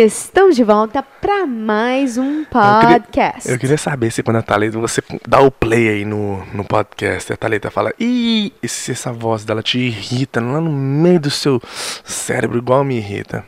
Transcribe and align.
Estamos 0.00 0.54
de 0.54 0.62
volta 0.62 1.02
para 1.02 1.44
mais 1.44 2.16
um 2.16 2.44
podcast. 2.44 3.50
Eu 3.50 3.58
queria 3.58 3.76
saber 3.76 4.12
se 4.12 4.22
quando 4.22 4.36
a 4.36 4.42
Thalita, 4.42 4.78
você 4.78 5.02
dá 5.26 5.40
o 5.40 5.50
play 5.50 5.88
aí 5.88 6.04
no, 6.04 6.46
no 6.54 6.62
podcast, 6.62 7.32
a 7.32 7.36
Thalita 7.36 7.68
fala, 7.68 7.92
ih, 7.98 8.52
se 8.64 8.92
essa 8.92 9.12
voz 9.12 9.44
dela 9.44 9.60
te 9.60 9.76
irrita 9.76 10.40
lá 10.40 10.60
no 10.60 10.70
meio 10.70 11.18
do 11.18 11.32
seu 11.32 11.60
cérebro, 12.04 12.58
igual 12.58 12.84
me 12.84 12.98
irrita. 12.98 13.44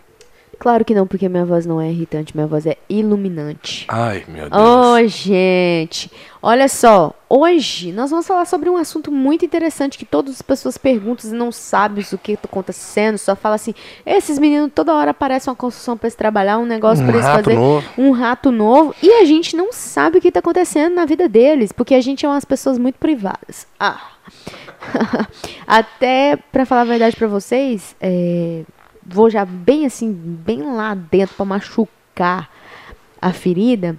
Claro 0.61 0.85
que 0.85 0.95
não, 0.95 1.06
porque 1.06 1.27
minha 1.27 1.47
voz 1.47 1.65
não 1.65 1.81
é 1.81 1.90
irritante, 1.90 2.37
minha 2.37 2.47
voz 2.47 2.67
é 2.67 2.76
iluminante. 2.87 3.87
Ai, 3.88 4.26
meu 4.29 4.51
Deus. 4.51 4.63
Oh, 4.63 5.08
gente, 5.08 6.13
olha 6.43 6.69
só, 6.69 7.15
hoje 7.31 7.90
nós 7.93 8.11
vamos 8.11 8.26
falar 8.26 8.44
sobre 8.44 8.69
um 8.69 8.76
assunto 8.76 9.11
muito 9.11 9.43
interessante 9.43 9.97
que 9.97 10.04
todas 10.04 10.35
as 10.35 10.43
pessoas 10.43 10.76
perguntam 10.76 11.31
e 11.31 11.33
não 11.33 11.51
sabem 11.51 12.04
o 12.12 12.19
que 12.19 12.33
está 12.33 12.47
acontecendo, 12.47 13.17
só 13.17 13.35
fala 13.35 13.54
assim, 13.54 13.75
esses 14.04 14.38
meninos 14.38 14.71
toda 14.75 14.93
hora 14.93 15.12
aparecem 15.12 15.51
uma 15.51 15.57
construção 15.57 15.97
para 15.97 16.09
eles 16.09 16.15
trabalhar, 16.15 16.59
um 16.59 16.66
negócio 16.66 17.03
um 17.05 17.06
para 17.06 17.17
eles 17.17 17.27
fazer, 17.27 17.55
novo. 17.55 17.89
um 17.97 18.11
rato 18.11 18.53
novo, 18.53 18.95
e 19.03 19.11
a 19.15 19.25
gente 19.25 19.56
não 19.56 19.73
sabe 19.73 20.19
o 20.19 20.20
que 20.20 20.29
está 20.29 20.41
acontecendo 20.41 20.95
na 20.95 21.06
vida 21.06 21.27
deles, 21.27 21.73
porque 21.73 21.95
a 21.95 22.03
gente 22.03 22.27
é 22.27 22.29
umas 22.29 22.45
pessoas 22.45 22.77
muito 22.77 22.98
privadas. 22.98 23.67
Ah. 23.79 24.11
Até, 25.67 26.37
para 26.53 26.67
falar 26.67 26.83
a 26.83 26.84
verdade 26.84 27.17
para 27.17 27.29
vocês, 27.29 27.97
é 27.98 28.62
vou 29.10 29.28
já 29.28 29.45
bem 29.45 29.87
assim, 29.87 30.12
bem 30.12 30.62
lá 30.62 30.95
dentro 30.95 31.34
para 31.37 31.45
machucar 31.45 32.50
a 33.20 33.33
ferida, 33.33 33.96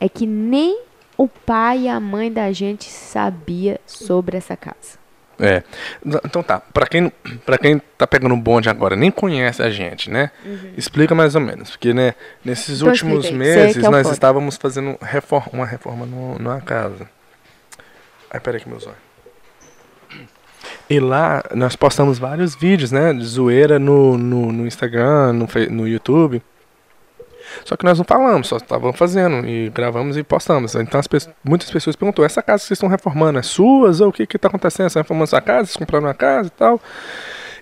é 0.00 0.08
que 0.08 0.26
nem 0.26 0.80
o 1.16 1.28
pai 1.28 1.82
e 1.82 1.88
a 1.88 2.00
mãe 2.00 2.32
da 2.32 2.50
gente 2.52 2.90
sabia 2.90 3.80
sobre 3.86 4.36
essa 4.36 4.56
casa. 4.56 5.04
É. 5.38 5.64
Então 6.24 6.42
tá, 6.42 6.60
para 6.60 6.86
quem 6.86 7.12
para 7.44 7.58
quem 7.58 7.80
tá 7.98 8.06
pegando 8.06 8.36
bonde 8.36 8.68
agora, 8.68 8.94
nem 8.94 9.10
conhece 9.10 9.62
a 9.62 9.70
gente, 9.70 10.08
né? 10.08 10.30
Uhum. 10.44 10.74
Explica 10.76 11.14
mais 11.14 11.34
ou 11.34 11.40
menos, 11.40 11.70
porque 11.70 11.92
né, 11.92 12.14
nesses 12.44 12.78
então, 12.78 12.88
últimos 12.88 13.30
meses 13.30 13.76
é 13.76 13.90
nós 13.90 14.08
estávamos 14.10 14.56
fazendo 14.56 14.96
reforma, 15.02 15.48
uma 15.52 15.66
reforma 15.66 16.06
no, 16.06 16.38
numa 16.38 16.60
casa. 16.60 17.08
Ai, 18.30 18.38
peraí 18.38 18.60
que 18.60 18.68
meus 18.68 18.86
olhos. 18.86 19.03
E 20.88 21.00
lá 21.00 21.42
nós 21.54 21.76
postamos 21.76 22.18
vários 22.18 22.54
vídeos, 22.54 22.92
né? 22.92 23.12
De 23.12 23.24
zoeira 23.24 23.78
no, 23.78 24.18
no, 24.18 24.52
no 24.52 24.66
Instagram, 24.66 25.32
no, 25.32 25.48
no 25.70 25.88
YouTube. 25.88 26.42
Só 27.64 27.76
que 27.76 27.84
nós 27.84 27.98
não 27.98 28.04
falamos, 28.04 28.48
só 28.48 28.56
estávamos 28.56 28.98
fazendo 28.98 29.46
e 29.46 29.70
gravamos 29.70 30.16
e 30.16 30.22
postamos. 30.22 30.74
Então 30.74 30.98
as 30.98 31.06
pessoas, 31.06 31.34
muitas 31.44 31.70
pessoas 31.70 31.94
perguntam: 31.96 32.24
essa 32.24 32.42
casa 32.42 32.62
que 32.62 32.68
vocês 32.68 32.76
estão 32.76 32.88
reformando 32.88 33.38
é 33.38 33.42
suas? 33.42 34.00
Ou 34.00 34.08
o 34.08 34.12
que 34.12 34.24
está 34.24 34.48
acontecendo? 34.48 34.88
Vocês 34.88 35.02
reformando 35.02 35.28
sua 35.28 35.40
casa? 35.40 35.66
Vocês 35.66 35.76
compraram 35.76 36.06
uma 36.06 36.14
casa 36.14 36.48
e 36.48 36.50
tal? 36.50 36.80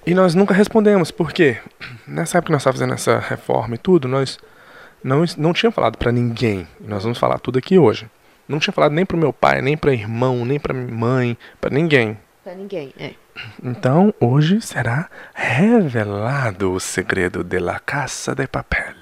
E 0.07 0.15
nós 0.15 0.35
nunca 0.35 0.55
respondemos. 0.55 1.11
Por 1.11 1.33
quê? 1.33 1.59
Nessa 2.07 2.39
época 2.39 2.47
que 2.47 2.53
nós 2.53 2.63
estávamos 2.63 2.81
fazendo 2.81 2.95
essa 2.95 3.19
reforma 3.19 3.75
e 3.77 3.79
tudo, 3.79 4.09
nós 4.09 4.39
não, 5.03 5.25
não 5.37 5.53
tínhamos 5.53 5.75
falado 5.75 5.97
para 5.97 6.11
ninguém. 6.11 6.67
Nós 6.81 7.03
vamos 7.03 7.19
falar 7.19 7.39
tudo 7.39 7.59
aqui 7.59 7.79
hoje. 7.79 8.11
Não 8.49 8.59
tinha 8.59 8.73
falado 8.73 8.93
nem 8.93 9.07
para 9.07 9.17
meu 9.17 9.33
pai, 9.33 9.63
nem 9.63 9.77
para 9.77 9.93
irmão, 9.93 10.45
nem 10.45 10.59
para 10.59 10.75
mãe, 10.75 11.37
para 11.61 11.71
ninguém. 11.71 12.19
Para 12.45 12.57
ninguém, 12.57 12.93
é. 12.99 13.13
Então, 13.63 14.13
hoje 14.19 14.61
será 14.61 15.09
revelado 15.33 16.73
o 16.73 16.81
segredo 16.81 17.45
de 17.45 17.61
La 17.61 17.79
Casa 17.79 18.35
de 18.35 18.49
Papel. 18.49 18.95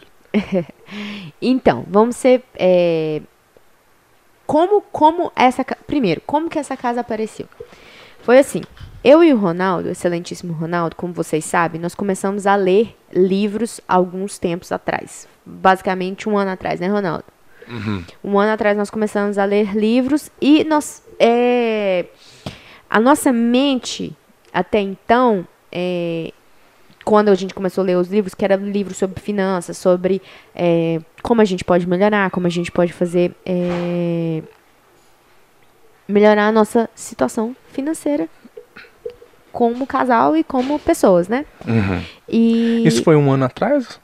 então, 1.40 1.86
vamos 1.88 2.16
ser. 2.16 2.42
É... 2.54 3.22
Como, 4.46 4.82
como 4.82 5.32
essa. 5.34 5.64
Primeiro, 5.86 6.20
como 6.26 6.50
que 6.50 6.58
essa 6.58 6.76
casa 6.76 7.00
apareceu? 7.00 7.46
Foi 8.22 8.38
assim. 8.38 8.60
Eu 9.02 9.24
e 9.24 9.32
o 9.32 9.38
Ronaldo, 9.38 9.88
o 9.88 9.92
excelentíssimo 9.92 10.52
Ronaldo, 10.52 10.94
como 10.94 11.14
vocês 11.14 11.46
sabem, 11.46 11.80
nós 11.80 11.94
começamos 11.94 12.46
a 12.46 12.54
ler 12.54 12.94
livros 13.10 13.80
alguns 13.88 14.38
tempos 14.38 14.70
atrás. 14.70 15.26
Basicamente 15.46 16.28
um 16.28 16.36
ano 16.36 16.50
atrás, 16.50 16.78
né, 16.78 16.88
Ronaldo? 16.88 17.24
Uhum. 17.66 18.04
Um 18.22 18.38
ano 18.38 18.52
atrás 18.52 18.76
nós 18.76 18.90
começamos 18.90 19.38
a 19.38 19.46
ler 19.46 19.74
livros 19.74 20.30
e 20.38 20.62
nós. 20.64 21.02
É 21.18 22.04
a 22.90 22.98
nossa 22.98 23.32
mente, 23.32 24.16
até 24.52 24.80
então, 24.80 25.46
é, 25.70 26.32
quando 27.04 27.28
a 27.28 27.34
gente 27.36 27.54
começou 27.54 27.82
a 27.82 27.86
ler 27.86 27.96
os 27.96 28.08
livros, 28.08 28.34
que 28.34 28.44
era 28.44 28.56
livros 28.56 28.96
sobre 28.96 29.20
finanças, 29.20 29.78
sobre 29.78 30.20
é, 30.54 31.00
como 31.22 31.40
a 31.40 31.44
gente 31.44 31.64
pode 31.64 31.88
melhorar, 31.88 32.30
como 32.30 32.48
a 32.48 32.50
gente 32.50 32.72
pode 32.72 32.92
fazer 32.92 33.32
é, 33.46 34.42
melhorar 36.08 36.48
a 36.48 36.52
nossa 36.52 36.90
situação 36.94 37.54
financeira 37.72 38.28
como 39.52 39.86
casal 39.86 40.36
e 40.36 40.44
como 40.44 40.78
pessoas, 40.78 41.28
né? 41.28 41.46
Uhum. 41.66 42.02
E... 42.28 42.86
Isso 42.86 43.02
foi 43.02 43.16
um 43.16 43.30
ano 43.32 43.44
atrás? 43.44 44.00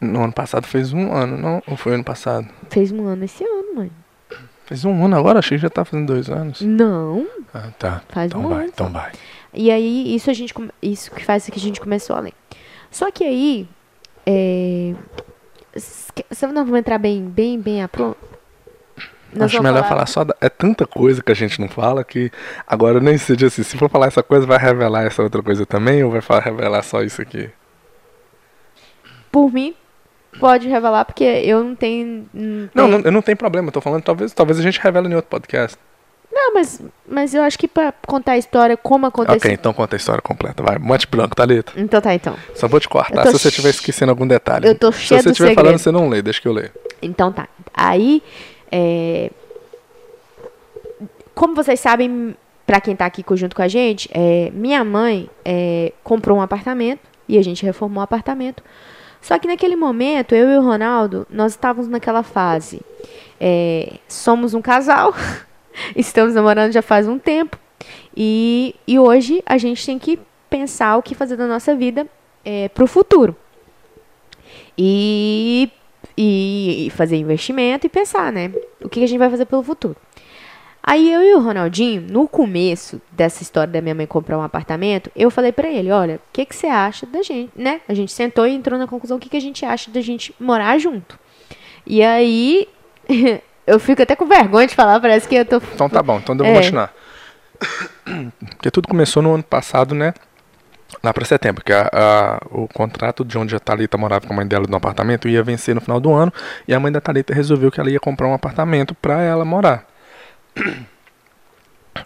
No 0.00 0.22
ano 0.22 0.32
passado 0.32 0.66
fez 0.66 0.92
um 0.92 1.12
ano, 1.12 1.36
não? 1.36 1.62
Ou 1.66 1.76
foi 1.76 1.94
ano 1.94 2.04
passado? 2.04 2.48
Fez 2.70 2.92
um 2.92 3.06
ano 3.06 3.24
esse 3.24 3.42
ano, 3.44 3.74
mãe. 3.74 3.90
Fez 4.68 4.84
um 4.84 5.02
ano 5.02 5.16
agora? 5.16 5.38
Achei 5.38 5.56
que 5.56 5.62
já 5.62 5.70
tá 5.70 5.82
fazendo 5.82 6.08
dois 6.08 6.28
anos. 6.28 6.60
Não. 6.60 7.26
Ah, 7.54 7.70
tá. 7.78 8.02
Faz 8.10 8.30
então 8.30 8.44
um 8.44 8.48
vai, 8.50 8.58
ano. 8.58 8.68
Então 8.68 8.92
vai. 8.92 9.12
E 9.54 9.70
aí, 9.70 10.14
isso 10.14 10.28
a 10.28 10.34
gente 10.34 10.54
isso 10.82 11.10
que 11.10 11.24
faz 11.24 11.46
que 11.46 11.58
a 11.58 11.60
gente 11.60 11.80
começou 11.80 12.14
a 12.14 12.20
ler. 12.20 12.34
Só 12.90 13.10
que 13.10 13.24
aí. 13.24 13.66
É, 14.26 14.92
você 15.74 16.46
não 16.48 16.66
vai 16.66 16.80
entrar 16.80 16.98
bem, 16.98 17.24
bem, 17.24 17.58
bem 17.58 17.82
a 17.82 17.88
pro... 17.88 18.14
Acho 19.40 19.62
melhor 19.62 19.84
falar... 19.84 19.88
falar 19.88 20.06
só. 20.06 20.22
Da... 20.22 20.36
É 20.38 20.50
tanta 20.50 20.86
coisa 20.86 21.22
que 21.22 21.32
a 21.32 21.34
gente 21.34 21.58
não 21.62 21.68
fala 21.68 22.04
que 22.04 22.30
agora 22.66 23.00
nem 23.00 23.16
sei 23.16 23.36
assim. 23.46 23.62
Se 23.62 23.78
for 23.78 23.88
falar 23.88 24.08
essa 24.08 24.22
coisa, 24.22 24.44
vai 24.46 24.58
revelar 24.58 25.04
essa 25.04 25.22
outra 25.22 25.42
coisa 25.42 25.64
também 25.64 26.04
ou 26.04 26.10
vai 26.10 26.20
falar, 26.20 26.42
revelar 26.42 26.82
só 26.82 27.02
isso 27.02 27.22
aqui? 27.22 27.48
Por 29.32 29.50
mim, 29.50 29.74
pode 30.38 30.68
revelar, 30.68 31.04
porque 31.04 31.24
eu 31.24 31.62
não 31.64 31.74
tenho. 31.74 32.28
Não, 32.32 32.68
não, 32.74 32.88
não, 32.88 33.00
eu 33.00 33.12
não 33.12 33.22
tenho 33.22 33.36
problema, 33.36 33.68
eu 33.68 33.72
tô 33.72 33.80
falando, 33.80 34.02
talvez, 34.02 34.32
talvez 34.32 34.58
a 34.58 34.62
gente 34.62 34.80
revele 34.80 35.08
em 35.08 35.14
outro 35.14 35.30
podcast. 35.30 35.76
Não, 36.30 36.54
mas, 36.54 36.80
mas 37.06 37.34
eu 37.34 37.42
acho 37.42 37.58
que 37.58 37.66
pra 37.66 37.92
contar 38.06 38.32
a 38.32 38.38
história, 38.38 38.76
como 38.76 39.06
aconteceu. 39.06 39.38
Ok, 39.38 39.52
então 39.52 39.72
conta 39.72 39.96
a 39.96 39.98
história 39.98 40.20
completa. 40.20 40.62
Vai, 40.62 40.78
monte 40.78 41.06
branco, 41.06 41.34
Thalita. 41.34 41.72
Então 41.76 42.00
tá, 42.00 42.14
então. 42.14 42.36
Só 42.54 42.68
vou 42.68 42.78
te 42.78 42.88
cortar 42.88 43.26
se 43.26 43.32
você 43.32 43.48
estiver 43.48 43.70
esquecendo 43.70 44.10
algum 44.10 44.26
detalhe. 44.26 44.68
Eu 44.68 44.74
tô 44.74 44.92
cheio 44.92 45.20
Se 45.20 45.24
você 45.24 45.30
estiver 45.30 45.54
falando, 45.54 45.78
você 45.78 45.90
não 45.90 46.08
lê, 46.08 46.20
deixa 46.20 46.40
que 46.40 46.48
eu 46.48 46.52
leio. 46.52 46.70
Então 47.00 47.32
tá. 47.32 47.48
Aí, 47.72 48.22
é... 48.70 49.30
como 51.34 51.54
vocês 51.54 51.80
sabem, 51.80 52.36
pra 52.66 52.80
quem 52.80 52.94
tá 52.94 53.06
aqui 53.06 53.24
junto 53.34 53.56
com 53.56 53.62
a 53.62 53.68
gente, 53.68 54.08
é... 54.12 54.50
minha 54.52 54.84
mãe 54.84 55.30
é... 55.44 55.92
comprou 56.04 56.36
um 56.36 56.42
apartamento 56.42 57.00
e 57.26 57.38
a 57.38 57.42
gente 57.42 57.64
reformou 57.64 58.00
o 58.00 58.04
apartamento. 58.04 58.62
Só 59.28 59.38
que 59.38 59.46
naquele 59.46 59.76
momento, 59.76 60.34
eu 60.34 60.48
e 60.48 60.56
o 60.56 60.62
Ronaldo, 60.62 61.26
nós 61.28 61.52
estávamos 61.52 61.86
naquela 61.86 62.22
fase. 62.22 62.80
É, 63.38 63.98
somos 64.08 64.54
um 64.54 64.62
casal, 64.62 65.12
estamos 65.94 66.32
namorando 66.32 66.72
já 66.72 66.80
faz 66.80 67.06
um 67.06 67.18
tempo. 67.18 67.58
E, 68.16 68.74
e 68.86 68.98
hoje 68.98 69.42
a 69.44 69.58
gente 69.58 69.84
tem 69.84 69.98
que 69.98 70.18
pensar 70.48 70.96
o 70.96 71.02
que 71.02 71.14
fazer 71.14 71.36
da 71.36 71.46
nossa 71.46 71.76
vida 71.76 72.06
é, 72.42 72.70
para 72.70 72.82
o 72.82 72.86
futuro. 72.86 73.36
E, 74.78 75.70
e, 76.16 76.90
fazer 76.96 77.16
investimento 77.16 77.84
e 77.86 77.90
pensar, 77.90 78.32
né? 78.32 78.50
O 78.82 78.88
que 78.88 79.04
a 79.04 79.06
gente 79.06 79.18
vai 79.18 79.28
fazer 79.28 79.44
pelo 79.44 79.62
futuro. 79.62 79.94
Aí 80.88 81.12
eu 81.12 81.22
e 81.22 81.34
o 81.34 81.38
Ronaldinho, 81.38 82.00
no 82.00 82.26
começo 82.26 82.98
dessa 83.12 83.42
história 83.42 83.70
da 83.70 83.82
minha 83.82 83.94
mãe 83.94 84.06
comprar 84.06 84.38
um 84.38 84.42
apartamento, 84.42 85.10
eu 85.14 85.30
falei 85.30 85.52
para 85.52 85.68
ele, 85.68 85.90
olha, 85.90 86.14
o 86.14 86.20
que, 86.32 86.46
que 86.46 86.56
você 86.56 86.66
acha 86.66 87.04
da 87.04 87.20
gente, 87.20 87.52
né? 87.54 87.82
A 87.86 87.92
gente 87.92 88.10
sentou 88.10 88.46
e 88.46 88.54
entrou 88.54 88.78
na 88.78 88.86
conclusão 88.86 89.18
o 89.18 89.20
que, 89.20 89.28
que 89.28 89.36
a 89.36 89.40
gente 89.40 89.66
acha 89.66 89.90
da 89.90 90.00
gente 90.00 90.34
morar 90.40 90.78
junto. 90.78 91.18
E 91.86 92.02
aí, 92.02 92.66
eu 93.66 93.78
fico 93.78 94.00
até 94.00 94.16
com 94.16 94.24
vergonha 94.24 94.66
de 94.66 94.74
falar, 94.74 94.98
parece 94.98 95.28
que 95.28 95.34
eu 95.34 95.44
tô... 95.44 95.58
Então 95.74 95.90
tá 95.90 96.02
bom, 96.02 96.16
então 96.16 96.34
eu 96.34 96.42
vou 96.42 96.54
é. 96.54 96.56
continuar. 96.56 96.94
Porque 98.56 98.70
tudo 98.70 98.88
começou 98.88 99.22
no 99.22 99.34
ano 99.34 99.44
passado, 99.44 99.94
né? 99.94 100.14
Lá 101.04 101.12
para 101.12 101.26
setembro, 101.26 101.62
que 101.62 101.70
a, 101.74 101.90
a, 101.92 102.40
o 102.50 102.66
contrato 102.66 103.26
de 103.26 103.36
onde 103.36 103.54
a 103.54 103.60
Thalita 103.60 103.98
morava 103.98 104.26
com 104.26 104.32
a 104.32 104.36
mãe 104.36 104.46
dela 104.46 104.64
no 104.66 104.76
apartamento 104.78 105.28
ia 105.28 105.42
vencer 105.42 105.74
no 105.74 105.82
final 105.82 106.00
do 106.00 106.14
ano, 106.14 106.32
e 106.66 106.72
a 106.72 106.80
mãe 106.80 106.90
da 106.90 106.98
Thalita 106.98 107.34
resolveu 107.34 107.70
que 107.70 107.78
ela 107.78 107.90
ia 107.90 108.00
comprar 108.00 108.26
um 108.26 108.32
apartamento 108.32 108.94
para 108.94 109.20
ela 109.20 109.44
morar. 109.44 109.86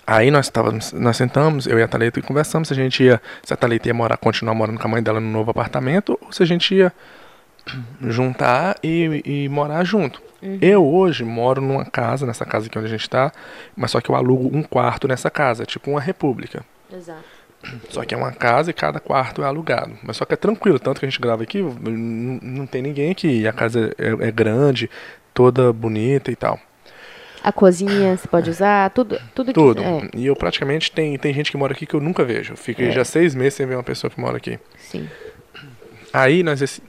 Aí 0.07 0.31
nós 0.31 0.47
estávamos, 0.47 0.93
nós 0.93 1.17
sentamos, 1.17 1.67
eu 1.67 1.79
e 1.79 1.83
a 1.83 1.89
Thalita 1.89 2.19
e 2.19 2.23
conversamos 2.23 2.69
se 2.69 2.75
a 2.75 2.77
gente 2.77 3.03
ia, 3.03 3.21
se 3.43 3.53
a 3.53 3.57
Thalita 3.57 3.89
ia 3.89 3.95
morar, 3.95 4.17
continuar 4.17 4.55
morando 4.55 4.79
com 4.79 4.87
a 4.87 4.91
mãe 4.91 5.03
dela 5.03 5.21
no 5.21 5.31
novo 5.31 5.51
apartamento, 5.51 6.19
ou 6.21 6.33
se 6.33 6.43
a 6.43 6.47
gente 6.47 6.75
ia 6.75 6.93
juntar 8.01 8.79
e, 8.83 9.23
e 9.25 9.49
morar 9.49 9.85
junto. 9.85 10.23
Uhum. 10.43 10.59
Eu 10.61 10.85
hoje 10.85 11.25
moro 11.25 11.61
numa 11.61 11.85
casa, 11.85 12.27
nessa 12.27 12.45
casa 12.45 12.67
aqui 12.67 12.79
onde 12.79 12.89
a 12.89 12.91
gente 12.91 13.03
está, 13.03 13.31
mas 13.77 13.91
só 13.91 14.01
que 14.01 14.11
eu 14.11 14.17
alugo 14.17 14.57
um 14.57 14.63
quarto 14.63 15.07
nessa 15.07 15.31
casa, 15.31 15.65
tipo 15.65 15.91
uma 15.91 16.01
república. 16.01 16.65
Exato. 16.93 17.23
Só 17.91 18.05
que 18.05 18.13
é 18.13 18.19
uma 18.19 18.33
casa 18.33 18.71
e 18.71 18.75
cada 18.75 18.99
quarto 18.99 19.43
é 19.43 19.47
alugado. 19.47 19.97
Mas 20.03 20.17
só 20.17 20.25
que 20.25 20.35
é 20.35 20.37
tranquilo, 20.37 20.81
tanto 20.81 20.99
que 20.99 21.07
a 21.07 21.09
gente 21.09 21.21
grava 21.21 21.45
aqui, 21.45 21.63
não 21.63 22.67
tem 22.67 22.83
ninguém 22.83 23.13
aqui. 23.13 23.47
A 23.47 23.53
casa 23.53 23.95
é, 23.97 24.29
é 24.29 24.31
grande, 24.33 24.91
toda 25.33 25.73
bonita 25.73 26.33
e 26.33 26.37
tal. 26.37 26.59
A 27.43 27.53
cozinha 27.53 28.17
você 28.17 28.29
pode 28.29 28.51
usar, 28.51 28.91
tudo 28.91 29.21
tudo, 29.35 29.53
tudo. 29.53 29.83
É. 29.83 30.11
E 30.15 30.27
eu 30.27 30.37
praticamente 30.37 30.91
tem, 30.93 31.19
tem 31.19 31.35
gente 31.35 31.51
que 31.51 31.57
mora 31.57 31.73
aqui 31.73 31.87
que 31.87 31.95
eu 31.95 32.01
nunca 32.01 32.25
vejo. 32.25 32.57
Fiquei 32.57 32.89
é. 32.89 32.91
já 32.93 33.05
seis 33.05 33.35
meses 33.35 33.55
sem 33.55 33.67
ver 33.67 33.75
uma 33.75 33.83
pessoa 33.83 34.11
que 34.11 34.21
mora 34.21 34.37
aqui. 34.37 34.59
Sim. 34.79 35.09
Aí 36.13 36.43
nós 36.43 36.81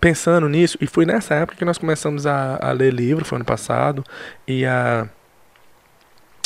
pensando 0.00 0.48
nisso, 0.50 0.76
e 0.82 0.86
foi 0.86 1.06
nessa 1.06 1.34
época 1.34 1.56
que 1.56 1.64
nós 1.64 1.78
começamos 1.78 2.26
a, 2.26 2.58
a 2.60 2.72
ler 2.72 2.92
livro, 2.92 3.24
foi 3.24 3.36
ano 3.36 3.44
passado, 3.44 4.04
e 4.46 4.66
a 4.66 5.08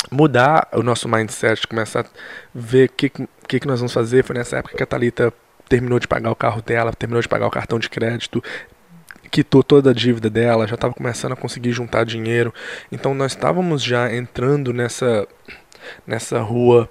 mudar 0.09 0.67
o 0.71 0.81
nosso 0.81 1.09
mindset, 1.09 1.67
começar 1.67 2.05
a 2.05 2.09
ver 2.55 2.89
o 2.89 2.93
que, 2.93 3.09
que, 3.09 3.59
que 3.59 3.67
nós 3.67 3.79
vamos 3.79 3.91
fazer. 3.91 4.23
Foi 4.23 4.35
nessa 4.35 4.57
época 4.57 4.77
que 4.77 4.83
a 4.83 4.85
Thalita 4.85 5.33
terminou 5.67 5.99
de 5.99 6.07
pagar 6.07 6.31
o 6.31 6.35
carro 6.35 6.61
dela, 6.61 6.93
terminou 6.93 7.21
de 7.21 7.27
pagar 7.27 7.47
o 7.47 7.51
cartão 7.51 7.77
de 7.77 7.89
crédito, 7.89 8.41
quitou 9.29 9.63
toda 9.63 9.91
a 9.91 9.93
dívida 9.93 10.29
dela, 10.29 10.67
já 10.67 10.75
estava 10.75 10.93
começando 10.93 11.33
a 11.33 11.35
conseguir 11.35 11.71
juntar 11.71 12.03
dinheiro. 12.03 12.53
Então 12.91 13.13
nós 13.13 13.31
estávamos 13.31 13.83
já 13.83 14.13
entrando 14.13 14.73
nessa 14.73 15.27
nessa 16.05 16.39
rua 16.41 16.89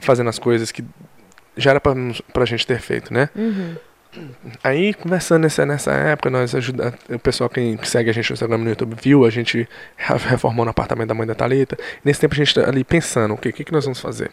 fazendo 0.00 0.30
as 0.30 0.38
coisas 0.38 0.72
que 0.72 0.84
já 1.56 1.70
era 1.70 1.80
para 1.80 1.92
a 2.42 2.46
gente 2.46 2.66
ter 2.66 2.80
feito, 2.80 3.12
né? 3.12 3.28
Uhum. 3.36 3.76
Aí, 4.62 4.92
conversando 4.92 5.42
nessa, 5.42 5.64
nessa 5.64 5.90
época, 5.92 6.28
nós 6.28 6.54
ajudamos. 6.54 6.94
O 7.08 7.18
pessoal 7.18 7.48
que 7.48 7.78
segue 7.84 8.10
a 8.10 8.12
gente 8.12 8.30
no 8.30 8.34
Instagram 8.34 8.58
no 8.58 8.68
YouTube 8.68 8.94
viu, 9.00 9.24
a 9.24 9.30
gente 9.30 9.66
reformou 9.96 10.64
no 10.64 10.70
apartamento 10.70 11.08
da 11.08 11.14
mãe 11.14 11.26
da 11.26 11.34
Thalita. 11.34 11.78
Nesse 12.04 12.20
tempo 12.20 12.34
a 12.34 12.36
gente 12.36 12.54
tá 12.54 12.68
ali 12.68 12.84
pensando, 12.84 13.32
o 13.32 13.38
que, 13.38 13.52
que 13.52 13.72
nós 13.72 13.84
vamos 13.84 14.00
fazer? 14.00 14.30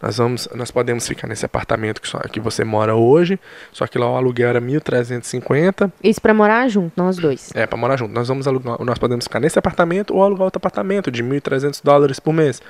Nós 0.00 0.18
vamos, 0.18 0.48
nós 0.54 0.70
podemos 0.70 1.06
ficar 1.06 1.26
nesse 1.26 1.44
apartamento 1.44 2.00
que, 2.00 2.08
só, 2.08 2.18
que 2.20 2.40
você 2.40 2.64
mora 2.64 2.94
hoje, 2.94 3.38
só 3.72 3.86
que 3.86 3.98
lá 3.98 4.10
o 4.10 4.16
aluguel 4.16 4.48
era 4.48 4.60
1.350. 4.60 5.92
Isso 6.02 6.20
para 6.20 6.34
morar 6.34 6.68
junto, 6.68 6.92
nós 6.96 7.16
dois. 7.16 7.50
É, 7.54 7.66
para 7.66 7.78
morar 7.78 7.96
junto. 7.96 8.12
Nós 8.12 8.28
vamos 8.28 8.46
alugar, 8.46 8.82
nós 8.82 8.98
podemos 8.98 9.24
ficar 9.24 9.40
nesse 9.40 9.58
apartamento 9.58 10.14
ou 10.14 10.22
alugar 10.22 10.44
outro 10.44 10.58
apartamento 10.58 11.10
de 11.10 11.22
1.300 11.22 11.80
dólares 11.82 12.20
por 12.20 12.32
mês. 12.32 12.60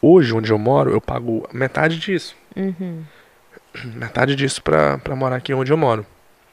Hoje, 0.00 0.34
onde 0.34 0.50
eu 0.50 0.58
moro, 0.58 0.90
eu 0.90 1.00
pago 1.00 1.46
metade 1.52 1.98
disso. 1.98 2.34
Uhum. 2.56 3.04
Metade 3.96 4.36
disso 4.36 4.62
pra, 4.62 4.98
pra 4.98 5.16
morar 5.16 5.36
aqui 5.36 5.52
onde 5.52 5.72
eu 5.72 5.76
moro. 5.76 6.06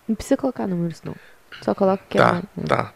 Não 0.07 0.15
precisa 0.15 0.35
colocar 0.35 0.67
números, 0.67 1.01
não. 1.03 1.15
Só 1.61 1.75
coloca 1.75 2.03
que 2.09 2.17
tá, 2.17 2.41
é. 2.57 2.67
Tá, 2.67 2.93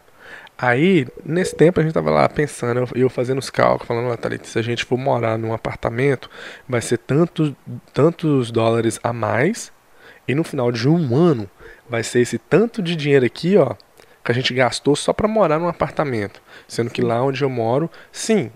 Aí, 0.58 1.06
nesse 1.24 1.54
tempo, 1.54 1.80
a 1.80 1.82
gente 1.82 1.92
tava 1.92 2.10
lá 2.10 2.26
pensando, 2.28 2.80
eu, 2.80 2.88
eu 2.94 3.10
fazendo 3.10 3.38
os 3.38 3.50
cálculos, 3.50 3.86
falando, 3.86 4.08
Natália, 4.08 4.40
se 4.42 4.58
a 4.58 4.62
gente 4.62 4.84
for 4.84 4.96
morar 4.96 5.36
num 5.36 5.52
apartamento, 5.52 6.30
vai 6.66 6.80
ser 6.80 6.96
tantos, 6.98 7.52
tantos 7.92 8.50
dólares 8.50 8.98
a 9.02 9.12
mais, 9.12 9.70
e 10.26 10.34
no 10.34 10.42
final 10.42 10.72
de 10.72 10.88
um 10.88 11.14
ano, 11.14 11.48
vai 11.88 12.02
ser 12.02 12.20
esse 12.20 12.38
tanto 12.38 12.82
de 12.82 12.96
dinheiro 12.96 13.26
aqui, 13.26 13.56
ó, 13.58 13.74
que 14.24 14.32
a 14.32 14.34
gente 14.34 14.54
gastou 14.54 14.96
só 14.96 15.12
para 15.12 15.28
morar 15.28 15.58
num 15.58 15.68
apartamento. 15.68 16.40
Sendo 16.66 16.90
que 16.90 17.02
lá 17.02 17.22
onde 17.22 17.42
eu 17.42 17.50
moro, 17.50 17.90
sim, 18.10 18.50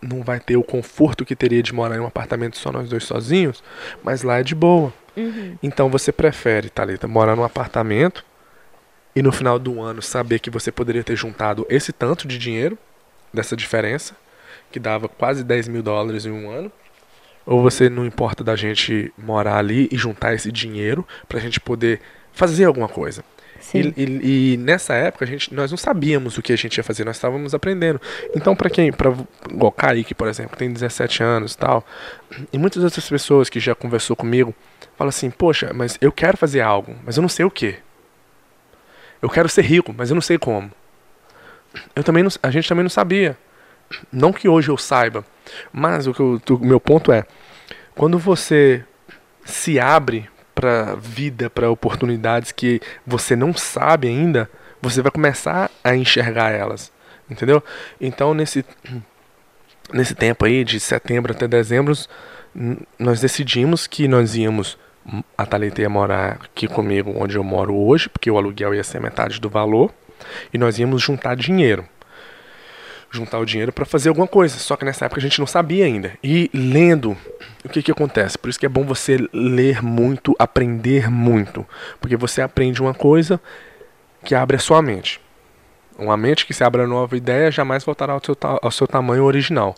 não 0.00 0.22
vai 0.22 0.40
ter 0.40 0.56
o 0.56 0.64
conforto 0.64 1.24
que 1.24 1.36
teria 1.36 1.62
de 1.62 1.72
morar 1.72 1.96
em 1.96 2.00
um 2.00 2.06
apartamento 2.06 2.56
só 2.56 2.72
nós 2.72 2.88
dois 2.88 3.04
sozinhos, 3.04 3.62
mas 4.02 4.22
lá 4.22 4.40
é 4.40 4.42
de 4.42 4.54
boa. 4.54 4.92
Uhum. 5.16 5.56
Então 5.62 5.90
você 5.90 6.10
prefere, 6.10 6.70
Thalita, 6.70 7.06
morar 7.06 7.36
num 7.36 7.44
apartamento 7.44 8.24
e 9.14 9.22
no 9.22 9.32
final 9.32 9.58
do 9.58 9.80
ano 9.80 10.00
saber 10.00 10.38
que 10.38 10.50
você 10.50 10.72
poderia 10.72 11.04
ter 11.04 11.16
juntado 11.16 11.66
esse 11.68 11.92
tanto 11.92 12.26
de 12.26 12.38
dinheiro, 12.38 12.78
dessa 13.32 13.56
diferença, 13.56 14.14
que 14.70 14.78
dava 14.78 15.08
quase 15.08 15.44
10 15.44 15.68
mil 15.68 15.82
dólares 15.82 16.26
em 16.26 16.30
um 16.30 16.50
ano, 16.50 16.70
ou 17.44 17.62
você 17.62 17.88
não 17.88 18.06
importa 18.06 18.44
da 18.44 18.54
gente 18.56 19.12
morar 19.18 19.58
ali 19.58 19.88
e 19.90 19.96
juntar 19.96 20.34
esse 20.34 20.52
dinheiro 20.52 21.06
para 21.28 21.38
a 21.38 21.40
gente 21.40 21.60
poder 21.60 22.00
fazer 22.32 22.64
alguma 22.64 22.88
coisa. 22.88 23.24
E, 23.74 23.94
e, 23.96 24.54
e, 24.54 24.56
nessa 24.56 24.94
época 24.94 25.24
a 25.24 25.28
gente, 25.28 25.54
nós 25.54 25.70
não 25.70 25.78
sabíamos 25.78 26.36
o 26.36 26.42
que 26.42 26.52
a 26.52 26.56
gente 26.56 26.76
ia 26.76 26.82
fazer, 26.82 27.04
nós 27.04 27.16
estávamos 27.16 27.54
aprendendo. 27.54 28.00
Então, 28.34 28.56
para 28.56 28.68
quem, 28.68 28.92
para 28.92 29.10
o 29.10 29.70
Kaique, 29.70 30.14
por 30.14 30.26
exemplo, 30.26 30.56
tem 30.56 30.72
17 30.72 31.22
anos 31.22 31.52
e 31.52 31.58
tal, 31.58 31.86
e 32.52 32.58
muitas 32.58 32.82
outras 32.82 33.08
pessoas 33.08 33.48
que 33.48 33.60
já 33.60 33.74
conversou 33.74 34.16
comigo, 34.16 34.52
falam 34.96 35.10
assim: 35.10 35.30
Poxa, 35.30 35.70
mas 35.72 35.96
eu 36.00 36.10
quero 36.10 36.36
fazer 36.36 36.60
algo, 36.60 36.96
mas 37.04 37.16
eu 37.16 37.22
não 37.22 37.28
sei 37.28 37.44
o 37.44 37.50
que. 37.50 37.76
Eu 39.22 39.30
quero 39.30 39.48
ser 39.48 39.62
rico, 39.62 39.94
mas 39.96 40.10
eu 40.10 40.14
não 40.14 40.20
sei 40.20 40.36
como. 40.36 40.70
Eu 41.94 42.02
também 42.02 42.22
não, 42.22 42.30
a 42.42 42.50
gente 42.50 42.68
também 42.68 42.82
não 42.82 42.90
sabia. 42.90 43.38
Não 44.10 44.32
que 44.32 44.48
hoje 44.48 44.68
eu 44.68 44.76
saiba, 44.76 45.24
mas 45.72 46.06
o, 46.06 46.12
que 46.12 46.20
eu, 46.20 46.40
o 46.56 46.66
meu 46.66 46.80
ponto 46.80 47.12
é: 47.12 47.24
quando 47.94 48.18
você 48.18 48.84
se 49.44 49.78
abre 49.78 50.28
para 50.54 50.94
vida, 50.96 51.48
para 51.48 51.70
oportunidades 51.70 52.52
que 52.52 52.80
você 53.06 53.36
não 53.36 53.54
sabe 53.54 54.08
ainda, 54.08 54.50
você 54.80 55.00
vai 55.00 55.10
começar 55.10 55.70
a 55.82 55.94
enxergar 55.94 56.50
elas, 56.50 56.92
entendeu? 57.30 57.62
Então 58.00 58.34
nesse 58.34 58.64
nesse 59.92 60.14
tempo 60.14 60.44
aí 60.44 60.64
de 60.64 60.80
setembro 60.80 61.32
até 61.32 61.46
dezembro, 61.46 61.92
nós 62.98 63.20
decidimos 63.20 63.86
que 63.86 64.08
nós 64.08 64.34
íamos 64.34 64.78
a 65.36 65.46
Thalita 65.46 65.82
ia 65.82 65.88
morar 65.88 66.38
aqui 66.42 66.68
comigo 66.68 67.12
onde 67.16 67.36
eu 67.36 67.44
moro 67.44 67.74
hoje, 67.74 68.08
porque 68.08 68.30
o 68.30 68.36
aluguel 68.36 68.74
ia 68.74 68.84
ser 68.84 69.00
metade 69.00 69.40
do 69.40 69.48
valor, 69.48 69.92
e 70.52 70.58
nós 70.58 70.78
íamos 70.78 71.02
juntar 71.02 71.34
dinheiro 71.36 71.84
juntar 73.12 73.38
o 73.38 73.44
dinheiro 73.44 73.72
para 73.72 73.84
fazer 73.84 74.08
alguma 74.08 74.26
coisa. 74.26 74.58
Só 74.58 74.74
que 74.74 74.84
nessa 74.84 75.04
época 75.04 75.20
a 75.20 75.22
gente 75.22 75.38
não 75.38 75.46
sabia 75.46 75.84
ainda. 75.84 76.14
E 76.22 76.50
lendo, 76.52 77.16
o 77.64 77.68
que, 77.68 77.82
que 77.82 77.92
acontece? 77.92 78.38
Por 78.38 78.48
isso 78.48 78.58
que 78.58 78.66
é 78.66 78.68
bom 78.68 78.84
você 78.84 79.18
ler 79.32 79.82
muito, 79.82 80.34
aprender 80.38 81.10
muito. 81.10 81.66
Porque 82.00 82.16
você 82.16 82.40
aprende 82.40 82.80
uma 82.80 82.94
coisa 82.94 83.40
que 84.24 84.34
abre 84.34 84.56
a 84.56 84.60
sua 84.60 84.80
mente. 84.82 85.20
Uma 85.98 86.16
mente 86.16 86.46
que 86.46 86.54
se 86.54 86.64
abre 86.64 86.82
a 86.82 86.86
nova 86.86 87.16
ideia 87.16 87.50
jamais 87.50 87.84
voltará 87.84 88.14
ao 88.14 88.24
seu, 88.24 88.36
ao 88.40 88.70
seu 88.70 88.86
tamanho 88.86 89.24
original. 89.24 89.74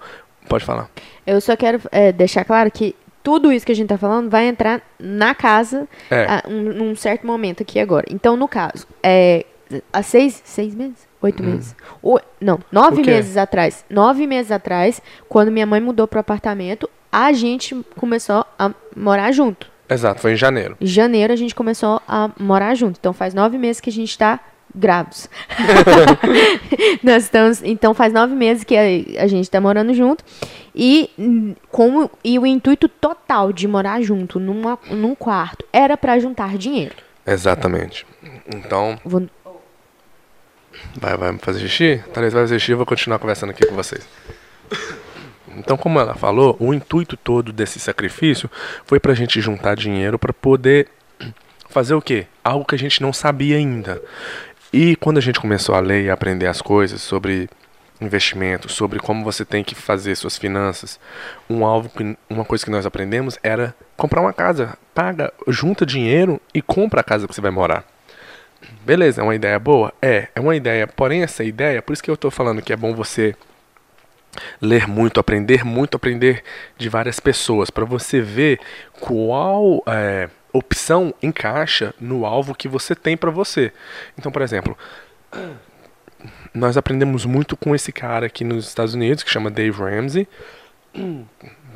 Pode 0.49 0.65
falar. 0.65 0.89
Eu 1.27 1.41
só 1.41 1.57
quero 1.57 1.81
é, 1.91 2.13
deixar 2.13 2.45
claro 2.45 2.71
que 2.71 2.95
tudo 3.25 3.51
isso 3.51 3.65
que 3.65 3.73
a 3.73 3.75
gente 3.75 3.87
está 3.87 3.97
falando 3.97 4.31
vai 4.31 4.47
entrar 4.47 4.83
na 5.01 5.35
casa 5.35 5.89
é. 6.11 6.27
a, 6.27 6.43
um, 6.47 6.61
num 6.61 6.95
certo 6.95 7.27
momento 7.27 7.63
aqui 7.63 7.81
agora. 7.81 8.05
Então, 8.11 8.37
no 8.37 8.47
caso, 8.47 8.87
é, 9.03 9.47
há 9.91 10.03
seis, 10.03 10.43
seis 10.45 10.75
meses? 10.75 11.09
Oito 11.23 11.43
hum. 11.43 11.47
meses. 11.47 11.75
O, 12.03 12.21
não, 12.39 12.61
nove 12.71 13.03
meses 13.03 13.39
atrás. 13.39 13.83
Nove 13.89 14.27
meses 14.27 14.53
atrás, 14.53 15.01
quando 15.27 15.51
minha 15.51 15.65
mãe 15.65 15.81
mudou 15.81 16.07
pro 16.07 16.21
apartamento, 16.21 16.89
a 17.11 17.33
gente 17.33 17.75
começou 17.97 18.45
a 18.59 18.71
morar 18.95 19.33
junto. 19.33 19.73
Exato, 19.89 20.21
foi 20.21 20.33
em 20.33 20.37
janeiro. 20.37 20.77
Em 20.79 20.87
janeiro 20.87 21.33
a 21.33 21.37
gente 21.37 21.55
começou 21.55 22.03
a 22.07 22.31
morar 22.39 22.75
junto. 22.75 22.99
Então 23.01 23.15
faz 23.15 23.33
nove 23.33 23.57
meses 23.57 23.81
que 23.81 23.89
a 23.89 23.93
gente 23.93 24.11
está 24.11 24.39
grávidos. 24.75 25.29
Nós 27.03 27.25
estamos, 27.25 27.63
então 27.63 27.95
faz 27.95 28.13
nove 28.13 28.35
meses 28.35 28.65
que 28.65 28.77
a, 28.77 29.23
a 29.23 29.27
gente 29.27 29.45
está 29.45 29.61
morando 29.61 29.95
junto. 29.95 30.25
E, 30.75 31.11
como, 31.71 32.11
e 32.25 32.39
o 32.39 32.45
intuito 32.45 32.89
total 32.89 33.53
de 33.53 33.69
morar 33.69 34.03
junto 34.03 34.41
numa, 34.41 34.79
num 34.91 35.15
quarto 35.15 35.65
era 35.73 35.97
para 35.97 36.19
juntar 36.19 36.59
dinheiro. 36.59 36.97
Exatamente. 37.27 38.05
Então. 38.53 38.99
Vou, 39.05 39.23
Vai, 40.97 41.17
vai 41.17 41.37
fazer 41.39 41.61
xixi? 41.61 42.03
Talvez 42.13 42.33
vai 42.33 42.43
fazer 42.43 42.59
xixi 42.59 42.73
eu 42.73 42.77
vou 42.77 42.87
continuar 42.87 43.19
conversando 43.19 43.51
aqui 43.51 43.67
com 43.67 43.75
vocês. 43.75 44.07
Então, 45.57 45.77
como 45.77 46.01
ela 46.01 46.15
falou, 46.15 46.57
o 46.59 46.75
intuito 46.75 47.17
todo 47.17 47.53
desse 47.53 47.79
sacrifício 47.79 48.51
foi 48.85 48.99
para 48.99 49.13
a 49.13 49.15
gente 49.15 49.41
juntar 49.41 49.77
dinheiro 49.77 50.19
para 50.19 50.33
poder 50.33 50.89
fazer 51.69 51.95
o 51.95 52.03
quê? 52.03 52.27
Algo 52.43 52.65
que 52.65 52.75
a 52.75 52.79
gente 52.79 53.01
não 53.01 53.13
sabia 53.13 53.57
ainda. 53.57 54.03
E 54.77 54.97
quando 54.97 55.19
a 55.19 55.21
gente 55.21 55.39
começou 55.39 55.77
a 55.77 55.79
ler 55.79 56.03
e 56.03 56.11
aprender 56.11 56.49
as 56.49 56.61
coisas 56.61 57.01
sobre 57.01 57.49
investimento, 58.01 58.69
sobre 58.69 58.99
como 58.99 59.23
você 59.23 59.45
tem 59.45 59.63
que 59.63 59.73
fazer 59.73 60.17
suas 60.17 60.37
finanças, 60.37 60.99
um 61.49 61.65
alvo, 61.65 61.89
uma 62.29 62.45
coisa 62.45 62.65
que 62.65 62.73
nós 62.73 62.85
aprendemos 62.85 63.39
era 63.41 63.73
comprar 63.97 64.21
uma 64.21 64.33
casa. 64.33 64.77
Paga, 64.93 65.33
junta 65.47 65.87
dinheiro 65.87 66.41
e 66.53 66.61
compra 66.61 67.03
a 67.03 67.05
casa 67.05 67.29
que 67.29 67.33
você 67.33 67.41
vai 67.41 67.53
morar. 67.53 67.85
Beleza, 68.85 69.21
é 69.21 69.25
uma 69.25 69.37
ideia 69.37 69.61
boa? 69.61 69.95
É, 70.03 70.27
é 70.35 70.41
uma 70.41 70.57
ideia. 70.57 70.89
Porém, 70.89 71.23
essa 71.23 71.45
ideia, 71.45 71.81
por 71.81 71.93
isso 71.93 72.03
que 72.03 72.11
eu 72.11 72.15
estou 72.15 72.33
falando 72.33 72.61
que 72.61 72.73
é 72.73 72.77
bom 72.77 72.93
você 72.97 73.37
ler 74.61 74.89
muito, 74.89 75.21
aprender 75.21 75.65
muito, 75.65 75.97
aprender 75.97 76.43
de 76.77 76.89
várias 76.89 77.21
pessoas, 77.21 77.71
para 77.71 77.85
você 77.85 78.21
ver 78.21 78.59
qual 78.99 79.85
é, 79.87 80.29
opção 80.55 81.13
encaixa 81.21 81.93
no 82.01 82.25
alvo 82.25 82.55
que 82.55 82.69
você 82.69 82.95
tem 82.95 83.17
para 83.17 83.31
você. 83.31 83.73
Então, 84.17 84.31
por 84.31 84.41
exemplo, 84.41 84.79
nós 86.55 86.77
aprendemos 86.77 87.27
muito 87.27 87.57
com 87.57 87.75
esse 87.75 87.93
cara 87.93 88.27
aqui 88.27 88.45
nos 88.45 88.69
Estados 88.69 88.95
Unidos, 88.95 89.25
que 89.25 89.31
chama 89.31 89.51
Dave 89.51 89.77
Ramsey. 89.77 90.29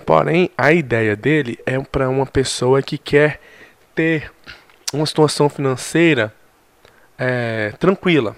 Porém, 0.07 0.51
a 0.57 0.73
ideia 0.73 1.17
dele 1.17 1.59
é 1.67 1.79
para 1.81 2.09
uma 2.09 2.25
pessoa 2.25 2.81
que 2.81 2.97
quer 2.97 3.41
ter 3.95 4.33
uma 4.93 5.05
situação 5.05 5.49
financeira 5.49 6.33
é, 7.19 7.73
tranquila. 7.79 8.37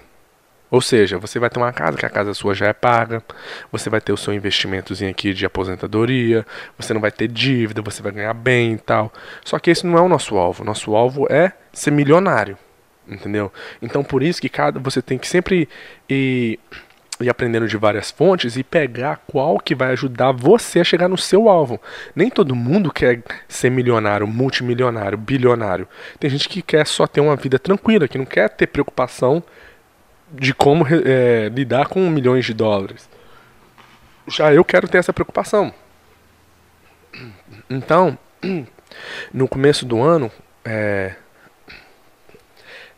Ou 0.71 0.79
seja, 0.79 1.17
você 1.17 1.37
vai 1.37 1.49
ter 1.49 1.59
uma 1.59 1.73
casa, 1.73 1.97
que 1.97 2.05
a 2.05 2.09
casa 2.09 2.33
sua 2.33 2.55
já 2.55 2.67
é 2.67 2.73
paga, 2.73 3.21
você 3.69 3.89
vai 3.89 3.99
ter 3.99 4.13
o 4.13 4.17
seu 4.17 4.33
investimentozinho 4.33 5.11
aqui 5.11 5.33
de 5.33 5.45
aposentadoria, 5.45 6.45
você 6.77 6.93
não 6.93 7.01
vai 7.01 7.11
ter 7.11 7.27
dívida, 7.27 7.81
você 7.81 8.01
vai 8.01 8.13
ganhar 8.13 8.33
bem 8.33 8.73
e 8.73 8.77
tal. 8.77 9.11
Só 9.43 9.59
que 9.59 9.69
esse 9.69 9.85
não 9.85 9.97
é 9.97 10.01
o 10.01 10.07
nosso 10.07 10.37
alvo. 10.37 10.63
Nosso 10.63 10.95
alvo 10.95 11.27
é 11.29 11.51
ser 11.73 11.91
milionário. 11.91 12.57
Entendeu? 13.05 13.51
Então 13.81 14.01
por 14.01 14.23
isso 14.23 14.41
que 14.41 14.47
cada 14.47 14.79
você 14.79 15.01
tem 15.01 15.17
que 15.17 15.27
sempre 15.27 15.67
ir 16.07 16.57
ir 17.19 17.29
aprendendo 17.29 17.67
de 17.67 17.77
várias 17.77 18.09
fontes 18.09 18.57
e 18.57 18.63
pegar 18.63 19.21
qual 19.27 19.59
que 19.59 19.75
vai 19.75 19.91
ajudar 19.91 20.31
você 20.31 20.79
a 20.79 20.83
chegar 20.83 21.07
no 21.07 21.17
seu 21.17 21.47
alvo. 21.47 21.79
Nem 22.15 22.29
todo 22.29 22.55
mundo 22.55 22.91
quer 22.91 23.21
ser 23.47 23.69
milionário, 23.69 24.25
multimilionário, 24.25 25.17
bilionário. 25.17 25.87
Tem 26.19 26.29
gente 26.29 26.49
que 26.49 26.61
quer 26.61 26.85
só 26.87 27.05
ter 27.05 27.21
uma 27.21 27.35
vida 27.35 27.59
tranquila, 27.59 28.07
que 28.07 28.17
não 28.17 28.25
quer 28.25 28.49
ter 28.49 28.67
preocupação 28.67 29.43
de 30.31 30.53
como 30.53 30.85
é, 30.87 31.49
lidar 31.49 31.87
com 31.87 32.09
milhões 32.09 32.45
de 32.45 32.53
dólares. 32.53 33.09
Já 34.27 34.53
eu 34.53 34.63
quero 34.63 34.87
ter 34.87 34.97
essa 34.97 35.13
preocupação. 35.13 35.73
Então, 37.69 38.17
no 39.33 39.47
começo 39.47 39.85
do 39.85 40.01
ano, 40.01 40.31
é, 40.63 41.15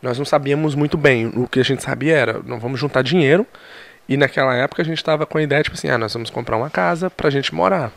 nós 0.02 0.18
não 0.18 0.24
sabíamos 0.24 0.74
muito 0.74 0.96
bem. 0.96 1.26
O 1.28 1.48
que 1.48 1.60
a 1.60 1.64
gente 1.64 1.82
sabia 1.82 2.16
era, 2.16 2.42
nós 2.44 2.60
vamos 2.60 2.78
juntar 2.78 3.02
dinheiro. 3.02 3.46
E 4.08 4.16
naquela 4.16 4.54
época 4.54 4.82
a 4.82 4.84
gente 4.84 4.98
estava 4.98 5.24
com 5.24 5.38
a 5.38 5.42
ideia, 5.42 5.62
tipo 5.62 5.76
assim, 5.76 5.88
ah, 5.88 5.96
nós 5.96 6.12
vamos 6.12 6.28
comprar 6.28 6.56
uma 6.56 6.68
casa 6.68 7.08
pra 7.08 7.30
gente 7.30 7.54
morar. 7.54 7.90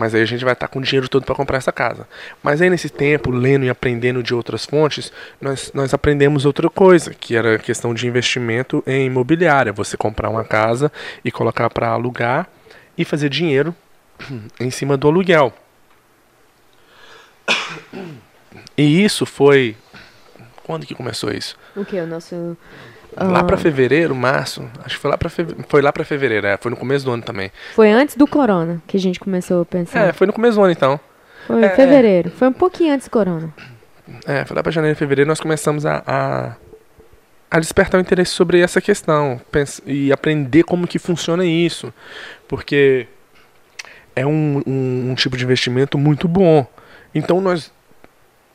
Mas 0.00 0.14
aí 0.14 0.22
a 0.22 0.26
gente 0.26 0.42
vai 0.42 0.54
estar 0.54 0.66
tá 0.66 0.72
com 0.72 0.78
o 0.78 0.82
dinheiro 0.82 1.10
todo 1.10 1.26
para 1.26 1.34
comprar 1.34 1.58
essa 1.58 1.70
casa. 1.70 2.08
Mas 2.42 2.62
aí 2.62 2.70
nesse 2.70 2.88
tempo, 2.88 3.30
lendo 3.30 3.66
e 3.66 3.68
aprendendo 3.68 4.22
de 4.22 4.34
outras 4.34 4.64
fontes, 4.64 5.12
nós, 5.38 5.70
nós 5.74 5.92
aprendemos 5.92 6.46
outra 6.46 6.70
coisa, 6.70 7.12
que 7.12 7.36
era 7.36 7.56
a 7.56 7.58
questão 7.58 7.92
de 7.92 8.06
investimento 8.06 8.82
em 8.86 9.04
imobiliária. 9.04 9.74
Você 9.74 9.98
comprar 9.98 10.30
uma 10.30 10.42
casa 10.42 10.90
e 11.22 11.30
colocar 11.30 11.68
para 11.68 11.88
alugar 11.88 12.48
e 12.96 13.04
fazer 13.04 13.28
dinheiro 13.28 13.74
em 14.58 14.70
cima 14.70 14.96
do 14.96 15.06
aluguel. 15.06 15.52
E 18.74 19.04
isso 19.04 19.26
foi 19.26 19.76
quando 20.64 20.86
que 20.86 20.94
começou 20.94 21.30
isso? 21.30 21.58
O 21.76 21.84
que? 21.84 22.00
O 22.00 22.06
nosso. 22.06 22.56
Lá 23.16 23.42
para 23.42 23.56
fevereiro, 23.56 24.14
março. 24.14 24.62
Acho 24.84 24.96
que 24.96 25.00
foi 25.00 25.10
lá 25.10 25.18
para 25.18 25.28
foi 25.28 25.82
lá 25.82 25.92
para 25.92 26.04
fevereiro, 26.04 26.46
é, 26.46 26.56
foi 26.56 26.70
no 26.70 26.76
começo 26.76 27.04
do 27.04 27.10
ano 27.10 27.22
também. 27.22 27.50
Foi 27.74 27.90
antes 27.90 28.16
do 28.16 28.26
corona 28.26 28.80
que 28.86 28.96
a 28.96 29.00
gente 29.00 29.18
começou 29.18 29.62
a 29.62 29.64
pensar. 29.64 30.08
É, 30.08 30.12
foi 30.12 30.26
no 30.26 30.32
começo 30.32 30.56
do 30.56 30.62
ano 30.62 30.72
então. 30.72 31.00
Foi 31.46 31.64
é, 31.64 31.70
fevereiro. 31.70 32.28
É. 32.28 32.30
Foi 32.30 32.48
um 32.48 32.52
pouquinho 32.52 32.94
antes 32.94 33.08
do 33.08 33.10
corona. 33.10 33.52
É, 34.26 34.44
foi 34.44 34.56
lá 34.56 34.62
para 34.62 34.72
janeiro, 34.72 34.96
fevereiro 34.96 35.28
nós 35.28 35.40
começamos 35.40 35.86
a, 35.86 36.02
a, 36.06 36.56
a 37.50 37.60
despertar 37.60 37.98
o 37.98 38.00
interesse 38.00 38.32
sobre 38.32 38.60
essa 38.60 38.80
questão 38.80 39.40
e 39.86 40.12
aprender 40.12 40.64
como 40.64 40.86
que 40.86 40.98
funciona 40.98 41.44
isso, 41.44 41.92
porque 42.48 43.06
é 44.14 44.26
um, 44.26 44.62
um, 44.66 45.10
um 45.10 45.14
tipo 45.14 45.36
de 45.36 45.44
investimento 45.44 45.96
muito 45.96 46.26
bom. 46.26 46.66
Então 47.14 47.40
nós 47.40 47.72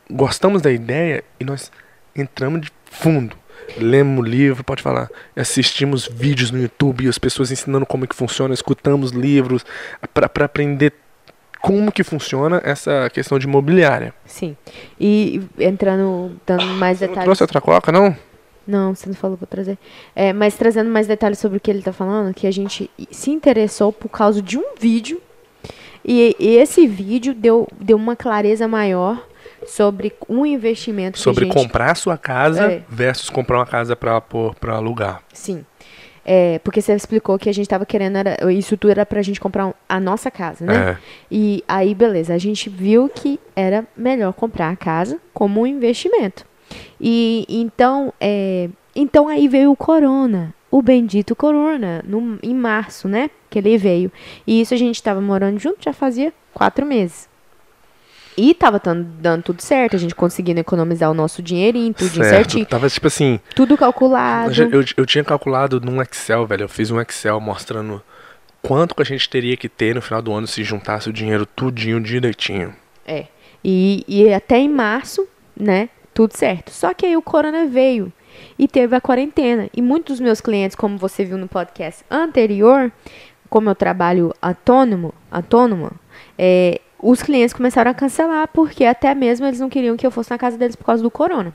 gostamos 0.09 0.61
da 0.61 0.71
ideia 0.71 1.23
e 1.39 1.43
nós 1.43 1.71
entramos 2.15 2.61
de 2.61 2.71
fundo. 2.85 3.35
Lemos 3.77 4.27
livro, 4.27 4.63
pode 4.63 4.81
falar. 4.81 5.09
Assistimos 5.35 6.07
vídeos 6.07 6.51
no 6.51 6.61
YouTube, 6.61 7.07
as 7.07 7.17
pessoas 7.17 7.51
ensinando 7.51 7.85
como 7.85 8.05
é 8.05 8.07
que 8.07 8.15
funciona, 8.15 8.53
escutamos 8.53 9.11
livros 9.11 9.65
para 10.13 10.45
aprender 10.45 10.93
como 11.61 11.91
que 11.91 12.03
funciona 12.03 12.61
essa 12.63 13.09
questão 13.09 13.39
de 13.39 13.47
imobiliária. 13.47 14.13
Sim. 14.25 14.55
E 14.99 15.41
entrando, 15.57 16.39
dando 16.45 16.65
mais 16.75 16.99
detalhes. 16.99 17.17
Não 17.17 17.23
trouxe 17.25 17.43
outra 17.43 17.59
coca, 17.59 17.91
não? 17.91 18.15
Não, 18.67 18.95
você 18.95 19.07
não 19.07 19.15
falou 19.15 19.37
para 19.37 19.47
trazer. 19.47 19.77
É, 20.15 20.33
mas 20.33 20.55
trazendo 20.55 20.89
mais 20.89 21.07
detalhes 21.07 21.39
sobre 21.39 21.57
o 21.57 21.61
que 21.61 21.69
ele 21.69 21.79
está 21.79 21.93
falando, 21.93 22.33
que 22.33 22.47
a 22.47 22.51
gente 22.51 22.89
se 23.11 23.31
interessou 23.31 23.91
por 23.91 24.09
causa 24.09 24.41
de 24.41 24.57
um 24.57 24.75
vídeo. 24.79 25.21
E, 26.03 26.35
e 26.39 26.57
esse 26.57 26.85
vídeo 26.87 27.33
deu, 27.33 27.67
deu 27.79 27.97
uma 27.97 28.15
clareza 28.15 28.67
maior 28.67 29.25
sobre 29.67 30.13
um 30.27 30.45
investimento 30.45 31.19
sobre 31.19 31.45
gente... 31.45 31.53
comprar 31.53 31.91
a 31.91 31.95
sua 31.95 32.17
casa 32.17 32.71
é. 32.71 32.83
versus 32.89 33.29
comprar 33.29 33.57
uma 33.57 33.65
casa 33.65 33.95
para 33.95 34.19
para 34.21 34.75
alugar. 34.75 35.21
Sim. 35.33 35.65
É, 36.27 36.57
porque 36.59 36.81
você 36.81 36.93
explicou 36.93 37.37
que 37.37 37.47
a 37.47 37.53
gente 37.53 37.65
estava 37.65 37.85
querendo 37.85 38.17
era, 38.17 38.51
isso 38.51 38.75
tudo 38.75 38.89
era 38.89 39.05
para 39.05 39.19
a 39.19 39.21
gente 39.21 39.39
comprar 39.39 39.71
a 39.87 39.99
nossa 39.99 40.31
casa, 40.31 40.65
né? 40.65 40.91
É. 40.91 40.97
E 41.29 41.63
aí 41.67 41.93
beleza, 41.93 42.33
a 42.33 42.37
gente 42.39 42.67
viu 42.67 43.07
que 43.07 43.39
era 43.55 43.85
melhor 43.95 44.33
comprar 44.33 44.71
a 44.71 44.75
casa 44.75 45.19
como 45.33 45.61
um 45.61 45.67
investimento. 45.67 46.43
E 46.99 47.45
então, 47.47 48.11
é, 48.19 48.69
então 48.95 49.27
aí 49.27 49.47
veio 49.47 49.71
o 49.71 49.75
corona, 49.75 50.53
o 50.71 50.81
bendito 50.81 51.35
corona, 51.35 52.03
no, 52.07 52.39
em 52.41 52.55
março, 52.55 53.07
né? 53.07 53.29
Que 53.49 53.59
ele 53.59 53.77
veio. 53.77 54.11
E 54.47 54.59
isso 54.59 54.73
a 54.73 54.77
gente 54.77 54.95
estava 54.95 55.21
morando 55.21 55.59
junto 55.59 55.83
já 55.83 55.93
fazia 55.93 56.33
quatro 56.53 56.85
meses. 56.85 57.29
E 58.37 58.53
tava 58.53 58.81
dando 58.83 59.43
tudo 59.43 59.61
certo, 59.61 59.95
a 59.95 59.99
gente 59.99 60.13
conseguindo 60.13 60.59
economizar 60.59 61.09
o 61.09 61.13
nosso 61.13 61.41
dinheirinho, 61.41 61.93
tudo 61.93 62.15
certo. 62.15 62.29
certinho. 62.29 62.65
Tava 62.65 62.89
tipo 62.89 63.07
assim. 63.07 63.39
Tudo 63.55 63.77
calculado. 63.77 64.53
Eu, 64.61 64.81
eu, 64.81 64.85
eu, 64.97 65.05
tinha 65.05 65.23
calculado 65.23 65.79
num 65.79 66.01
Excel, 66.01 66.45
velho. 66.45 66.63
Eu 66.63 66.69
fiz 66.69 66.91
um 66.91 66.99
Excel 66.99 67.39
mostrando 67.39 68.01
quanto 68.61 68.95
que 68.95 69.01
a 69.01 69.05
gente 69.05 69.29
teria 69.29 69.55
que 69.55 69.69
ter 69.69 69.95
no 69.95 70.01
final 70.01 70.21
do 70.21 70.33
ano 70.33 70.47
se 70.47 70.63
juntasse 70.63 71.09
o 71.09 71.13
dinheiro 71.13 71.45
tudinho 71.45 72.01
direitinho. 72.01 72.75
É. 73.07 73.27
E, 73.63 74.03
e 74.07 74.33
até 74.33 74.57
em 74.57 74.69
março, 74.69 75.27
né? 75.55 75.89
Tudo 76.13 76.35
certo. 76.35 76.71
Só 76.71 76.93
que 76.93 77.05
aí 77.05 77.15
o 77.15 77.21
corona 77.21 77.65
veio 77.65 78.11
e 78.59 78.67
teve 78.67 78.95
a 78.95 79.01
quarentena. 79.01 79.69
E 79.73 79.81
muitos 79.81 80.15
dos 80.15 80.19
meus 80.19 80.41
clientes, 80.41 80.75
como 80.75 80.97
você 80.97 81.23
viu 81.23 81.37
no 81.37 81.47
podcast 81.47 82.03
anterior, 82.09 82.91
como 83.49 83.69
eu 83.69 83.75
trabalho 83.75 84.33
autônomo, 84.41 85.13
autônoma, 85.31 85.91
é, 86.37 86.81
os 86.99 87.21
clientes 87.21 87.53
começaram 87.53 87.91
a 87.91 87.93
cancelar 87.93 88.47
porque 88.53 88.85
até 88.85 89.13
mesmo 89.13 89.45
eles 89.45 89.59
não 89.59 89.69
queriam 89.69 89.97
que 89.97 90.05
eu 90.05 90.11
fosse 90.11 90.31
na 90.31 90.37
casa 90.37 90.57
deles 90.57 90.75
por 90.75 90.85
causa 90.85 91.03
do 91.03 91.11
corona. 91.11 91.53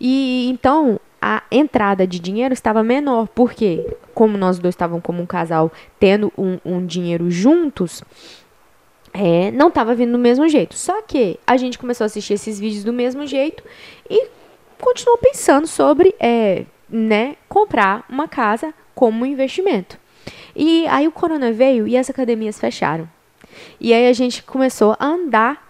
E 0.00 0.48
então 0.50 1.00
a 1.20 1.42
entrada 1.50 2.06
de 2.06 2.18
dinheiro 2.18 2.52
estava 2.52 2.82
menor, 2.82 3.28
porque 3.28 3.96
como 4.12 4.36
nós 4.36 4.58
dois 4.58 4.74
estávamos 4.74 5.02
como 5.02 5.22
um 5.22 5.26
casal 5.26 5.72
tendo 5.98 6.30
um, 6.36 6.58
um 6.64 6.84
dinheiro 6.84 7.30
juntos, 7.30 8.02
é, 9.14 9.50
não 9.52 9.68
estava 9.68 9.94
vindo 9.94 10.12
do 10.12 10.18
mesmo 10.18 10.46
jeito. 10.48 10.74
Só 10.74 11.00
que 11.00 11.38
a 11.46 11.56
gente 11.56 11.78
começou 11.78 12.04
a 12.04 12.06
assistir 12.06 12.34
esses 12.34 12.60
vídeos 12.60 12.84
do 12.84 12.92
mesmo 12.92 13.26
jeito 13.26 13.62
e 14.10 14.28
continuou 14.78 15.16
pensando 15.16 15.66
sobre 15.66 16.14
é, 16.20 16.66
né, 16.90 17.36
comprar 17.48 18.04
uma 18.08 18.28
casa 18.28 18.74
como 18.94 19.24
investimento. 19.24 19.98
E 20.54 20.86
aí 20.88 21.08
o 21.08 21.12
corona 21.12 21.52
veio 21.52 21.88
e 21.88 21.96
as 21.96 22.10
academias 22.10 22.60
fecharam. 22.60 23.08
E 23.80 23.92
aí 23.92 24.08
a 24.08 24.12
gente 24.12 24.42
começou 24.42 24.96
a 24.98 25.06
andar 25.06 25.64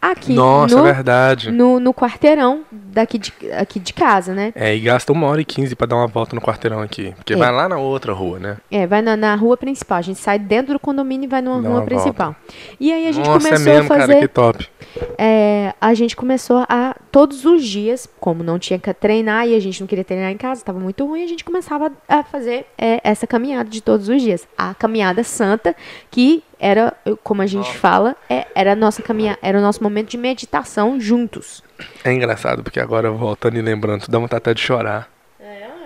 aqui 0.00 0.32
Nossa, 0.32 0.74
no, 0.74 0.86
é 0.86 0.92
verdade. 0.92 1.50
No, 1.52 1.78
no 1.78 1.94
quarteirão 1.94 2.64
daqui 2.72 3.18
de, 3.18 3.32
aqui 3.56 3.78
de 3.78 3.92
casa, 3.92 4.34
né? 4.34 4.52
É, 4.56 4.74
e 4.74 4.80
gasta 4.80 5.12
uma 5.12 5.28
hora 5.28 5.40
e 5.40 5.44
quinze 5.44 5.76
pra 5.76 5.86
dar 5.86 5.96
uma 5.96 6.08
volta 6.08 6.34
no 6.34 6.42
quarteirão 6.42 6.80
aqui. 6.80 7.12
Porque 7.16 7.34
é. 7.34 7.36
vai 7.36 7.52
lá 7.52 7.68
na 7.68 7.78
outra 7.78 8.12
rua, 8.12 8.38
né? 8.38 8.56
É, 8.70 8.86
vai 8.86 9.00
na, 9.00 9.16
na 9.16 9.34
rua 9.36 9.56
principal. 9.56 9.98
A 9.98 10.02
gente 10.02 10.18
sai 10.18 10.38
dentro 10.38 10.72
do 10.72 10.80
condomínio 10.80 11.26
e 11.26 11.28
vai 11.28 11.40
numa 11.40 11.62
Dá 11.62 11.68
rua 11.68 11.82
principal. 11.82 12.32
Volta. 12.32 12.54
E 12.80 12.92
aí 12.92 13.06
a 13.06 13.12
gente 13.12 13.28
Nossa, 13.28 13.46
é 13.46 13.50
começou 13.50 13.72
é 13.72 13.76
mesmo, 13.76 13.92
a 13.92 13.96
fazer. 13.96 14.12
Cara, 14.14 14.20
que 14.20 14.28
top. 14.28 14.68
É, 15.16 15.74
a 15.80 15.94
gente 15.94 16.16
começou 16.16 16.66
a, 16.68 16.96
todos 17.10 17.44
os 17.44 17.64
dias, 17.64 18.08
como 18.18 18.42
não 18.42 18.58
tinha 18.58 18.78
que 18.78 18.92
treinar 18.92 19.46
e 19.46 19.54
a 19.54 19.60
gente 19.60 19.80
não 19.80 19.86
queria 19.86 20.04
treinar 20.04 20.30
em 20.30 20.36
casa, 20.36 20.60
estava 20.60 20.78
muito 20.78 21.06
ruim, 21.06 21.22
a 21.22 21.26
gente 21.26 21.44
começava 21.44 21.92
a 22.08 22.22
fazer 22.22 22.66
é, 22.76 23.00
essa 23.02 23.26
caminhada 23.26 23.70
de 23.70 23.80
todos 23.80 24.08
os 24.08 24.20
dias. 24.20 24.46
A 24.58 24.74
caminhada 24.74 25.24
santa, 25.24 25.74
que 26.10 26.42
era, 26.62 26.94
como 27.24 27.42
a 27.42 27.46
gente 27.46 27.76
fala, 27.76 28.16
é, 28.30 28.46
era, 28.54 28.72
a 28.72 28.76
nossa 28.76 29.02
caminha, 29.02 29.36
era 29.42 29.58
o 29.58 29.60
nosso 29.60 29.82
momento 29.82 30.10
de 30.10 30.16
meditação 30.16 31.00
juntos. 31.00 31.60
É 32.04 32.12
engraçado, 32.12 32.62
porque 32.62 32.78
agora 32.78 33.10
voltando 33.10 33.56
e 33.58 33.60
lembrando, 33.60 34.06
dá 34.08 34.16
vontade 34.16 34.38
até 34.38 34.54
de 34.54 34.60
chorar. 34.60 35.08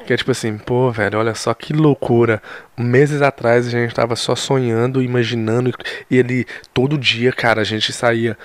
Que 0.06 0.12
é 0.12 0.16
tipo 0.16 0.30
assim, 0.30 0.56
pô, 0.56 0.92
velho, 0.92 1.18
olha 1.18 1.34
só 1.34 1.52
que 1.52 1.72
loucura. 1.72 2.40
Meses 2.78 3.20
atrás 3.22 3.66
a 3.66 3.70
gente 3.70 3.92
tava 3.92 4.14
só 4.14 4.36
sonhando, 4.36 5.02
imaginando, 5.02 5.72
e 6.08 6.16
ele, 6.16 6.46
todo 6.72 6.96
dia, 6.96 7.32
cara, 7.32 7.62
a 7.62 7.64
gente 7.64 7.92
saía, 7.92 8.38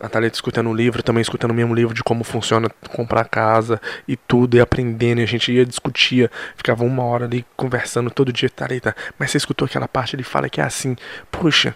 a 0.00 0.08
Thalita 0.08 0.36
escutando 0.36 0.68
um 0.68 0.74
livro, 0.74 1.02
também 1.02 1.22
escutando 1.22 1.52
o 1.52 1.54
mesmo 1.54 1.74
livro 1.74 1.94
de 1.94 2.04
como 2.04 2.24
funciona 2.24 2.68
comprar 2.94 3.24
casa 3.24 3.80
e 4.06 4.16
tudo, 4.16 4.58
e 4.58 4.60
aprendendo, 4.60 5.22
e 5.22 5.24
a 5.24 5.26
gente 5.26 5.50
ia 5.50 5.64
discutia, 5.64 6.30
ficava 6.54 6.84
uma 6.84 7.02
hora 7.04 7.24
ali 7.24 7.42
conversando 7.56 8.10
todo 8.10 8.30
dia, 8.30 8.50
Thalita, 8.50 8.94
mas 9.18 9.30
você 9.30 9.38
escutou 9.38 9.64
aquela 9.64 9.88
parte, 9.88 10.14
ele 10.14 10.22
fala 10.22 10.50
que 10.50 10.60
é 10.60 10.64
assim, 10.64 10.94
puxa, 11.30 11.74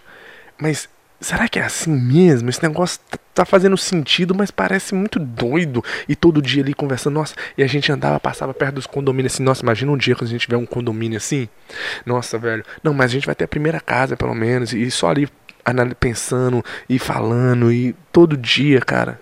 mas 0.61 0.87
será 1.23 1.47
que 1.47 1.57
é 1.57 1.63
assim 1.63 1.91
mesmo? 1.91 2.49
Esse 2.49 2.61
negócio 2.61 2.99
tá, 3.09 3.17
tá 3.33 3.45
fazendo 3.45 3.77
sentido, 3.77 4.35
mas 4.35 4.51
parece 4.51 4.93
muito 4.93 5.17
doido. 5.17 5.83
E 6.07 6.15
todo 6.15 6.41
dia 6.41 6.61
ali 6.61 6.73
conversando, 6.73 7.15
nossa, 7.15 7.33
e 7.57 7.63
a 7.63 7.67
gente 7.67 7.91
andava, 7.91 8.19
passava 8.19 8.53
perto 8.53 8.75
dos 8.75 8.85
condomínios 8.85 9.33
assim, 9.33 9.43
nossa, 9.43 9.63
imagina 9.63 9.91
um 9.91 9.97
dia 9.97 10.15
quando 10.15 10.27
a 10.27 10.31
gente 10.31 10.41
tiver 10.41 10.57
um 10.57 10.65
condomínio 10.65 11.17
assim. 11.17 11.47
Nossa, 12.05 12.37
velho. 12.37 12.63
Não, 12.83 12.93
mas 12.93 13.11
a 13.11 13.13
gente 13.13 13.25
vai 13.25 13.33
ter 13.33 13.45
a 13.45 13.47
primeira 13.47 13.79
casa, 13.79 14.17
pelo 14.17 14.35
menos, 14.35 14.73
e 14.73 14.91
só 14.91 15.09
ali 15.09 15.27
pensando 15.99 16.63
e 16.89 16.99
falando, 16.99 17.71
e 17.71 17.95
todo 18.11 18.35
dia, 18.35 18.81
cara. 18.81 19.19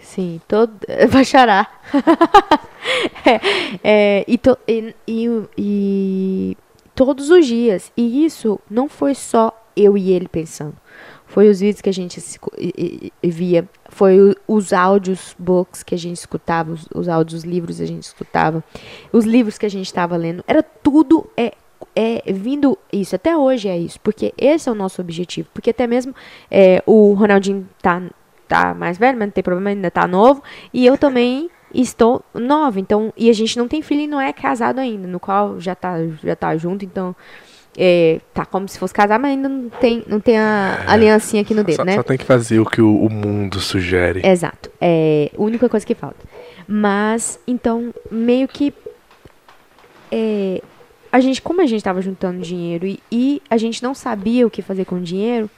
Sim, 0.00 0.40
todo. 0.48 0.72
Vai 1.08 1.24
chorar. 1.24 1.80
é, 3.24 3.40
é, 3.84 4.24
e, 4.26 4.36
to... 4.36 4.58
e, 4.66 4.94
e, 5.06 5.42
e 5.56 6.56
todos 6.94 7.30
os 7.30 7.46
dias. 7.46 7.92
E 7.96 8.24
isso 8.24 8.58
não 8.70 8.88
foi 8.88 9.14
só 9.14 9.56
eu 9.76 9.96
e 9.96 10.10
ele 10.10 10.28
pensando 10.28 10.81
foi 11.32 11.48
os 11.48 11.60
vídeos 11.60 11.80
que 11.80 11.88
a 11.88 11.92
gente 11.92 12.20
via, 13.22 13.66
foi 13.88 14.36
os 14.46 14.70
áudios 14.70 15.34
books 15.38 15.82
que 15.82 15.94
a 15.94 15.98
gente 15.98 16.18
escutava, 16.18 16.72
os, 16.72 16.86
os 16.94 17.08
áudios, 17.08 17.38
os 17.42 17.44
livros 17.44 17.78
que 17.78 17.82
a 17.82 17.86
gente 17.86 18.02
escutava, 18.02 18.62
os 19.10 19.24
livros 19.24 19.56
que 19.56 19.64
a 19.64 19.70
gente 19.70 19.86
estava 19.86 20.14
lendo, 20.14 20.44
era 20.46 20.62
tudo 20.62 21.26
é 21.34 21.54
é 21.96 22.32
vindo 22.32 22.78
isso, 22.92 23.16
até 23.16 23.36
hoje 23.36 23.68
é 23.68 23.76
isso, 23.76 23.98
porque 24.00 24.32
esse 24.38 24.68
é 24.68 24.72
o 24.72 24.74
nosso 24.74 25.00
objetivo. 25.00 25.48
Porque 25.52 25.70
até 25.70 25.86
mesmo 25.86 26.14
é, 26.50 26.82
o 26.86 27.12
Ronaldinho 27.12 27.68
tá, 27.82 28.00
tá 28.46 28.72
mais 28.72 28.96
velho, 28.96 29.18
mas 29.18 29.26
não 29.26 29.32
tem 29.32 29.42
problema, 29.42 29.70
ainda 29.70 29.90
tá 29.90 30.06
novo. 30.06 30.42
E 30.72 30.86
eu 30.86 30.96
também 30.96 31.50
estou 31.74 32.22
nova, 32.32 32.78
então, 32.78 33.12
e 33.16 33.28
a 33.28 33.32
gente 33.32 33.58
não 33.58 33.66
tem 33.66 33.82
filho 33.82 34.02
e 34.02 34.06
não 34.06 34.20
é 34.20 34.32
casado 34.32 34.78
ainda, 34.78 35.08
no 35.08 35.18
qual 35.18 35.58
já 35.60 35.74
tá, 35.74 35.96
já 36.22 36.36
tá 36.36 36.56
junto, 36.56 36.84
então 36.84 37.16
é, 37.76 38.20
tá 38.34 38.44
como 38.44 38.68
se 38.68 38.78
fosse 38.78 38.92
casar, 38.92 39.18
mas 39.18 39.32
ainda 39.32 39.48
não 39.48 39.68
tem, 39.70 40.04
não 40.06 40.20
tem 40.20 40.38
a 40.38 40.84
é, 40.86 40.90
aliancinha 40.90 41.42
aqui 41.42 41.54
no 41.54 41.64
dedo, 41.64 41.76
só, 41.76 41.84
né? 41.84 41.94
Só 41.94 42.02
tem 42.02 42.18
que 42.18 42.24
fazer 42.24 42.60
o 42.60 42.66
que 42.66 42.82
o, 42.82 43.04
o 43.04 43.10
mundo 43.10 43.60
sugere. 43.60 44.20
Exato. 44.24 44.70
É 44.80 45.30
a 45.36 45.40
única 45.40 45.68
coisa 45.68 45.84
que 45.84 45.94
falta. 45.94 46.18
Mas, 46.66 47.38
então, 47.46 47.92
meio 48.10 48.46
que. 48.46 48.74
É, 50.10 50.60
a 51.10 51.20
gente, 51.20 51.40
como 51.40 51.60
a 51.60 51.66
gente 51.66 51.78
estava 51.78 52.00
juntando 52.00 52.40
dinheiro 52.40 52.86
e, 52.86 53.00
e, 53.10 53.42
a 53.48 53.56
gente 53.56 53.82
não 53.82 53.94
sabia 53.94 54.46
o 54.46 54.50
que 54.50 54.62
fazer 54.62 54.84
com 54.84 54.96
o 54.96 55.00
dinheiro, 55.00 55.50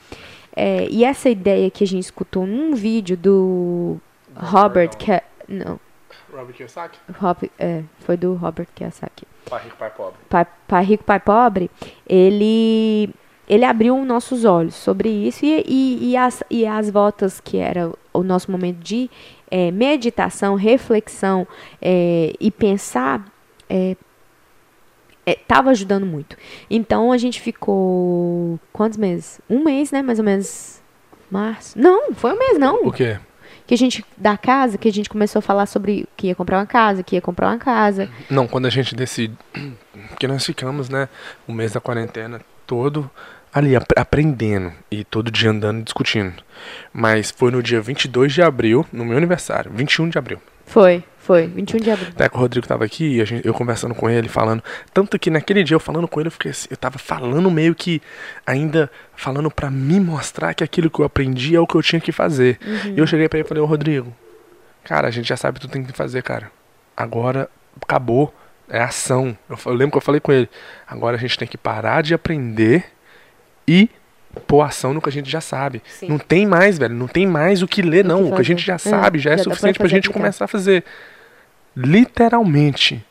é, 0.54 0.86
e 0.90 1.04
essa 1.04 1.28
ideia 1.28 1.70
que 1.70 1.82
a 1.82 1.86
gente 1.86 2.04
escutou 2.04 2.46
num 2.46 2.74
vídeo 2.74 3.16
do 3.16 3.98
Robert, 4.34 4.96
que 4.96 5.10
não, 5.48 5.78
Robert 6.32 6.54
Kiyosaki? 6.54 6.98
é, 7.58 7.82
foi 8.00 8.16
do 8.16 8.34
Robert 8.34 8.68
Kiyosaki. 8.74 9.26
Pai 9.48 9.64
Rico, 9.64 9.76
Pai 9.76 9.90
Pobre. 9.90 10.20
Pai, 10.28 10.46
pai 10.66 10.84
Rico, 10.84 11.04
Pai 11.04 11.20
Pobre, 11.20 11.70
ele, 12.06 13.10
ele 13.48 13.64
abriu 13.64 14.04
nossos 14.04 14.44
olhos 14.44 14.74
sobre 14.74 15.08
isso 15.08 15.44
e, 15.44 15.64
e, 15.66 16.10
e, 16.10 16.16
as, 16.16 16.42
e 16.50 16.66
as 16.66 16.90
voltas 16.90 17.40
que 17.40 17.58
era 17.58 17.92
o 18.12 18.22
nosso 18.22 18.50
momento 18.50 18.78
de 18.78 19.10
é, 19.50 19.70
meditação, 19.70 20.54
reflexão 20.54 21.46
é, 21.80 22.32
e 22.40 22.50
pensar 22.50 23.24
estava 25.26 25.70
é, 25.70 25.72
ajudando 25.72 26.06
muito. 26.06 26.36
Então 26.70 27.12
a 27.12 27.18
gente 27.18 27.40
ficou 27.40 28.58
quantos 28.72 28.98
meses? 28.98 29.40
Um 29.48 29.62
mês, 29.62 29.90
né? 29.90 30.02
Mais 30.02 30.18
ou 30.18 30.24
menos. 30.24 30.82
Março? 31.30 31.76
Não, 31.78 32.12
foi 32.14 32.32
um 32.32 32.38
mês, 32.38 32.58
não. 32.58 32.86
O 32.86 32.92
quê? 32.92 33.18
Que 33.66 33.74
a 33.74 33.78
gente 33.78 34.04
da 34.16 34.36
casa, 34.36 34.76
que 34.76 34.88
a 34.88 34.92
gente 34.92 35.08
começou 35.08 35.38
a 35.38 35.42
falar 35.42 35.66
sobre 35.66 36.06
que 36.16 36.28
ia 36.28 36.34
comprar 36.34 36.58
uma 36.58 36.66
casa, 36.66 37.02
que 37.02 37.16
ia 37.16 37.20
comprar 37.20 37.48
uma 37.48 37.58
casa. 37.58 38.08
Não, 38.30 38.46
quando 38.46 38.66
a 38.66 38.70
gente 38.70 38.94
decide, 38.94 39.36
porque 40.08 40.26
nós 40.26 40.44
ficamos, 40.44 40.88
né, 40.88 41.08
o 41.46 41.52
mês 41.52 41.72
da 41.72 41.80
quarentena 41.80 42.40
todo 42.66 43.10
ali 43.52 43.76
ap 43.76 43.86
aprendendo 43.96 44.72
e 44.90 45.04
todo 45.04 45.30
dia 45.30 45.50
andando 45.50 45.80
e 45.80 45.84
discutindo. 45.84 46.42
Mas 46.92 47.30
foi 47.30 47.50
no 47.50 47.62
dia 47.62 47.80
22 47.80 48.32
de 48.32 48.42
abril, 48.42 48.84
no 48.92 49.04
meu 49.04 49.16
aniversário, 49.16 49.70
21 49.72 50.08
de 50.08 50.18
abril. 50.18 50.40
Foi, 50.66 51.04
foi, 51.24 51.46
21 51.46 51.80
de 51.80 51.90
abril. 51.90 52.08
Até 52.10 52.28
que 52.28 52.36
o 52.36 52.38
Rodrigo 52.38 52.66
tava 52.66 52.84
aqui, 52.84 53.20
a 53.20 53.24
gente, 53.24 53.46
eu 53.46 53.54
conversando 53.54 53.94
com 53.94 54.10
ele, 54.10 54.28
falando. 54.28 54.62
Tanto 54.92 55.18
que 55.18 55.30
naquele 55.30 55.64
dia 55.64 55.74
eu 55.74 55.80
falando 55.80 56.06
com 56.06 56.20
ele, 56.20 56.28
eu, 56.28 56.30
fiquei 56.30 56.50
assim, 56.50 56.68
eu 56.70 56.76
tava 56.76 56.98
falando 56.98 57.50
meio 57.50 57.74
que 57.74 58.02
ainda 58.46 58.90
falando 59.16 59.50
para 59.50 59.70
me 59.70 59.98
mostrar 59.98 60.52
que 60.52 60.62
aquilo 60.62 60.90
que 60.90 61.00
eu 61.00 61.04
aprendi 61.04 61.56
é 61.56 61.60
o 61.60 61.66
que 61.66 61.74
eu 61.74 61.82
tinha 61.82 62.00
que 62.00 62.12
fazer. 62.12 62.58
Uhum. 62.62 62.94
E 62.94 62.98
eu 62.98 63.06
cheguei 63.06 63.26
para 63.26 63.38
ele 63.38 63.46
e 63.46 63.48
falei, 63.48 63.62
ô 63.62 63.66
Rodrigo, 63.66 64.14
cara, 64.84 65.08
a 65.08 65.10
gente 65.10 65.26
já 65.26 65.36
sabe 65.36 65.56
o 65.56 65.60
que 65.60 65.66
tu 65.66 65.70
tem 65.70 65.82
que 65.82 65.92
fazer, 65.92 66.22
cara. 66.22 66.50
Agora 66.94 67.48
acabou. 67.80 68.32
É 68.68 68.80
ação. 68.80 69.36
Eu, 69.48 69.58
eu 69.66 69.72
lembro 69.72 69.92
que 69.92 69.98
eu 69.98 70.02
falei 70.02 70.20
com 70.20 70.32
ele. 70.32 70.48
Agora 70.86 71.16
a 71.16 71.20
gente 71.20 71.38
tem 71.38 71.48
que 71.48 71.56
parar 71.56 72.02
de 72.02 72.12
aprender 72.14 72.84
e 73.66 73.88
pôr 74.46 74.62
ação 74.62 74.92
no 74.92 75.00
que 75.00 75.08
a 75.08 75.12
gente 75.12 75.30
já 75.30 75.40
sabe. 75.40 75.82
Sim. 75.86 76.08
Não 76.08 76.18
tem 76.18 76.46
mais, 76.46 76.78
velho. 76.78 76.94
Não 76.94 77.06
tem 77.06 77.26
mais 77.26 77.62
o 77.62 77.68
que 77.68 77.82
ler, 77.82 78.04
não. 78.04 78.30
O 78.30 78.34
que 78.34 78.40
a 78.40 78.44
gente 78.44 78.64
já 78.64 78.74
é, 78.74 78.78
sabe 78.78 79.18
já, 79.18 79.32
é 79.32 79.38
suficiente 79.38 79.78
pra 79.78 79.88
gente 79.88 80.10
começar 80.10 80.44
a 80.44 80.48
fazer. 80.48 80.84
Literalmente, 81.76 83.04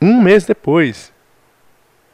um 0.00 0.20
mês 0.20 0.44
depois, 0.44 1.12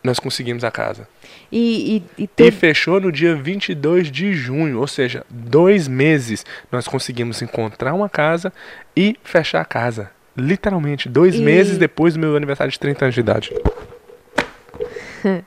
nós 0.02 0.18
conseguimos 0.18 0.64
a 0.64 0.70
casa. 0.70 1.09
E, 1.50 2.02
e, 2.18 2.25
e, 2.25 2.30
e, 2.38 2.50
fechou 2.50 3.00
no 3.00 3.11
dia 3.11 3.35
22 3.35 4.11
de 4.11 4.32
junho, 4.32 4.78
ou 4.78 4.87
seja, 4.87 5.25
dois 5.28 5.88
meses 5.88 6.44
nós 6.70 6.87
conseguimos 6.87 7.40
encontrar 7.42 7.94
uma 7.94 8.09
casa 8.09 8.52
e 8.97 9.16
fechar 9.23 9.61
a 9.61 9.64
casa. 9.64 10.11
Literalmente, 10.37 11.09
dois 11.09 11.38
meses 11.38 11.76
depois 11.76 12.14
do 12.14 12.20
meu 12.20 12.37
aniversário 12.37 12.73
de 12.73 12.78
30 12.78 13.04
anos 13.04 13.14
de 13.14 13.20
idade. 13.20 13.52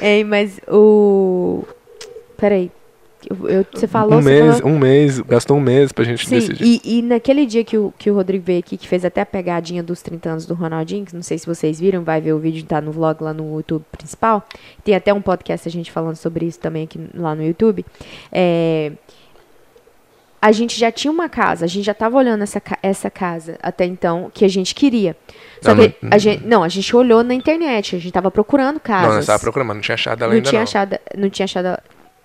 É, 0.00 0.24
mas 0.24 0.58
o. 0.66 1.64
Peraí. 2.36 2.70
Eu, 3.28 3.48
eu, 3.48 3.66
você 3.72 3.86
falou. 3.86 4.18
Um 4.18 4.22
mês, 4.22 4.60
falou... 4.60 4.74
um 4.74 4.78
mês, 4.78 5.20
gastou 5.20 5.56
um 5.56 5.60
mês 5.60 5.92
pra 5.92 6.04
gente 6.04 6.26
Sim, 6.26 6.36
decidir. 6.36 6.80
E, 6.84 6.98
e 6.98 7.02
naquele 7.02 7.44
dia 7.44 7.64
que 7.64 7.76
o, 7.76 7.92
que 7.98 8.10
o 8.10 8.14
Rodrigo 8.14 8.44
veio 8.44 8.60
aqui, 8.60 8.76
que 8.76 8.88
fez 8.88 9.04
até 9.04 9.20
a 9.20 9.26
pegadinha 9.26 9.82
dos 9.82 10.00
30 10.02 10.30
anos 10.30 10.46
do 10.46 10.54
Ronaldinho, 10.54 11.04
que 11.04 11.14
não 11.14 11.22
sei 11.22 11.38
se 11.38 11.46
vocês 11.46 11.78
viram, 11.78 12.02
vai 12.02 12.20
ver 12.20 12.32
o 12.32 12.38
vídeo, 12.38 12.64
tá 12.64 12.80
no 12.80 12.92
vlog 12.92 13.22
lá 13.22 13.34
no 13.34 13.56
YouTube 13.56 13.84
principal. 13.92 14.46
Tem 14.84 14.94
até 14.94 15.12
um 15.12 15.20
podcast 15.20 15.68
a 15.68 15.72
gente 15.72 15.90
falando 15.90 16.16
sobre 16.16 16.46
isso 16.46 16.58
também 16.58 16.84
aqui 16.84 16.98
lá 17.14 17.34
no 17.34 17.44
YouTube. 17.44 17.84
É, 18.32 18.92
a 20.40 20.52
gente 20.52 20.78
já 20.78 20.90
tinha 20.90 21.12
uma 21.12 21.28
casa, 21.28 21.66
a 21.66 21.68
gente 21.68 21.84
já 21.84 21.92
estava 21.92 22.16
olhando 22.16 22.42
essa, 22.42 22.62
essa 22.82 23.10
casa 23.10 23.58
até 23.62 23.84
então 23.84 24.30
que 24.32 24.44
a 24.44 24.48
gente 24.48 24.74
queria. 24.74 25.14
Só 25.60 25.74
não, 25.74 25.84
que 25.84 25.94
não, 26.00 26.10
a 26.10 26.18
gente, 26.18 26.46
não, 26.46 26.62
a 26.62 26.68
gente 26.68 26.96
olhou 26.96 27.22
na 27.22 27.34
internet, 27.34 27.94
a 27.94 27.98
gente 27.98 28.08
estava 28.08 28.30
procurando 28.30 28.80
casas. 28.80 29.06
Não, 29.06 29.12
não 29.14 29.20
estava 29.20 29.38
procurando, 29.38 29.68
mas 29.68 29.76
não 29.76 29.82
tinha 29.82 29.94
achado 29.94 30.22
ela 30.22 30.30
não 30.30 30.36
ainda 30.36 30.48
tinha 30.48 30.60
não. 30.60 30.62
Achado, 30.62 30.98
não 31.16 31.30
tinha 31.30 31.44
achado 31.44 31.78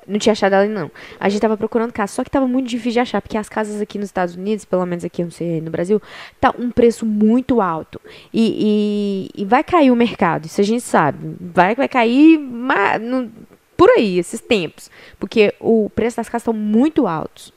não 0.07 0.19
tinha 0.19 0.33
achado 0.33 0.53
ela 0.53 0.65
não. 0.65 0.91
A 1.19 1.29
gente 1.29 1.37
estava 1.37 1.57
procurando 1.57 1.91
casa, 1.91 2.13
só 2.13 2.23
que 2.23 2.29
estava 2.29 2.47
muito 2.47 2.67
difícil 2.67 2.93
de 2.93 2.99
achar, 2.99 3.21
porque 3.21 3.37
as 3.37 3.49
casas 3.49 3.81
aqui 3.81 3.97
nos 3.97 4.07
Estados 4.07 4.35
Unidos, 4.35 4.65
pelo 4.65 4.85
menos 4.85 5.03
aqui, 5.03 5.23
não 5.23 5.31
sei, 5.31 5.61
no 5.61 5.71
Brasil, 5.71 6.01
tá 6.39 6.53
um 6.57 6.69
preço 6.71 7.05
muito 7.05 7.61
alto. 7.61 7.99
E, 8.33 9.29
e, 9.35 9.41
e 9.41 9.45
vai 9.45 9.63
cair 9.63 9.91
o 9.91 9.95
mercado, 9.95 10.45
isso 10.45 10.61
a 10.61 10.63
gente 10.63 10.83
sabe. 10.83 11.35
Vai, 11.39 11.75
vai 11.75 11.87
cair 11.87 12.37
mas, 12.37 13.01
no, 13.01 13.31
por 13.75 13.89
aí, 13.89 14.17
esses 14.17 14.39
tempos. 14.39 14.89
Porque 15.19 15.53
o 15.59 15.89
preço 15.93 16.17
das 16.17 16.27
casas 16.27 16.41
estão 16.41 16.53
muito 16.53 17.07
altos. 17.07 17.53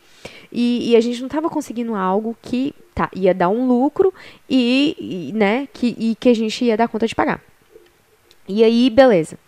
E, 0.51 0.91
e 0.91 0.97
a 0.97 1.01
gente 1.01 1.21
não 1.21 1.27
estava 1.27 1.51
conseguindo 1.51 1.95
algo 1.95 2.37
que 2.41 2.75
tá, 2.95 3.11
ia 3.15 3.35
dar 3.35 3.49
um 3.49 3.67
lucro 3.67 4.13
e, 4.49 4.97
e, 4.99 5.33
né, 5.33 5.69
que, 5.73 5.95
e 5.99 6.17
que 6.19 6.29
a 6.29 6.35
gente 6.35 6.65
ia 6.65 6.77
dar 6.77 6.89
conta 6.89 7.07
de 7.07 7.15
pagar. 7.15 7.41
E 8.49 8.65
aí, 8.65 8.89
beleza. 8.89 9.39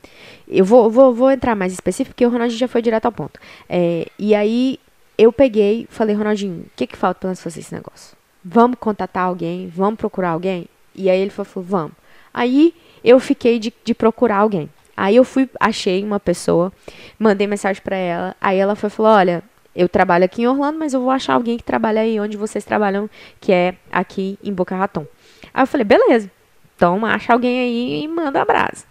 Eu 0.51 0.65
vou, 0.65 0.91
vou, 0.91 1.15
vou 1.15 1.31
entrar 1.31 1.55
mais 1.55 1.73
específico, 1.73 2.15
porque 2.15 2.27
o 2.27 2.31
Ronaldinho 2.31 2.59
já 2.59 2.69
foi 2.69 2.83
direto 2.83 3.07
ao 3.07 3.13
ponto. 3.13 3.39
É, 3.69 4.07
e 4.19 4.35
aí, 4.35 4.79
eu 5.17 5.33
peguei, 5.33 5.87
falei, 5.91 6.15
Ronaldinho, 6.15 6.63
o 6.63 6.71
que, 6.75 6.87
que 6.87 6.97
falta 6.97 7.21
para 7.21 7.29
nós 7.29 7.41
fazer 7.41 7.61
esse 7.61 7.75
negócio? 7.75 8.17
Vamos 8.45 8.79
contatar 8.81 9.25
alguém? 9.25 9.69
Vamos 9.69 9.99
procurar 9.99 10.31
alguém? 10.31 10.67
E 10.95 11.09
aí 11.09 11.21
ele 11.21 11.31
falou, 11.31 11.65
vamos. 11.65 11.93
Aí, 12.35 12.75
eu 13.05 13.21
fiquei 13.21 13.59
de, 13.59 13.73
de 13.85 13.95
procurar 13.95 14.39
alguém. 14.39 14.69
Aí 14.97 15.17
eu 15.17 15.25
fui, 15.25 15.49
achei 15.59 16.05
uma 16.05 16.21
pessoa, 16.21 16.71
mandei 17.19 17.47
mensagem 17.47 17.83
para 17.83 17.97
ela. 17.97 18.37
Aí 18.39 18.59
ela 18.59 18.75
foi 18.75 18.91
falou: 18.91 19.13
Olha, 19.13 19.43
eu 19.75 19.89
trabalho 19.89 20.27
aqui 20.27 20.43
em 20.43 20.47
Orlando, 20.47 20.79
mas 20.79 20.93
eu 20.93 21.01
vou 21.01 21.11
achar 21.11 21.35
alguém 21.35 21.57
que 21.57 21.65
trabalha 21.65 22.03
aí 22.03 22.21
onde 22.21 22.37
vocês 22.37 22.65
trabalham, 22.65 23.09
que 23.41 23.51
é 23.51 23.77
aqui 23.91 24.39
em 24.43 24.53
Boca 24.53 24.77
Raton. 24.77 25.07
Aí 25.55 25.63
eu 25.63 25.67
falei, 25.67 25.85
beleza. 25.85 26.31
Então 26.77 27.07
acha 27.07 27.33
alguém 27.33 27.61
aí 27.61 28.05
e 28.05 28.09
manda 28.09 28.39
um 28.39 28.43
abraço. 28.43 28.85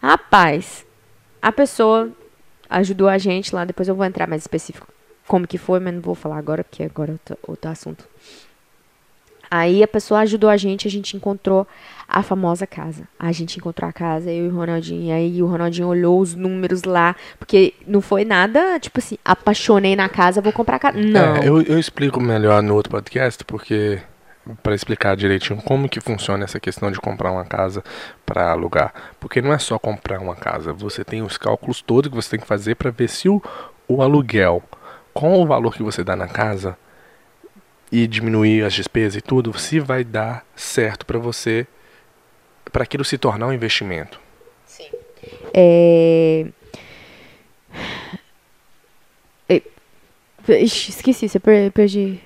Rapaz, 0.00 0.86
a 1.40 1.52
pessoa 1.52 2.10
ajudou 2.68 3.08
a 3.08 3.18
gente 3.18 3.54
lá, 3.54 3.64
depois 3.64 3.88
eu 3.88 3.94
vou 3.94 4.04
entrar 4.04 4.26
mais 4.26 4.42
específico 4.42 4.86
como 5.30 5.46
que 5.46 5.58
foi, 5.58 5.78
mas 5.78 5.94
não 5.94 6.00
vou 6.00 6.16
falar 6.16 6.38
agora, 6.38 6.64
porque 6.64 6.82
agora 6.82 7.12
é 7.12 7.12
outro, 7.12 7.38
outro 7.46 7.70
assunto. 7.70 8.04
Aí 9.48 9.80
a 9.80 9.86
pessoa 9.86 10.20
ajudou 10.20 10.50
a 10.50 10.56
gente, 10.56 10.88
a 10.88 10.90
gente 10.90 11.16
encontrou 11.16 11.66
a 12.08 12.20
famosa 12.20 12.66
casa. 12.66 13.06
A 13.16 13.30
gente 13.30 13.56
encontrou 13.56 13.88
a 13.88 13.92
casa, 13.92 14.30
eu 14.30 14.46
e 14.46 14.48
o 14.48 14.56
Ronaldinho. 14.56 15.02
E 15.04 15.12
aí 15.12 15.42
o 15.42 15.46
Ronaldinho 15.46 15.86
olhou 15.86 16.20
os 16.20 16.34
números 16.34 16.82
lá, 16.82 17.14
porque 17.38 17.74
não 17.86 18.00
foi 18.00 18.24
nada, 18.24 18.78
tipo 18.80 18.98
assim, 18.98 19.16
apaixonei 19.24 19.94
na 19.94 20.08
casa, 20.08 20.40
vou 20.40 20.52
comprar 20.52 20.76
a 20.76 20.78
casa. 20.80 20.98
Não. 20.98 21.36
É, 21.36 21.48
eu, 21.48 21.62
eu 21.62 21.78
explico 21.78 22.20
melhor 22.20 22.60
no 22.60 22.74
outro 22.74 22.90
podcast, 22.90 23.44
porque 23.44 24.00
para 24.62 24.74
explicar 24.74 25.16
direitinho 25.16 25.60
como 25.62 25.88
que 25.88 26.00
funciona 26.00 26.44
essa 26.44 26.60
questão 26.60 26.90
de 26.90 27.00
comprar 27.00 27.30
uma 27.30 27.44
casa 27.44 27.82
para 28.24 28.50
alugar, 28.50 28.92
porque 29.18 29.40
não 29.40 29.52
é 29.52 29.58
só 29.58 29.78
comprar 29.78 30.20
uma 30.20 30.36
casa, 30.36 30.72
você 30.72 31.04
tem 31.04 31.22
os 31.22 31.36
cálculos 31.36 31.82
todos 31.82 32.10
que 32.10 32.16
você 32.16 32.30
tem 32.30 32.40
que 32.40 32.46
fazer 32.46 32.74
para 32.74 32.90
ver 32.90 33.08
se 33.08 33.28
o, 33.28 33.42
o 33.88 34.02
aluguel 34.02 34.62
com 35.12 35.40
o 35.42 35.46
valor 35.46 35.74
que 35.74 35.82
você 35.82 36.04
dá 36.04 36.14
na 36.14 36.28
casa 36.28 36.76
e 37.90 38.06
diminuir 38.06 38.64
as 38.64 38.72
despesas 38.72 39.16
e 39.16 39.20
tudo, 39.20 39.58
se 39.58 39.80
vai 39.80 40.04
dar 40.04 40.46
certo 40.54 41.04
para 41.04 41.18
você, 41.18 41.66
para 42.70 42.84
aquilo 42.84 43.04
se 43.04 43.18
tornar 43.18 43.48
um 43.48 43.52
investimento. 43.52 44.20
Sim. 44.64 44.90
É... 45.52 46.46
Esqueci, 50.48 51.28
você 51.28 51.38
perdi. 51.38 52.20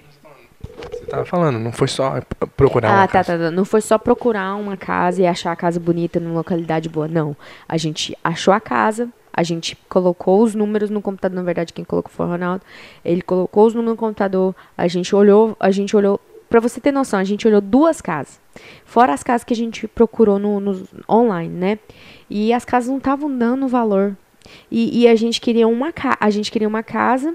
Tava 1.15 1.25
falando, 1.27 1.61
não 1.61 1.71
foi 1.71 1.87
só 1.87 2.21
procurar 2.57 2.91
ah, 2.91 2.95
uma 2.95 3.07
tá, 3.07 3.13
casa. 3.13 3.39
tá, 3.39 3.45
tá. 3.45 3.51
Não 3.51 3.65
foi 3.65 3.81
só 3.81 3.97
procurar 3.99 4.57
uma 4.57 4.77
casa 4.77 5.23
e 5.23 5.27
achar 5.27 5.53
a 5.53 5.57
casa 5.57 5.79
bonita 5.79 6.19
numa 6.19 6.35
localidade 6.35 6.89
boa. 6.89 7.07
Não. 7.07 7.37
A 7.69 7.77
gente 7.77 8.17
achou 8.25 8.53
a 8.53 8.61
casa, 8.61 9.09
a 9.33 9.43
gente 9.45 9.77
colocou 9.89 10.43
os 10.43 10.55
números 10.55 10.91
no 10.91 11.01
computador, 11.01 11.37
na 11.37 11.43
verdade 11.43 11.73
quem 11.73 11.85
colocou 11.85 12.11
foi 12.11 12.27
o 12.27 12.29
Ronaldo. 12.31 12.63
Ele 13.05 13.23
colocou 13.23 13.67
os 13.67 13.75
números 13.75 13.95
no 13.95 13.99
computador, 13.99 14.57
a 14.77 14.89
gente 14.89 15.15
olhou, 15.15 15.57
a 15.61 15.71
gente 15.71 15.97
olhou 15.97 16.21
para 16.49 16.61
você 16.61 16.81
ter 16.81 16.93
noção, 16.93 17.21
a 17.21 17.25
gente 17.25 17.47
olhou 17.47 17.61
duas 17.61 18.01
casas. 18.01 18.41
Fora 18.85 19.13
as 19.13 19.23
casas 19.23 19.45
que 19.45 19.53
a 19.53 19.57
gente 19.57 19.87
procurou 19.87 20.39
no, 20.39 20.59
no 20.59 20.87
online, 21.09 21.55
né? 21.55 21.79
E 22.29 22.53
as 22.53 22.65
casas 22.65 22.89
não 22.89 22.99
estavam 22.99 23.37
dando 23.37 23.69
valor. 23.69 24.17
E, 24.71 25.03
e, 25.03 25.09
a 25.09 25.15
gente 25.15 25.41
queria 25.41 25.67
uma 25.67 25.93
a 26.21 26.31
gente 26.31 26.51
queria 26.51 26.69
uma 26.69 26.83
casa. 26.83 27.35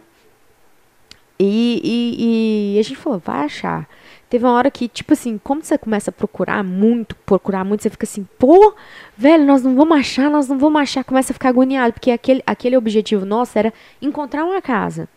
E, 1.39 1.81
e, 1.83 2.75
e 2.75 2.79
a 2.79 2.83
gente 2.83 2.97
falou, 2.97 3.19
vai 3.19 3.45
achar. 3.45 3.87
Teve 4.29 4.45
uma 4.45 4.53
hora 4.53 4.69
que, 4.69 4.87
tipo 4.87 5.13
assim, 5.13 5.39
como 5.43 5.63
você 5.63 5.77
começa 5.77 6.11
a 6.11 6.13
procurar 6.13 6.63
muito, 6.63 7.15
procurar 7.15 7.63
muito, 7.63 7.81
você 7.81 7.89
fica 7.89 8.05
assim, 8.05 8.27
pô, 8.37 8.75
velho, 9.17 9.45
nós 9.45 9.63
não 9.63 9.75
vamos 9.75 9.97
achar, 9.97 10.29
nós 10.29 10.47
não 10.47 10.59
vamos 10.59 10.81
achar, 10.81 11.03
começa 11.03 11.31
a 11.31 11.33
ficar 11.33 11.49
agoniado, 11.49 11.93
porque 11.93 12.11
aquele, 12.11 12.43
aquele 12.45 12.77
objetivo 12.77 13.25
nosso 13.25 13.57
era 13.57 13.73
encontrar 14.01 14.45
uma 14.45 14.61
casa. 14.61 15.09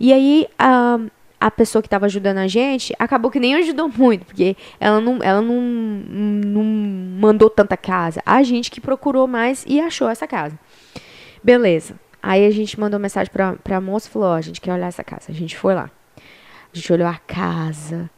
E 0.00 0.12
aí, 0.12 0.46
a, 0.58 0.98
a 1.40 1.50
pessoa 1.50 1.82
que 1.82 1.86
estava 1.86 2.06
ajudando 2.06 2.38
a 2.38 2.46
gente 2.46 2.94
acabou 2.98 3.30
que 3.30 3.40
nem 3.40 3.54
ajudou 3.56 3.88
muito, 3.88 4.24
porque 4.24 4.56
ela 4.80 5.00
não, 5.00 5.18
ela 5.22 5.42
não, 5.42 5.60
não 5.60 6.64
mandou 7.20 7.50
tanta 7.50 7.76
casa. 7.76 8.22
A 8.24 8.42
gente 8.42 8.70
que 8.70 8.80
procurou 8.80 9.26
mais 9.26 9.64
e 9.66 9.80
achou 9.80 10.08
essa 10.08 10.26
casa. 10.26 10.58
Beleza. 11.42 11.94
Aí 12.26 12.44
a 12.44 12.50
gente 12.50 12.78
mandou 12.80 12.98
mensagem 12.98 13.32
pra, 13.32 13.52
pra 13.52 13.80
moça 13.80 14.08
e 14.08 14.10
falou: 14.10 14.30
Ó, 14.30 14.34
a 14.34 14.40
gente 14.40 14.60
quer 14.60 14.72
olhar 14.72 14.88
essa 14.88 15.04
casa. 15.04 15.30
A 15.30 15.32
gente 15.32 15.56
foi 15.56 15.76
lá. 15.76 15.88
A 16.16 16.76
gente 16.76 16.92
olhou 16.92 17.06
a 17.06 17.20
casa. 17.24 18.10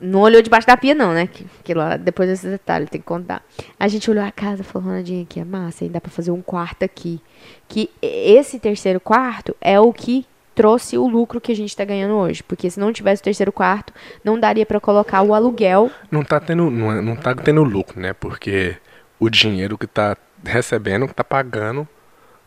Não 0.00 0.20
olhou 0.20 0.40
debaixo 0.40 0.66
da 0.66 0.78
pia, 0.78 0.94
não, 0.94 1.12
né? 1.12 1.26
Que, 1.26 1.46
que 1.62 1.74
lá, 1.74 1.98
depois 1.98 2.26
desse 2.26 2.48
detalhe, 2.48 2.86
tem 2.86 2.98
que 2.98 3.06
contar. 3.06 3.42
A 3.78 3.86
gente 3.86 4.10
olhou 4.10 4.24
a 4.24 4.30
casa 4.30 4.64
falou, 4.64 4.88
Ronaldinha, 4.88 5.24
aqui 5.24 5.38
é 5.38 5.44
massa, 5.44 5.84
ainda 5.84 5.94
dá 5.94 6.00
pra 6.00 6.10
fazer 6.10 6.30
um 6.30 6.40
quarto 6.40 6.84
aqui. 6.84 7.20
Que 7.68 7.90
esse 8.00 8.58
terceiro 8.58 8.98
quarto 8.98 9.54
é 9.60 9.78
o 9.78 9.92
que 9.92 10.24
trouxe 10.54 10.96
o 10.96 11.06
lucro 11.06 11.38
que 11.38 11.52
a 11.52 11.56
gente 11.56 11.68
está 11.68 11.84
ganhando 11.84 12.14
hoje. 12.14 12.42
Porque 12.42 12.70
se 12.70 12.80
não 12.80 12.94
tivesse 12.94 13.20
o 13.20 13.24
terceiro 13.24 13.52
quarto, 13.52 13.92
não 14.24 14.40
daria 14.40 14.64
para 14.64 14.80
colocar 14.80 15.20
o 15.20 15.34
aluguel. 15.34 15.90
Não 16.10 16.22
está 16.22 16.40
tendo, 16.40 16.70
não, 16.70 16.92
é, 16.92 17.02
não 17.02 17.14
tá 17.14 17.34
tendo 17.34 17.62
lucro, 17.62 18.00
né? 18.00 18.14
Porque 18.14 18.74
o 19.20 19.28
dinheiro 19.28 19.76
que 19.76 19.84
está 19.84 20.16
recebendo 20.42 21.04
está 21.04 21.22
pagando 21.22 21.86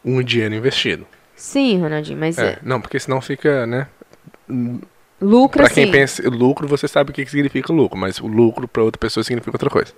um 0.04 0.22
dinheiro 0.24 0.56
investido. 0.56 1.06
Sim, 1.36 1.80
Ronaldinho, 1.80 2.18
mas. 2.18 2.38
É, 2.38 2.54
é... 2.54 2.60
Não, 2.62 2.82
porque 2.82 3.00
senão 3.00 3.22
fica, 3.22 3.66
né? 3.66 3.88
Lucro, 5.22 5.62
Para 5.62 5.70
quem 5.70 5.86
sim. 5.86 5.92
pensa 5.92 6.30
lucro, 6.30 6.68
você 6.68 6.88
sabe 6.88 7.12
o 7.12 7.14
que 7.14 7.26
significa 7.26 7.74
lucro, 7.74 7.98
mas 7.98 8.20
o 8.20 8.28
lucro 8.28 8.68
para 8.68 8.84
outra 8.84 9.00
pessoa 9.00 9.24
significa 9.24 9.56
outra 9.56 9.70
coisa. 9.70 9.94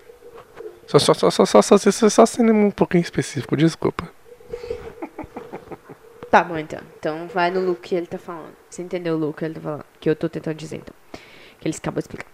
Só, 0.88 1.00
só, 1.00 1.14
só, 1.14 1.30
só, 1.30 1.46
só, 1.46 1.62
só, 1.62 1.78
só, 1.78 2.10
só 2.10 2.26
sendo 2.26 2.52
um 2.52 2.72
pouquinho 2.72 3.02
específico, 3.02 3.56
desculpa. 3.56 4.10
Tá 6.30 6.44
bom, 6.44 6.58
então. 6.58 6.80
Então 6.98 7.28
vai 7.28 7.52
no 7.52 7.60
look 7.60 7.82
que 7.82 7.94
ele 7.94 8.08
tá 8.08 8.18
falando. 8.18 8.54
Você 8.70 8.82
entendeu 8.82 9.16
o 9.16 9.18
look 9.18 9.40
que 9.40 9.46
ele 9.46 9.54
tá 9.56 9.62
falando? 9.62 9.86
Que 10.00 10.10
eu 10.10 10.16
tô 10.16 10.30
tentando 10.30 10.56
dizer, 10.56 10.78
então. 10.78 10.94
Que 11.60 11.68
eles 11.68 11.78
acabou 11.78 12.02
de 12.02 12.06
explicar. 12.06 12.28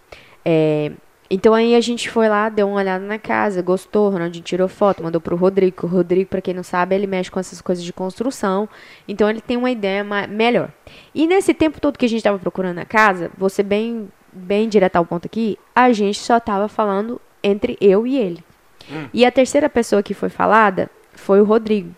É, 0.46 0.92
então 1.30 1.54
aí 1.54 1.76
a 1.76 1.82
gente 1.82 2.10
foi 2.10 2.30
lá, 2.30 2.48
deu 2.48 2.68
uma 2.68 2.78
olhada 2.78 3.04
na 3.04 3.20
casa, 3.20 3.62
gostou, 3.62 4.10
Ronaldinho 4.10 4.44
tirou 4.44 4.68
foto, 4.68 5.04
mandou 5.04 5.20
pro 5.20 5.36
Rodrigo. 5.36 5.86
O 5.86 5.90
Rodrigo, 5.90 6.30
para 6.30 6.42
quem 6.42 6.54
não 6.54 6.64
sabe, 6.64 6.96
ele 6.96 7.08
mexe 7.08 7.30
com 7.30 7.40
essas 7.40 7.62
coisas 7.62 7.84
de 7.84 7.92
construção. 7.92 8.68
Então 9.08 9.30
ele 9.30 9.42
tem 9.42 9.58
uma 9.58 9.70
ideia 9.70 10.06
melhor. 10.30 10.72
E 11.14 11.28
nesse 11.28 11.54
tempo 11.54 11.82
todo 11.82 11.98
que 11.98 12.06
a 12.06 12.10
gente 12.10 12.24
tava 12.24 12.40
procurando 12.40 12.80
a 12.80 12.86
casa, 12.86 13.30
você 13.38 13.62
bem, 13.62 14.08
bem 14.32 14.70
direto 14.70 14.96
ao 14.96 15.06
ponto 15.06 15.26
aqui, 15.26 15.58
a 15.76 15.92
gente 15.92 16.20
só 16.20 16.40
tava 16.40 16.68
falando 16.68 17.20
entre 17.44 17.78
eu 17.82 18.08
e 18.08 18.18
ele. 18.18 18.44
Hum. 18.90 19.08
E 19.14 19.26
a 19.26 19.32
terceira 19.32 19.70
pessoa 19.70 20.02
que 20.02 20.14
foi 20.14 20.30
falada 20.30 20.90
foi 21.14 21.42
o 21.42 21.44
Rodrigo. 21.44 21.94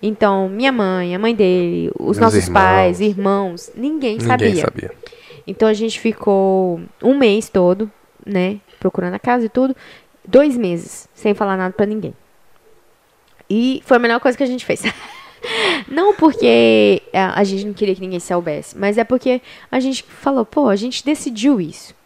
Então, 0.00 0.48
minha 0.48 0.70
mãe, 0.70 1.14
a 1.16 1.18
mãe 1.18 1.34
dele, 1.34 1.90
os 1.98 2.16
Meus 2.16 2.18
nossos 2.18 2.46
irmãos. 2.46 2.62
pais, 2.62 3.00
irmãos, 3.00 3.72
ninguém, 3.74 4.12
ninguém 4.12 4.20
sabia. 4.20 4.60
sabia. 4.64 4.92
Então 5.46 5.66
a 5.66 5.72
gente 5.72 5.98
ficou 5.98 6.80
um 7.02 7.16
mês 7.16 7.48
todo, 7.48 7.90
né, 8.24 8.60
procurando 8.78 9.14
a 9.14 9.18
casa 9.18 9.46
e 9.46 9.48
tudo, 9.48 9.76
dois 10.26 10.56
meses 10.56 11.08
sem 11.14 11.34
falar 11.34 11.56
nada 11.56 11.72
para 11.72 11.86
ninguém. 11.86 12.14
E 13.50 13.82
foi 13.84 13.96
a 13.96 14.00
melhor 14.00 14.20
coisa 14.20 14.36
que 14.36 14.44
a 14.44 14.46
gente 14.46 14.64
fez. 14.64 14.82
não 15.88 16.14
porque 16.14 17.02
a 17.12 17.42
gente 17.44 17.64
não 17.64 17.72
queria 17.72 17.94
que 17.94 18.00
ninguém 18.00 18.20
soubesse, 18.20 18.76
mas 18.76 18.98
é 18.98 19.04
porque 19.04 19.40
a 19.70 19.80
gente 19.80 20.02
falou, 20.02 20.44
pô, 20.44 20.68
a 20.68 20.76
gente 20.76 21.04
decidiu 21.04 21.60
isso. 21.60 21.96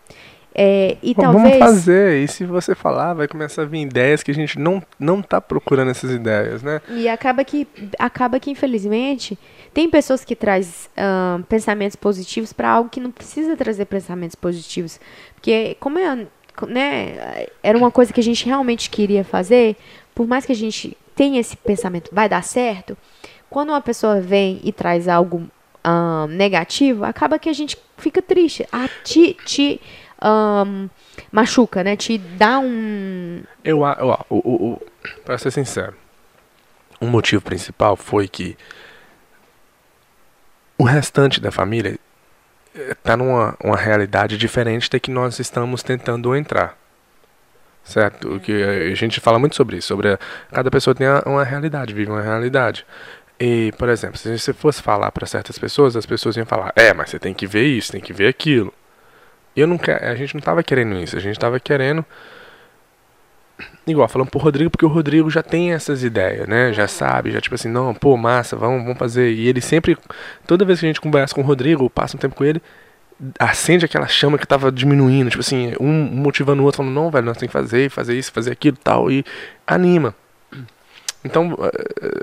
É, 0.54 0.98
e 1.02 1.14
Bom, 1.14 1.22
talvez... 1.22 1.58
Vamos 1.58 1.58
fazer, 1.58 2.22
e 2.22 2.28
se 2.28 2.44
você 2.44 2.74
falar, 2.74 3.14
vai 3.14 3.26
começar 3.26 3.62
a 3.62 3.64
vir 3.64 3.80
ideias 3.80 4.22
que 4.22 4.30
a 4.30 4.34
gente 4.34 4.58
não, 4.58 4.82
não 4.98 5.22
tá 5.22 5.40
procurando 5.40 5.90
essas 5.90 6.10
ideias, 6.10 6.62
né? 6.62 6.80
E 6.90 7.08
acaba 7.08 7.42
que, 7.42 7.66
acaba 7.98 8.38
que 8.38 8.50
infelizmente, 8.50 9.38
tem 9.72 9.88
pessoas 9.88 10.24
que 10.24 10.36
trazem 10.36 10.72
uh, 10.98 11.42
pensamentos 11.44 11.96
positivos 11.96 12.52
para 12.52 12.68
algo 12.68 12.90
que 12.90 13.00
não 13.00 13.10
precisa 13.10 13.56
trazer 13.56 13.86
pensamentos 13.86 14.34
positivos. 14.34 15.00
Porque, 15.34 15.76
como 15.80 15.98
é, 15.98 16.26
né, 16.66 17.46
era 17.62 17.76
uma 17.76 17.90
coisa 17.90 18.12
que 18.12 18.20
a 18.20 18.22
gente 18.22 18.44
realmente 18.46 18.90
queria 18.90 19.24
fazer, 19.24 19.76
por 20.14 20.26
mais 20.26 20.44
que 20.44 20.52
a 20.52 20.56
gente 20.56 20.96
tenha 21.14 21.40
esse 21.40 21.56
pensamento, 21.56 22.10
vai 22.12 22.28
dar 22.28 22.42
certo, 22.42 22.96
quando 23.50 23.70
uma 23.70 23.80
pessoa 23.80 24.20
vem 24.20 24.60
e 24.64 24.72
traz 24.72 25.08
algo 25.08 25.48
uh, 25.84 26.26
negativo, 26.28 27.04
acaba 27.04 27.38
que 27.38 27.48
a 27.48 27.52
gente 27.52 27.76
fica 27.98 28.22
triste. 28.22 28.66
Ah, 28.72 28.88
te, 29.04 29.34
te 29.44 29.80
um, 30.22 30.88
machuca, 31.30 31.82
né? 31.84 31.96
Te 31.96 32.18
dá 32.18 32.58
um. 32.58 33.42
Eu, 33.64 33.82
eu 33.84 34.18
o, 34.30 34.36
o, 34.36 34.72
o, 34.72 34.82
pra 35.24 35.36
ser 35.36 35.50
sincero, 35.50 35.94
um 37.00 37.08
motivo 37.08 37.42
principal 37.42 37.96
foi 37.96 38.28
que 38.28 38.56
o 40.78 40.84
restante 40.84 41.40
da 41.40 41.50
família 41.50 41.98
está 42.74 43.16
numa 43.16 43.56
uma 43.62 43.76
realidade 43.76 44.36
diferente 44.36 44.90
da 44.90 44.98
que 44.98 45.10
nós 45.10 45.38
estamos 45.38 45.82
tentando 45.82 46.34
entrar. 46.34 46.76
Certo? 47.84 48.36
O 48.36 48.40
que 48.40 48.62
a 48.62 48.94
gente 48.94 49.18
fala 49.20 49.38
muito 49.38 49.56
sobre 49.56 49.76
isso, 49.76 49.88
sobre 49.88 50.12
a, 50.12 50.18
cada 50.52 50.70
pessoa 50.70 50.94
tem 50.94 51.06
uma 51.26 51.42
realidade, 51.44 51.92
vive 51.92 52.10
uma 52.10 52.22
realidade. 52.22 52.86
E, 53.40 53.72
por 53.76 53.88
exemplo, 53.88 54.16
se 54.16 54.38
você 54.38 54.52
fosse 54.52 54.80
falar 54.80 55.10
para 55.10 55.26
certas 55.26 55.58
pessoas, 55.58 55.96
as 55.96 56.06
pessoas 56.06 56.36
iam 56.36 56.46
falar: 56.46 56.72
"É, 56.76 56.94
mas 56.94 57.10
você 57.10 57.18
tem 57.18 57.34
que 57.34 57.46
ver 57.46 57.64
isso, 57.64 57.92
tem 57.92 58.00
que 58.00 58.12
ver 58.12 58.28
aquilo". 58.28 58.72
Eu 59.56 59.66
não 59.66 59.78
a 60.00 60.14
gente 60.14 60.34
não 60.34 60.38
estava 60.38 60.62
querendo 60.62 60.94
isso, 61.00 61.16
a 61.16 61.20
gente 61.20 61.36
estava 61.36 61.58
querendo 61.60 62.04
igual 63.86 64.08
falando 64.08 64.30
pro 64.30 64.38
Rodrigo, 64.38 64.70
porque 64.70 64.84
o 64.84 64.88
Rodrigo 64.88 65.28
já 65.28 65.42
tem 65.42 65.72
essas 65.72 66.04
ideias, 66.04 66.46
né? 66.46 66.72
Já 66.72 66.86
sabe, 66.86 67.32
já 67.32 67.40
tipo 67.40 67.54
assim, 67.54 67.68
não, 67.68 67.94
pô, 67.94 68.16
massa, 68.16 68.56
vamos, 68.56 68.82
vamos 68.82 68.98
fazer. 68.98 69.32
E 69.32 69.48
ele 69.48 69.60
sempre, 69.60 69.96
toda 70.46 70.64
vez 70.64 70.80
que 70.80 70.86
a 70.86 70.88
gente 70.88 71.00
conversa 71.00 71.34
com 71.34 71.40
o 71.40 71.44
Rodrigo, 71.44 71.90
passa 71.90 72.16
um 72.16 72.20
tempo 72.20 72.34
com 72.34 72.44
ele, 72.44 72.62
acende 73.38 73.84
aquela 73.84 74.06
chama 74.06 74.38
que 74.38 74.46
tava 74.46 74.70
diminuindo, 74.70 75.30
tipo 75.30 75.40
assim, 75.40 75.74
um 75.80 75.92
motivando 75.92 76.62
o 76.62 76.64
outro, 76.64 76.78
falando, 76.78 76.94
não, 76.94 77.10
velho, 77.10 77.26
nós 77.26 77.36
temos 77.36 77.52
que 77.52 77.58
fazer, 77.58 77.90
fazer 77.90 78.18
isso, 78.18 78.32
fazer 78.32 78.52
aquilo 78.52 78.76
tal, 78.76 79.10
e 79.10 79.24
anima. 79.66 80.14
Então, 81.24 81.56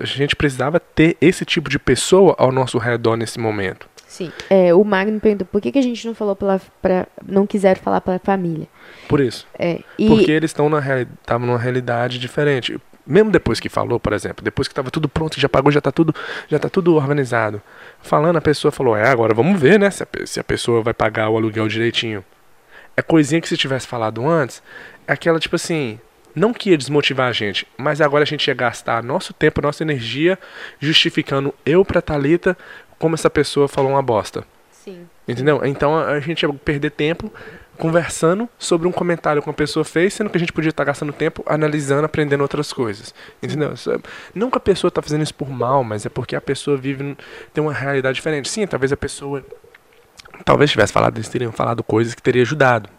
a 0.01 0.05
gente 0.05 0.35
precisava 0.35 0.79
ter 0.79 1.15
esse 1.21 1.45
tipo 1.45 1.69
de 1.69 1.79
pessoa 1.79 2.35
ao 2.37 2.51
nosso 2.51 2.77
redor 2.77 3.15
nesse 3.15 3.39
momento. 3.39 3.87
Sim. 4.09 4.31
É, 4.49 4.73
o 4.73 4.83
Magno 4.83 5.19
perguntou 5.19 5.47
por 5.49 5.61
que, 5.61 5.71
que 5.71 5.77
a 5.77 5.83
gente 5.83 6.05
não 6.07 6.15
falou 6.15 6.35
pela, 6.35 6.59
pra, 6.81 7.07
não 7.23 7.45
quiser 7.45 7.77
falar 7.77 8.01
pela 8.01 8.17
família. 8.17 8.67
Por 9.07 9.19
isso. 9.19 9.47
É, 9.57 9.81
e... 9.99 10.07
Porque 10.07 10.31
eles 10.31 10.49
estão 10.49 10.67
na 10.67 10.79
estavam 11.01 11.45
numa 11.45 11.59
realidade 11.59 12.17
diferente. 12.17 12.75
Mesmo 13.05 13.29
depois 13.29 13.59
que 13.59 13.69
falou, 13.69 13.99
por 13.99 14.11
exemplo, 14.11 14.43
depois 14.43 14.67
que 14.67 14.71
estava 14.71 14.89
tudo 14.89 15.07
pronto, 15.07 15.39
já 15.39 15.47
pagou, 15.47 15.71
já 15.71 15.77
está 15.77 15.91
tudo, 15.91 16.13
já 16.47 16.57
tá 16.57 16.67
tudo 16.67 16.95
organizado. 16.95 17.61
Falando, 18.01 18.37
a 18.37 18.41
pessoa 18.41 18.71
falou: 18.71 18.97
"É, 18.97 19.07
agora 19.07 19.33
vamos 19.33 19.59
ver, 19.59 19.79
né, 19.79 19.91
se 19.91 20.01
a, 20.01 20.07
se 20.25 20.39
a 20.39 20.43
pessoa 20.43 20.81
vai 20.81 20.93
pagar 20.93 21.29
o 21.29 21.37
aluguel 21.37 21.67
direitinho". 21.67 22.25
É 22.97 23.03
coisinha 23.03 23.39
que 23.39 23.47
se 23.47 23.55
tivesse 23.55 23.87
falado 23.87 24.27
antes, 24.27 24.61
é 25.07 25.13
aquela 25.13 25.39
tipo 25.39 25.55
assim, 25.55 25.99
não 26.35 26.51
que 26.51 26.71
ia 26.71 26.77
desmotivar 26.77 27.29
a 27.29 27.31
gente, 27.31 27.65
mas 27.77 28.01
agora 28.01 28.23
a 28.23 28.27
gente 28.27 28.47
ia 28.47 28.53
gastar 28.53 29.03
nosso 29.03 29.33
tempo, 29.33 29.61
nossa 29.61 29.83
energia 29.83 30.37
justificando 30.79 31.53
eu 31.65 31.85
para 31.85 32.01
Talita 32.01 32.57
como 32.99 33.15
essa 33.15 33.29
pessoa 33.29 33.67
falou 33.67 33.91
uma 33.91 34.01
bosta. 34.03 34.45
Sim. 34.71 35.07
Entendeu? 35.27 35.61
Então 35.65 35.97
a 35.97 36.19
gente 36.19 36.43
ia 36.43 36.53
perder 36.53 36.91
tempo 36.91 37.31
conversando 37.77 38.47
sobre 38.59 38.87
um 38.87 38.91
comentário 38.91 39.41
que 39.41 39.47
uma 39.47 39.53
pessoa 39.53 39.85
fez, 39.85 40.13
sendo 40.13 40.29
que 40.29 40.35
a 40.35 40.39
gente 40.39 40.51
podia 40.51 40.69
estar 40.69 40.83
gastando 40.83 41.13
tempo 41.13 41.41
analisando, 41.45 42.05
aprendendo 42.05 42.41
outras 42.41 42.73
coisas. 42.73 43.15
Entendeu? 43.41 43.73
Não 44.35 44.51
que 44.51 44.57
a 44.57 44.61
pessoa 44.61 44.89
está 44.89 45.01
fazendo 45.01 45.23
isso 45.23 45.33
por 45.33 45.49
mal, 45.49 45.83
mas 45.83 46.05
é 46.05 46.09
porque 46.09 46.35
a 46.35 46.41
pessoa 46.41 46.75
vive, 46.75 47.17
tem 47.53 47.63
uma 47.63 47.73
realidade 47.73 48.15
diferente. 48.15 48.49
Sim, 48.49 48.67
talvez 48.67 48.91
a 48.91 48.97
pessoa. 48.97 49.43
Talvez 50.43 50.71
tivesse 50.71 50.91
falado, 50.91 51.17
eles 51.17 51.29
teriam 51.29 51.51
falado 51.51 51.83
coisas 51.83 52.13
que 52.13 52.21
teria 52.21 52.41
ajudado. 52.41 52.89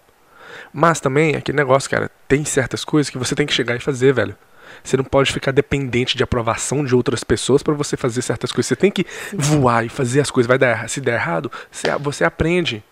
Mas 0.73 1.01
também, 1.01 1.37
aquele 1.37 1.57
negócio, 1.57 1.91
cara, 1.91 2.11
tem 2.29 2.45
certas 2.45 2.85
coisas 2.85 3.11
que 3.11 3.19
você 3.19 3.35
tem 3.35 3.47
que 3.47 3.53
chegar 3.53 3.77
e 3.77 3.81
fazer, 3.81 4.13
velho. 4.13 4.37
Você 4.83 4.97
não 4.97 5.05
pode 5.05 5.33
ficar 5.33 5.53
dependente 5.53 6.17
de 6.17 6.23
aprovação 6.23 6.85
de 6.85 6.95
outras 6.95 7.23
pessoas 7.25 7.63
para 7.63 7.75
você 7.75 7.97
fazer 7.97 8.23
certas 8.23 8.53
coisas. 8.53 8.69
Você 8.69 8.77
tem 8.77 8.91
que 8.91 9.07
voar 9.35 9.85
e 9.85 9.89
fazer 9.89 10.21
as 10.21 10.31
coisas. 10.31 10.49
Vai 10.49 10.59
dar, 10.59 10.89
se 10.89 11.01
der 11.01 11.15
errado, 11.15 11.51
você, 11.71 11.97
você 11.99 12.25
aprende. 12.25 12.83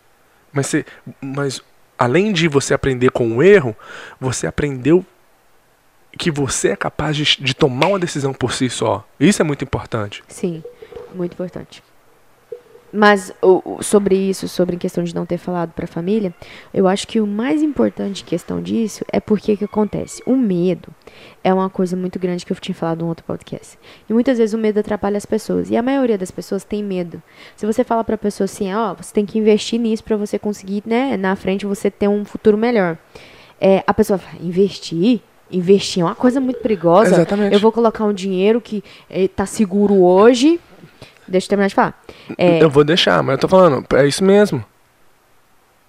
Mas, 0.53 0.66
você, 0.66 0.85
mas 1.20 1.62
além 1.98 2.33
de 2.33 2.48
você 2.48 2.74
aprender 2.74 3.11
com 3.11 3.37
o 3.37 3.42
erro, 3.42 3.77
você 4.20 4.46
aprendeu 4.46 5.05
que 6.16 6.31
você 6.31 6.70
é 6.70 6.77
capaz 6.77 7.16
de, 7.16 7.24
de 7.40 7.55
tomar 7.55 7.88
uma 7.88 7.98
decisão 7.98 8.33
por 8.33 8.53
si 8.53 8.68
só. 8.68 9.07
Isso 9.20 9.40
é 9.42 9.44
muito 9.44 9.64
importante. 9.64 10.22
Sim, 10.29 10.62
muito 11.14 11.33
importante. 11.33 11.83
Mas 12.92 13.33
o, 13.42 13.83
sobre 13.83 14.16
isso, 14.16 14.48
sobre 14.48 14.77
a 14.77 14.79
questão 14.79 15.05
de 15.05 15.14
não 15.14 15.27
ter 15.27 15.38
falado 15.38 15.72
para 15.72 15.85
a 15.85 15.88
família, 15.88 16.35
eu 16.72 16.88
acho 16.88 17.07
que 17.07 17.20
o 17.20 17.27
mais 17.27 17.62
importante 17.62 18.24
questão 18.24 18.62
disso 18.62 19.05
é 19.12 19.20
porque 19.20 19.57
que 19.57 19.64
acontece. 19.64 20.22
O 20.27 20.35
medo 20.35 20.88
é 21.44 21.53
uma 21.53 21.68
coisa 21.68 21.96
muito 21.96 22.18
grande 22.18 22.46
que 22.46 22.53
eu 22.53 22.57
tinha 22.57 22.74
falado 22.74 23.01
no 23.01 23.09
outro 23.09 23.24
podcast. 23.24 23.79
E 24.09 24.12
muitas 24.12 24.38
vezes 24.38 24.55
o 24.55 24.59
medo 24.59 24.81
atrapalha 24.81 25.16
as 25.16 25.27
pessoas. 25.27 25.70
E 25.70 25.77
a 25.77 25.83
maioria 25.83 26.16
das 26.16 26.31
pessoas 26.31 26.64
tem 26.64 26.83
medo. 26.83 27.22
Se 27.57 27.66
você 27.66 27.85
fala 27.85 28.03
para 28.03 28.14
a 28.14 28.18
pessoa 28.18 28.46
assim, 28.46 28.72
ó, 28.72 28.92
oh, 28.92 28.94
você 28.94 29.12
tem 29.12 29.27
que 29.27 29.38
investir 29.38 29.79
nisso 29.79 30.03
para 30.05 30.16
você 30.16 30.38
conseguir, 30.38 30.83
né, 30.87 31.16
na 31.16 31.37
frente 31.37 31.66
você 31.66 31.90
ter 31.90 32.09
um 32.09 32.24
futuro 32.24 32.57
melhor. 32.57 32.96
É, 33.61 33.83
a 33.87 33.92
pessoa 33.92 34.18
fala, 34.18 34.42
investir? 34.42 35.20
Investir 35.51 36.03
é 36.03 36.05
uma 36.05 36.14
coisa 36.14 36.40
muito 36.40 36.61
perigosa. 36.61 37.16
Exatamente. 37.16 37.55
Eu 37.55 37.61
vou 37.61 37.72
colocar 37.72 38.05
um 38.05 38.12
dinheiro 38.12 38.61
que 38.61 38.85
está 39.11 39.44
eh, 39.44 39.46
seguro 39.46 40.03
hoje 40.03 40.61
Deixa 41.29 41.47
eu 41.47 41.49
terminar 41.51 41.69
de 41.69 41.75
falar. 41.75 42.03
É... 42.37 42.62
Eu 42.62 42.71
vou 42.71 42.85
deixar, 42.85 43.23
mas 43.23 43.35
eu 43.35 43.38
tô 43.38 43.49
falando, 43.49 43.85
é 43.95 44.07
isso 44.07 44.25
mesmo. 44.25 44.64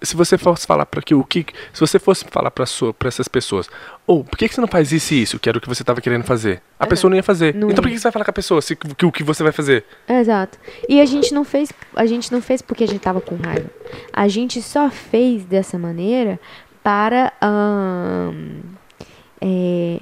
Se 0.02 0.16
você 0.16 0.38
fosse 0.38 0.66
falar 0.66 0.86
para 0.86 1.02
que 1.02 1.14
o 1.14 1.22
que, 1.22 1.44
se 1.74 1.80
você 1.80 1.98
fosse 1.98 2.24
falar 2.30 2.50
para 2.50 2.64
para 2.98 3.08
essas 3.08 3.28
pessoas, 3.28 3.68
ou 4.06 4.20
oh, 4.20 4.24
por 4.24 4.38
que, 4.38 4.48
que 4.48 4.54
você 4.54 4.60
não 4.60 4.68
faz 4.68 4.92
isso 4.92 5.12
e 5.12 5.22
isso, 5.22 5.38
que 5.38 5.46
era 5.46 5.58
o 5.58 5.60
que 5.60 5.68
você 5.68 5.82
estava 5.82 6.00
querendo 6.00 6.24
fazer? 6.24 6.62
A 6.78 6.86
pessoa 6.86 7.10
não 7.10 7.16
ia 7.16 7.22
fazer. 7.22 7.54
Não 7.54 7.70
então 7.70 7.82
por 7.82 7.90
que 7.90 7.98
você 7.98 8.04
vai 8.04 8.12
falar 8.12 8.24
com 8.24 8.30
a 8.30 8.34
pessoa 8.34 8.62
se 8.62 8.74
que 8.74 9.04
o 9.04 9.12
que 9.12 9.22
você 9.22 9.42
vai 9.42 9.52
fazer? 9.52 9.84
Exato. 10.08 10.58
E 10.88 11.02
a 11.02 11.04
gente 11.04 11.34
não 11.34 11.44
fez, 11.44 11.70
a 11.94 12.06
gente 12.06 12.32
não 12.32 12.40
fez 12.40 12.62
porque 12.62 12.84
a 12.84 12.88
gente 12.88 13.00
tava 13.00 13.20
com 13.20 13.36
raiva. 13.36 13.68
A 14.10 14.26
gente 14.26 14.62
só 14.62 14.88
fez 14.88 15.44
dessa 15.44 15.78
maneira 15.78 16.40
para 16.82 17.30
hum, 17.42 18.60
é, 19.40 20.00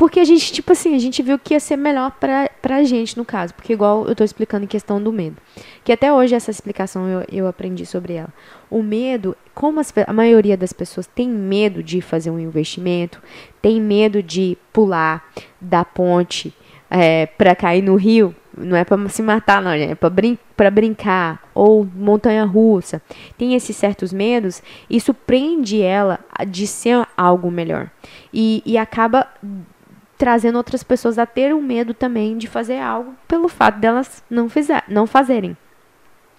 porque 0.00 0.18
a 0.18 0.24
gente, 0.24 0.50
tipo 0.50 0.72
assim, 0.72 0.94
a 0.94 0.98
gente 0.98 1.22
viu 1.22 1.38
que 1.38 1.52
ia 1.52 1.60
ser 1.60 1.76
melhor 1.76 2.12
pra, 2.12 2.48
pra 2.62 2.82
gente, 2.82 3.18
no 3.18 3.22
caso. 3.22 3.52
Porque 3.52 3.74
igual 3.74 4.06
eu 4.06 4.14
tô 4.14 4.24
explicando 4.24 4.64
em 4.64 4.66
questão 4.66 4.98
do 4.98 5.12
medo. 5.12 5.36
Que 5.84 5.92
até 5.92 6.10
hoje 6.10 6.34
essa 6.34 6.50
explicação 6.50 7.06
eu, 7.06 7.26
eu 7.30 7.46
aprendi 7.46 7.84
sobre 7.84 8.14
ela. 8.14 8.30
O 8.70 8.82
medo, 8.82 9.36
como 9.54 9.78
as, 9.78 9.92
a 10.06 10.12
maioria 10.14 10.56
das 10.56 10.72
pessoas 10.72 11.06
tem 11.06 11.28
medo 11.28 11.82
de 11.82 12.00
fazer 12.00 12.30
um 12.30 12.40
investimento, 12.40 13.20
tem 13.60 13.78
medo 13.78 14.22
de 14.22 14.56
pular 14.72 15.30
da 15.60 15.84
ponte 15.84 16.54
é, 16.90 17.26
para 17.26 17.54
cair 17.54 17.82
no 17.82 17.94
rio, 17.94 18.34
não 18.56 18.76
é 18.78 18.84
para 18.84 19.06
se 19.10 19.20
matar, 19.20 19.60
não, 19.60 19.70
é 19.70 19.94
para 19.94 20.08
brin 20.08 20.38
brincar, 20.72 21.42
ou 21.54 21.86
montanha 21.94 22.44
russa, 22.44 23.00
tem 23.38 23.54
esses 23.54 23.76
certos 23.76 24.12
medos, 24.12 24.62
isso 24.88 25.14
prende 25.14 25.80
ela 25.80 26.20
de 26.48 26.66
ser 26.66 27.06
algo 27.16 27.50
melhor. 27.50 27.90
E, 28.32 28.62
e 28.66 28.76
acaba 28.76 29.26
trazendo 30.20 30.56
outras 30.56 30.82
pessoas 30.82 31.18
a 31.18 31.24
ter 31.24 31.54
um 31.54 31.62
medo 31.62 31.94
também 31.94 32.36
de 32.36 32.46
fazer 32.46 32.78
algo 32.78 33.14
pelo 33.26 33.48
fato 33.48 33.78
delas 33.78 34.22
não, 34.28 34.50
fizer, 34.50 34.84
não 34.86 35.06
fazerem. 35.06 35.56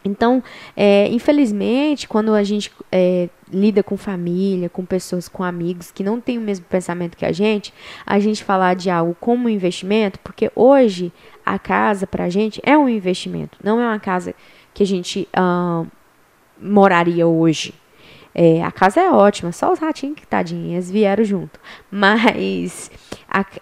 Então, 0.05 0.43
é, 0.77 1.07
infelizmente, 1.07 2.07
quando 2.07 2.35
a 2.35 2.43
gente 2.43 2.71
é, 2.91 3.27
lida 3.51 3.81
com 3.81 3.97
família, 3.97 4.69
com 4.69 4.85
pessoas, 4.85 5.27
com 5.27 5.43
amigos 5.43 5.89
que 5.89 6.03
não 6.03 6.21
têm 6.21 6.37
o 6.37 6.41
mesmo 6.41 6.63
pensamento 6.69 7.17
que 7.17 7.25
a 7.25 7.31
gente, 7.31 7.73
a 8.05 8.19
gente 8.19 8.43
falar 8.43 8.75
de 8.75 8.91
algo 8.91 9.17
como 9.19 9.49
investimento, 9.49 10.19
porque 10.19 10.51
hoje 10.55 11.11
a 11.43 11.57
casa 11.57 12.05
para 12.05 12.25
a 12.25 12.29
gente 12.29 12.61
é 12.63 12.77
um 12.77 12.87
investimento, 12.87 13.57
não 13.63 13.81
é 13.81 13.87
uma 13.87 13.99
casa 13.99 14.35
que 14.75 14.83
a 14.83 14.87
gente 14.87 15.27
uh, 15.35 15.87
moraria 16.61 17.25
hoje. 17.25 17.73
É, 18.33 18.63
a 18.63 18.71
casa 18.71 19.01
é 19.01 19.11
ótima, 19.11 19.51
só 19.51 19.73
os 19.73 19.79
ratinhos 19.79 20.17
que 20.17 20.27
tadinhos 20.27 20.91
vieram 20.91 21.23
junto. 21.23 21.59
Mas 21.89 22.91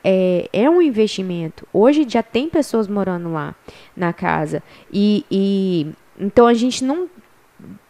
é, 0.04 0.50
é 0.52 0.70
um 0.70 0.82
investimento. 0.82 1.68
Hoje 1.72 2.06
já 2.08 2.24
tem 2.24 2.50
pessoas 2.50 2.88
morando 2.88 3.32
lá 3.32 3.56
na 3.96 4.12
casa. 4.12 4.64
E, 4.92 5.26
e 5.30 5.88
então 6.20 6.48
a 6.48 6.54
gente 6.54 6.84
não, 6.84 7.08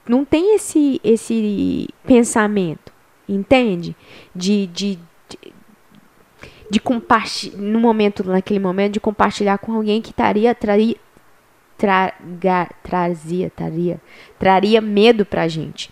não 0.07 0.25
tem 0.25 0.55
esse, 0.55 0.99
esse 1.03 1.87
pensamento, 2.03 2.91
entende? 3.27 3.95
De, 4.35 4.67
de, 4.67 4.99
de, 5.29 5.53
de 6.69 6.79
compartilhar, 6.79 7.57
no 7.57 7.79
momento, 7.79 8.23
naquele 8.23 8.59
momento, 8.59 8.93
de 8.93 8.99
compartilhar 8.99 9.57
com 9.57 9.73
alguém 9.73 10.01
que 10.01 10.11
estaria, 10.11 10.53
traria, 10.53 10.97
trazia, 12.83 13.49
traria, 13.55 14.01
traria 14.37 14.81
medo 14.81 15.25
pra 15.25 15.47
gente. 15.47 15.89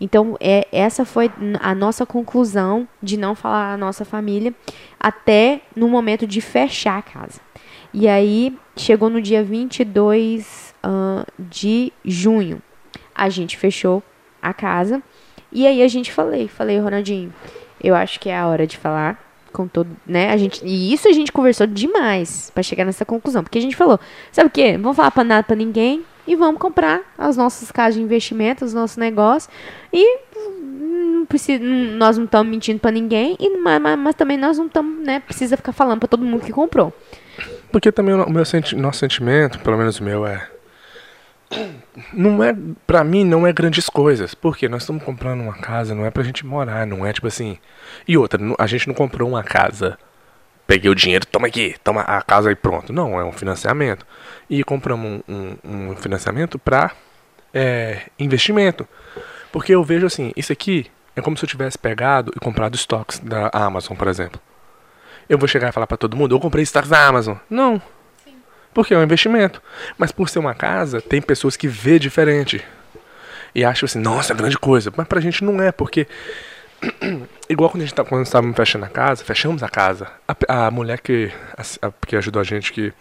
Então, 0.00 0.36
é, 0.40 0.66
essa 0.70 1.04
foi 1.04 1.30
a 1.60 1.74
nossa 1.74 2.04
conclusão 2.04 2.86
de 3.02 3.16
não 3.16 3.34
falar 3.34 3.72
a 3.72 3.76
nossa 3.76 4.04
família 4.04 4.54
até 4.98 5.60
no 5.74 5.88
momento 5.88 6.26
de 6.26 6.40
fechar 6.40 6.98
a 6.98 7.02
casa. 7.02 7.40
E 7.92 8.06
aí, 8.08 8.56
chegou 8.76 9.08
no 9.08 9.22
dia 9.22 9.42
22 9.42 10.74
uh, 10.84 11.26
de 11.38 11.92
junho. 12.04 12.60
A 13.14 13.28
gente 13.28 13.56
fechou 13.56 14.02
a 14.42 14.52
casa. 14.52 15.02
E 15.50 15.66
aí 15.66 15.82
a 15.82 15.88
gente 15.88 16.12
falei, 16.12 16.48
falei, 16.48 16.78
Ronaldinho, 16.78 17.32
eu 17.82 17.94
acho 17.94 18.20
que 18.20 18.28
é 18.28 18.36
a 18.36 18.46
hora 18.46 18.66
de 18.66 18.76
falar 18.76 19.24
com 19.52 19.66
todo, 19.66 19.88
né? 20.06 20.30
A 20.30 20.36
gente, 20.36 20.62
e 20.64 20.92
isso 20.92 21.08
a 21.08 21.12
gente 21.12 21.32
conversou 21.32 21.66
demais 21.66 22.50
para 22.52 22.62
chegar 22.62 22.84
nessa 22.84 23.06
conclusão, 23.06 23.42
porque 23.42 23.58
a 23.58 23.62
gente 23.62 23.74
falou, 23.74 23.98
sabe 24.30 24.48
o 24.48 24.50
quê? 24.50 24.72
Não 24.72 24.82
vamos 24.82 24.96
falar 24.96 25.10
para 25.10 25.24
nada 25.24 25.42
para 25.42 25.56
ninguém, 25.56 26.04
e 26.26 26.34
vamos 26.34 26.60
comprar 26.60 27.02
as 27.16 27.36
nossas 27.36 27.70
casas 27.70 27.94
de 27.94 28.02
investimento, 28.02 28.64
os 28.64 28.74
nossos 28.74 28.96
negócios. 28.96 29.52
E 29.92 30.18
não 31.16 31.26
precisa, 31.26 31.62
nós 31.62 32.16
não 32.16 32.24
estamos 32.24 32.50
mentindo 32.50 32.80
para 32.80 32.90
ninguém, 32.90 33.36
e, 33.38 33.56
mas, 33.58 33.80
mas, 33.98 34.14
também 34.14 34.36
nós 34.36 34.58
não 34.58 34.66
estamos, 34.66 35.04
né, 35.04 35.20
precisa 35.20 35.56
ficar 35.56 35.72
falando 35.72 36.00
para 36.00 36.08
todo 36.08 36.24
mundo 36.24 36.44
que 36.44 36.52
comprou. 36.52 36.92
Porque 37.70 37.92
também 37.92 38.14
o 38.14 38.30
meu 38.30 38.44
senti 38.44 38.74
nosso 38.74 39.00
sentimento, 39.00 39.58
pelo 39.60 39.76
menos 39.76 39.98
o 40.00 40.04
meu, 40.04 40.26
é 40.26 40.48
não 42.12 42.42
é 42.42 42.52
para 42.86 43.04
mim 43.04 43.22
não 43.22 43.46
é 43.46 43.52
grandes 43.52 43.88
coisas 43.88 44.34
porque 44.34 44.68
nós 44.68 44.82
estamos 44.82 45.04
comprando 45.04 45.42
uma 45.42 45.52
casa 45.52 45.94
não 45.94 46.04
é 46.04 46.10
pra 46.10 46.24
gente 46.24 46.44
morar 46.44 46.84
não 46.84 47.06
é 47.06 47.12
tipo 47.12 47.28
assim 47.28 47.56
e 48.06 48.18
outra 48.18 48.40
a 48.58 48.66
gente 48.66 48.88
não 48.88 48.94
comprou 48.96 49.28
uma 49.28 49.44
casa 49.44 49.96
peguei 50.66 50.90
o 50.90 50.94
dinheiro, 50.94 51.24
toma 51.26 51.46
aqui, 51.46 51.76
toma 51.82 52.00
a 52.02 52.20
casa 52.20 52.50
e 52.50 52.54
pronto. 52.54 52.92
Não, 52.92 53.18
é 53.18 53.24
um 53.24 53.32
financiamento. 53.32 54.04
E 54.48 54.62
compramos 54.62 55.22
um, 55.28 55.56
um, 55.64 55.90
um 55.90 55.96
financiamento 55.96 56.58
para 56.58 56.92
é, 57.52 58.02
investimento. 58.18 58.86
Porque 59.52 59.74
eu 59.74 59.82
vejo 59.82 60.06
assim, 60.06 60.32
isso 60.36 60.52
aqui 60.52 60.86
é 61.14 61.22
como 61.22 61.36
se 61.36 61.44
eu 61.44 61.48
tivesse 61.48 61.78
pegado 61.78 62.32
e 62.36 62.38
comprado 62.38 62.74
estoques 62.74 63.18
da 63.18 63.48
Amazon, 63.52 63.96
por 63.96 64.06
exemplo. 64.06 64.40
Eu 65.28 65.38
vou 65.38 65.48
chegar 65.48 65.68
e 65.68 65.72
falar 65.72 65.86
para 65.86 65.96
todo 65.96 66.16
mundo, 66.16 66.34
eu 66.34 66.40
comprei 66.40 66.62
estoques 66.62 66.90
da 66.90 67.06
Amazon. 67.06 67.36
Não. 67.48 67.80
Sim. 68.22 68.36
Porque 68.74 68.94
é 68.94 68.98
um 68.98 69.02
investimento. 69.02 69.62
Mas 69.96 70.12
por 70.12 70.28
ser 70.28 70.38
uma 70.38 70.54
casa, 70.54 71.00
tem 71.00 71.20
pessoas 71.22 71.56
que 71.56 71.66
vê 71.66 71.98
diferente. 71.98 72.62
E 73.54 73.64
acham 73.64 73.86
assim, 73.86 73.98
nossa, 73.98 74.34
é 74.34 74.36
grande 74.36 74.58
coisa. 74.58 74.92
Mas 74.94 75.08
pra 75.08 75.20
gente 75.20 75.42
não 75.42 75.60
é, 75.62 75.72
porque 75.72 76.06
igual 77.48 77.70
quando 77.70 77.82
a 77.82 77.86
gente 77.86 77.94
tá, 77.94 78.04
quando 78.04 78.24
estávamos 78.24 78.54
fechando 78.54 78.84
a 78.84 78.88
casa, 78.88 79.24
fechamos 79.24 79.62
a 79.62 79.68
casa. 79.68 80.08
A, 80.28 80.66
a 80.66 80.70
mulher 80.70 81.00
que, 81.00 81.32
a, 81.56 81.90
que 82.06 82.16
ajudou 82.16 82.40
a 82.40 82.44
gente 82.44 82.72
que, 82.72 82.92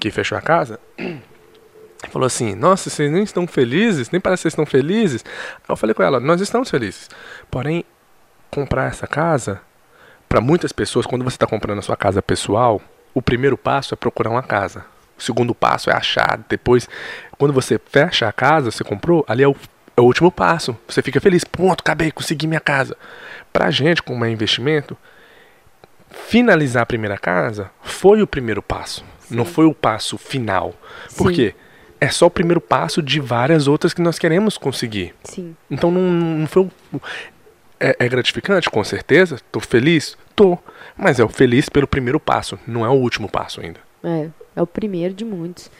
que 0.00 0.10
fechou 0.10 0.36
a 0.36 0.40
casa 0.40 0.80
falou 2.10 2.26
assim: 2.26 2.54
Nossa, 2.54 2.90
vocês 2.90 3.10
nem 3.10 3.22
estão 3.22 3.46
felizes, 3.46 4.10
nem 4.10 4.20
parece 4.20 4.40
que 4.40 4.42
vocês 4.42 4.52
estão 4.52 4.66
felizes. 4.66 5.24
Aí 5.56 5.64
eu 5.68 5.76
falei 5.76 5.94
com 5.94 6.02
ela: 6.02 6.18
Nós 6.18 6.40
estamos 6.40 6.70
felizes. 6.70 7.08
Porém, 7.50 7.84
comprar 8.50 8.86
essa 8.86 9.06
casa, 9.06 9.60
para 10.28 10.40
muitas 10.40 10.72
pessoas, 10.72 11.06
quando 11.06 11.24
você 11.24 11.36
está 11.36 11.46
comprando 11.46 11.78
a 11.78 11.82
sua 11.82 11.96
casa 11.96 12.20
pessoal, 12.20 12.80
o 13.14 13.22
primeiro 13.22 13.56
passo 13.56 13.94
é 13.94 13.96
procurar 13.96 14.30
uma 14.30 14.42
casa. 14.42 14.84
O 15.18 15.22
segundo 15.22 15.54
passo 15.54 15.90
é 15.90 15.94
achar. 15.94 16.40
Depois, 16.48 16.88
quando 17.36 17.52
você 17.52 17.78
fecha 17.78 18.26
a 18.26 18.32
casa, 18.32 18.70
você 18.70 18.82
comprou, 18.82 19.24
ali 19.28 19.42
é 19.42 19.48
o 19.48 19.54
é 19.96 20.00
o 20.00 20.06
último 20.06 20.32
passo. 20.32 20.76
Você 20.88 21.02
fica 21.02 21.20
feliz, 21.20 21.44
pronto, 21.44 21.80
acabei, 21.80 22.10
consegui 22.10 22.46
minha 22.46 22.60
casa. 22.60 22.96
Pra 23.52 23.70
gente, 23.70 24.02
como 24.02 24.24
é 24.24 24.30
investimento, 24.30 24.96
finalizar 26.10 26.82
a 26.82 26.86
primeira 26.86 27.18
casa 27.18 27.70
foi 27.82 28.22
o 28.22 28.26
primeiro 28.26 28.62
passo. 28.62 29.04
Sim. 29.30 29.36
Não 29.36 29.44
foi 29.44 29.64
o 29.64 29.74
passo 29.74 30.18
final. 30.18 30.74
Sim. 31.08 31.16
Por 31.16 31.32
quê? 31.32 31.54
É 32.00 32.08
só 32.08 32.26
o 32.26 32.30
primeiro 32.30 32.60
passo 32.60 33.02
de 33.02 33.20
várias 33.20 33.68
outras 33.68 33.94
que 33.94 34.00
nós 34.00 34.18
queremos 34.18 34.56
conseguir. 34.56 35.14
Sim. 35.24 35.54
Então 35.70 35.90
não, 35.90 36.02
não 36.02 36.46
foi 36.46 36.62
o, 36.62 36.70
é, 37.78 37.96
é, 37.98 38.08
gratificante, 38.08 38.68
com 38.68 38.82
certeza. 38.82 39.38
Tô 39.52 39.60
feliz? 39.60 40.16
Tô. 40.34 40.58
Mas 40.96 41.20
é 41.20 41.24
o 41.24 41.28
feliz 41.28 41.68
pelo 41.68 41.86
primeiro 41.86 42.18
passo, 42.18 42.58
não 42.66 42.84
é 42.84 42.88
o 42.88 42.94
último 42.94 43.28
passo 43.28 43.60
ainda. 43.60 43.80
É, 44.02 44.28
é 44.56 44.62
o 44.62 44.66
primeiro 44.66 45.14
de 45.14 45.24
muitos. 45.24 45.70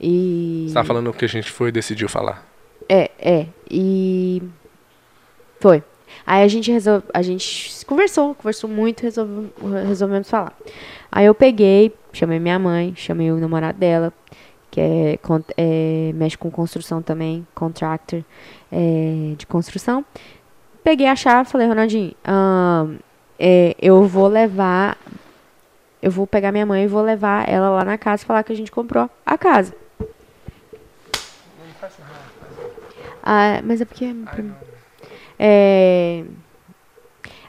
E. 0.00 0.66
Você 0.68 0.74
tá 0.74 0.84
falando 0.84 1.10
o 1.10 1.12
que 1.12 1.24
a 1.24 1.28
gente 1.28 1.50
foi 1.50 1.70
e 1.70 1.72
decidiu 1.72 2.08
falar. 2.08 2.46
É, 2.88 3.10
é. 3.18 3.46
E. 3.70 4.42
Foi. 5.60 5.82
Aí 6.26 6.42
a 6.42 6.48
gente 6.48 6.70
resolve, 6.70 7.06
a 7.12 7.22
gente 7.22 7.84
conversou, 7.86 8.34
conversou 8.34 8.68
muito, 8.68 9.02
resolve, 9.02 9.50
resolvemos 9.86 10.28
falar. 10.28 10.56
Aí 11.10 11.26
eu 11.26 11.34
peguei, 11.34 11.92
chamei 12.18 12.38
minha 12.38 12.58
mãe, 12.58 12.92
chamei 12.96 13.30
o 13.30 13.36
namorado 13.36 13.78
dela, 13.78 14.12
que 14.70 14.80
é, 14.80 15.18
é 15.56 16.12
mexe 16.14 16.36
com 16.36 16.50
construção 16.50 17.00
também, 17.00 17.46
contractor 17.54 18.22
é, 18.72 19.34
de 19.36 19.46
construção. 19.46 20.04
Peguei 20.82 21.06
a 21.06 21.14
chave, 21.14 21.48
falei, 21.48 21.66
Ronaldinho, 21.66 22.14
é, 23.38 23.76
eu 23.80 24.04
vou 24.04 24.26
levar, 24.26 24.98
eu 26.02 26.10
vou 26.10 26.26
pegar 26.26 26.50
minha 26.50 26.66
mãe 26.66 26.84
e 26.84 26.88
vou 26.88 27.02
levar 27.02 27.48
ela 27.48 27.70
lá 27.70 27.84
na 27.84 27.98
casa 27.98 28.22
e 28.22 28.26
falar 28.26 28.42
que 28.42 28.52
a 28.52 28.56
gente 28.56 28.72
comprou 28.72 29.08
a 29.24 29.38
casa. 29.38 29.74
Ah, 33.22 33.60
mas 33.62 33.80
é 33.80 33.84
porque. 33.84 34.06
Ai, 34.26 34.44
é. 35.38 36.24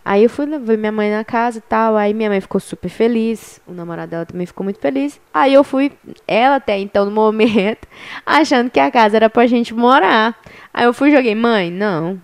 Aí 0.09 0.23
eu 0.23 0.29
fui 0.29 0.47
ver 0.47 0.75
minha 0.75 0.91
mãe 0.91 1.11
na 1.11 1.23
casa 1.23 1.59
e 1.59 1.61
tal. 1.61 1.95
Aí 1.95 2.15
minha 2.15 2.31
mãe 2.31 2.41
ficou 2.41 2.59
super 2.59 2.89
feliz. 2.89 3.61
O 3.67 3.73
namorado 3.73 4.09
dela 4.09 4.25
também 4.25 4.47
ficou 4.47 4.63
muito 4.63 4.79
feliz. 4.79 5.21
Aí 5.31 5.53
eu 5.53 5.63
fui, 5.63 5.91
ela 6.27 6.55
até 6.55 6.79
então 6.79 7.05
no 7.05 7.11
momento, 7.11 7.87
achando 8.25 8.71
que 8.71 8.79
a 8.79 8.89
casa 8.89 9.17
era 9.17 9.29
pra 9.29 9.45
gente 9.45 9.71
morar. 9.71 10.35
Aí 10.73 10.85
eu 10.85 10.95
fui 10.95 11.09
e 11.09 11.11
joguei, 11.11 11.35
mãe, 11.35 11.69
não. 11.69 12.19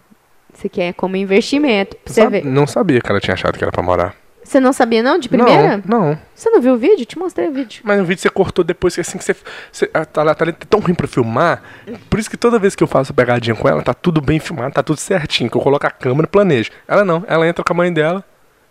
Isso 0.52 0.66
aqui 0.66 0.82
é 0.82 0.94
como 0.94 1.16
investimento. 1.16 1.96
Pra 1.98 2.12
você 2.12 2.28
ver. 2.28 2.44
Não 2.44 2.66
sabia 2.66 3.00
que 3.00 3.08
ela 3.08 3.20
tinha 3.20 3.36
achado 3.36 3.56
que 3.56 3.64
era 3.64 3.72
pra 3.72 3.84
morar. 3.84 4.16
Você 4.46 4.60
não 4.60 4.72
sabia, 4.72 5.02
não, 5.02 5.18
de 5.18 5.28
primeira? 5.28 5.82
Não, 5.86 6.00
não. 6.00 6.20
Você 6.36 6.50
não 6.52 6.62
viu 6.62 6.76
o 6.76 6.78
vídeo? 6.78 7.04
Te 7.04 7.18
mostrei 7.18 7.48
o 7.48 7.52
vídeo. 7.52 7.82
Mas 7.84 8.00
o 8.00 8.06
vídeo 8.06 8.22
você 8.22 8.30
cortou 8.30 8.64
depois 8.64 8.94
que 8.94 9.02
assim 9.02 9.18
que 9.18 9.24
você. 9.24 9.36
você 9.72 9.90
a 9.92 10.06
tá, 10.06 10.36
tá 10.36 10.46
tão 10.70 10.80
ruim 10.80 10.94
pra 10.94 11.08
filmar. 11.08 11.64
Por 12.10 12.20
isso 12.20 12.30
que 12.30 12.38
toda 12.38 12.60
vez 12.60 12.76
que 12.76 12.84
eu 12.84 12.88
faço 12.88 13.12
pegadinha 13.12 13.56
com 13.56 13.68
ela, 13.68 13.82
tá 13.82 13.94
tudo 13.94 14.22
bem 14.22 14.40
filmado, 14.40 14.76
tá 14.76 14.84
tudo 14.84 15.00
certinho. 15.00 15.50
Que 15.50 15.58
eu 15.58 15.62
coloco 15.62 15.88
a 15.88 15.90
câmera 15.90 16.28
e 16.28 16.30
planejo. 16.30 16.70
Ela 16.88 17.04
não, 17.04 17.24
ela 17.28 17.48
entra 17.48 17.64
com 17.64 17.74
a 17.74 17.76
mãe 17.76 17.92
dela, 17.92 18.24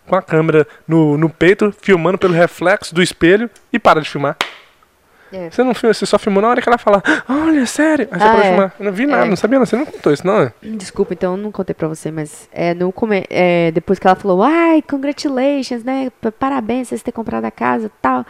com 0.07 0.15
a 0.15 0.21
câmera 0.21 0.65
no, 0.87 1.17
no 1.17 1.29
peito, 1.29 1.73
filmando 1.81 2.17
pelo 2.17 2.33
reflexo 2.33 2.95
do 2.95 3.03
espelho 3.03 3.49
e 3.73 3.77
para 3.77 4.01
de 4.01 4.09
filmar. 4.09 4.37
É. 5.35 5.49
Você 5.49 5.63
não 5.63 5.73
filma, 5.73 5.93
você 5.93 6.05
só 6.05 6.17
filmou 6.17 6.41
na 6.41 6.47
hora 6.47 6.61
que 6.61 6.69
ela 6.69 6.77
fala, 6.77 7.03
olha, 7.27 7.65
sério. 7.65 8.07
Aí 8.09 8.19
você 8.19 8.25
ah, 8.25 8.31
pode 8.31 8.41
é. 8.41 8.49
filmar. 8.49 8.73
Eu 8.79 8.85
não 8.85 8.91
vi 8.93 9.05
nada, 9.05 9.25
é. 9.25 9.29
não 9.29 9.35
sabia, 9.35 9.59
não. 9.59 9.65
Você 9.65 9.75
não 9.75 9.85
contou 9.85 10.13
isso, 10.13 10.25
não? 10.25 10.51
Desculpa, 10.61 11.13
então 11.13 11.33
eu 11.33 11.37
não 11.37 11.51
contei 11.51 11.73
pra 11.73 11.87
você, 11.87 12.09
mas 12.09 12.47
é, 12.53 12.73
no 12.73 12.91
come... 12.91 13.25
É, 13.29 13.71
depois 13.71 13.99
que 13.99 14.07
ela 14.07 14.15
falou, 14.15 14.41
ai, 14.41 14.81
congratulations, 14.81 15.83
né? 15.83 16.09
Parabéns 16.39 16.87
vocês 16.87 17.03
ter 17.03 17.11
comprado 17.11 17.45
a 17.45 17.51
casa 17.51 17.87
e 17.87 17.91
tal. 18.01 18.25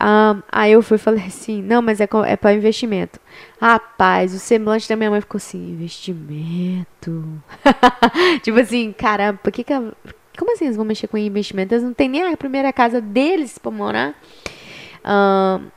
Um, 0.00 0.42
aí 0.52 0.72
eu 0.72 0.82
fui 0.82 0.96
e 0.96 1.00
falei 1.00 1.24
assim, 1.26 1.62
não, 1.62 1.80
mas 1.82 2.00
é, 2.00 2.08
é 2.26 2.36
para 2.36 2.54
investimento. 2.54 3.18
Rapaz, 3.60 4.34
o 4.34 4.38
semblante 4.38 4.88
da 4.88 4.96
minha 4.96 5.10
mãe 5.10 5.20
ficou 5.20 5.38
assim, 5.38 5.70
investimento. 5.70 7.24
tipo 8.42 8.58
assim, 8.58 8.92
caramba, 8.92 9.38
por 9.42 9.50
que 9.52 9.64
que 9.64 9.72
como 10.36 10.52
assim 10.52 10.66
eles 10.66 10.76
vão 10.76 10.84
mexer 10.84 11.08
com 11.08 11.16
investimento? 11.16 11.74
Eles 11.74 11.84
não 11.84 11.94
têm 11.94 12.08
nem 12.08 12.32
a 12.32 12.36
primeira 12.36 12.72
casa 12.72 13.00
deles 13.00 13.58
para 13.58 13.70
morar. 13.70 14.14
Um, 15.04 15.75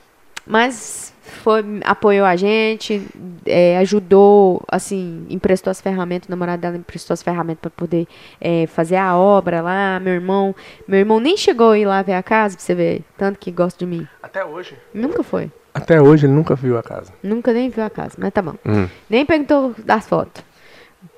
mas 0.49 1.13
foi, 1.21 1.63
apoiou 1.85 2.25
a 2.25 2.35
gente, 2.35 3.05
é, 3.45 3.77
ajudou, 3.77 4.63
assim, 4.67 5.27
emprestou 5.29 5.69
as 5.69 5.79
ferramentas, 5.79 6.27
o 6.27 6.31
namorado 6.31 6.59
dela 6.63 6.75
emprestou 6.75 7.13
as 7.13 7.21
ferramentas 7.21 7.61
para 7.61 7.69
poder 7.69 8.07
é, 8.41 8.65
fazer 8.65 8.95
a 8.95 9.15
obra 9.15 9.61
lá. 9.61 9.99
Meu 9.99 10.15
irmão, 10.15 10.55
meu 10.87 10.99
irmão 10.99 11.19
nem 11.19 11.37
chegou 11.37 11.69
a 11.69 11.77
ir 11.77 11.85
lá 11.85 12.01
ver 12.01 12.13
a 12.13 12.23
casa, 12.23 12.57
pra 12.57 12.65
você 12.65 12.73
ver, 12.73 13.03
tanto 13.15 13.37
que 13.37 13.51
gosta 13.51 13.77
de 13.77 13.85
mim. 13.85 14.07
Até 14.23 14.43
hoje? 14.43 14.75
Nunca 14.91 15.21
foi. 15.21 15.51
Até 15.71 16.01
hoje 16.01 16.25
ele 16.25 16.33
nunca 16.33 16.55
viu 16.55 16.79
a 16.79 16.81
casa. 16.83 17.13
Nunca 17.21 17.53
nem 17.53 17.69
viu 17.69 17.83
a 17.83 17.89
casa, 17.91 18.15
mas 18.17 18.33
tá 18.33 18.41
bom. 18.41 18.55
Hum. 18.65 18.87
Nem 19.07 19.23
perguntou 19.23 19.75
das 19.85 20.07
fotos. 20.07 20.43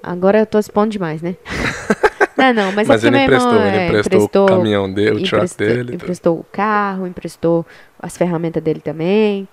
Agora 0.03 0.39
eu 0.39 0.45
tô 0.45 0.59
expondo 0.59 0.89
demais, 0.89 1.21
né? 1.21 1.37
não, 2.37 2.53
não, 2.53 2.71
mas, 2.71 2.87
é 2.87 2.91
mas 2.91 3.03
é 3.03 3.07
ele 3.07 3.17
emprestou, 3.19 3.53
irmão, 3.53 3.67
ele 3.67 3.77
é, 3.77 3.87
emprestou, 3.87 4.17
emprestou, 4.17 4.43
o 4.45 4.47
caminhão 4.47 4.93
dele, 4.93 5.21
o 5.21 5.23
truck 5.23 5.57
dele. 5.57 5.95
Emprestou 5.95 6.39
o 6.39 6.43
carro, 6.51 7.07
emprestou 7.07 7.65
as 7.99 8.17
ferramentas 8.17 8.61
dele 8.61 8.79
também. 8.79 9.47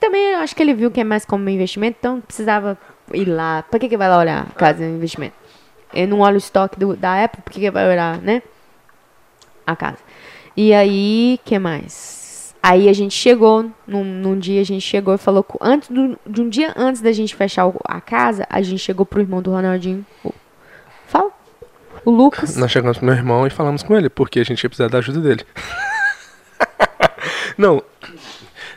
Também 0.00 0.32
eu 0.34 0.38
acho 0.40 0.54
que 0.54 0.62
ele 0.62 0.74
viu 0.74 0.90
que 0.90 1.00
é 1.00 1.04
mais 1.04 1.24
como 1.24 1.48
investimento, 1.48 1.96
então 1.98 2.20
precisava 2.20 2.78
ir 3.12 3.26
lá. 3.26 3.62
Pra 3.62 3.78
que, 3.78 3.88
que 3.88 3.96
vai 3.96 4.08
lá 4.08 4.18
olhar 4.18 4.46
a 4.48 4.54
casa 4.54 4.78
de 4.78 4.90
investimento? 4.90 5.34
Ele 5.92 6.06
não 6.06 6.20
olha 6.20 6.34
o 6.34 6.38
estoque 6.38 6.78
do, 6.78 6.96
da 6.96 7.24
Apple, 7.24 7.42
por 7.42 7.52
que, 7.52 7.60
que 7.60 7.70
vai 7.70 7.88
olhar, 7.88 8.18
né? 8.18 8.42
A 9.66 9.74
casa. 9.74 9.98
E 10.56 10.72
aí, 10.72 11.40
que 11.44 11.58
mais? 11.58 12.54
Aí 12.62 12.88
a 12.88 12.92
gente 12.92 13.14
chegou, 13.14 13.70
num, 13.86 14.04
num 14.04 14.38
dia 14.38 14.60
a 14.60 14.64
gente 14.64 14.82
chegou 14.82 15.14
e 15.14 15.18
falou, 15.18 15.46
antes 15.60 15.88
do, 15.88 16.18
de 16.26 16.42
um 16.42 16.48
dia 16.48 16.74
antes 16.76 17.00
da 17.00 17.12
gente 17.12 17.34
fechar 17.34 17.70
a 17.84 18.00
casa, 18.00 18.46
a 18.50 18.60
gente 18.60 18.80
chegou 18.80 19.06
pro 19.06 19.20
irmão 19.20 19.40
do 19.40 19.50
Ronaldinho. 19.50 20.04
O 22.08 22.10
Lucas. 22.10 22.56
Nós 22.56 22.70
chegamos 22.70 22.96
pro 22.96 23.06
meu 23.06 23.14
irmão 23.14 23.46
e 23.46 23.50
falamos 23.50 23.82
com 23.82 23.94
ele, 23.94 24.08
porque 24.08 24.40
a 24.40 24.42
gente 24.42 24.62
ia 24.62 24.70
precisar 24.70 24.88
da 24.88 24.96
ajuda 24.96 25.20
dele. 25.20 25.44
Não, 27.58 27.82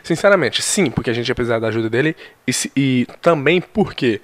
sinceramente, 0.02 0.60
sim, 0.60 0.90
porque 0.90 1.08
a 1.08 1.14
gente 1.14 1.30
ia 1.30 1.34
precisar 1.34 1.58
da 1.58 1.68
ajuda 1.68 1.88
dele 1.88 2.14
e, 2.46 2.52
e 2.76 3.06
também 3.22 3.58
porque 3.58 4.20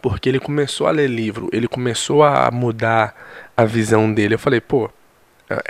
porque 0.00 0.30
ele 0.30 0.40
começou 0.40 0.86
a 0.86 0.90
ler 0.90 1.06
livro, 1.06 1.50
ele 1.52 1.68
começou 1.68 2.22
a 2.22 2.50
mudar 2.50 3.14
a 3.54 3.66
visão 3.66 4.10
dele. 4.10 4.36
Eu 4.36 4.38
falei, 4.38 4.58
pô, 4.62 4.90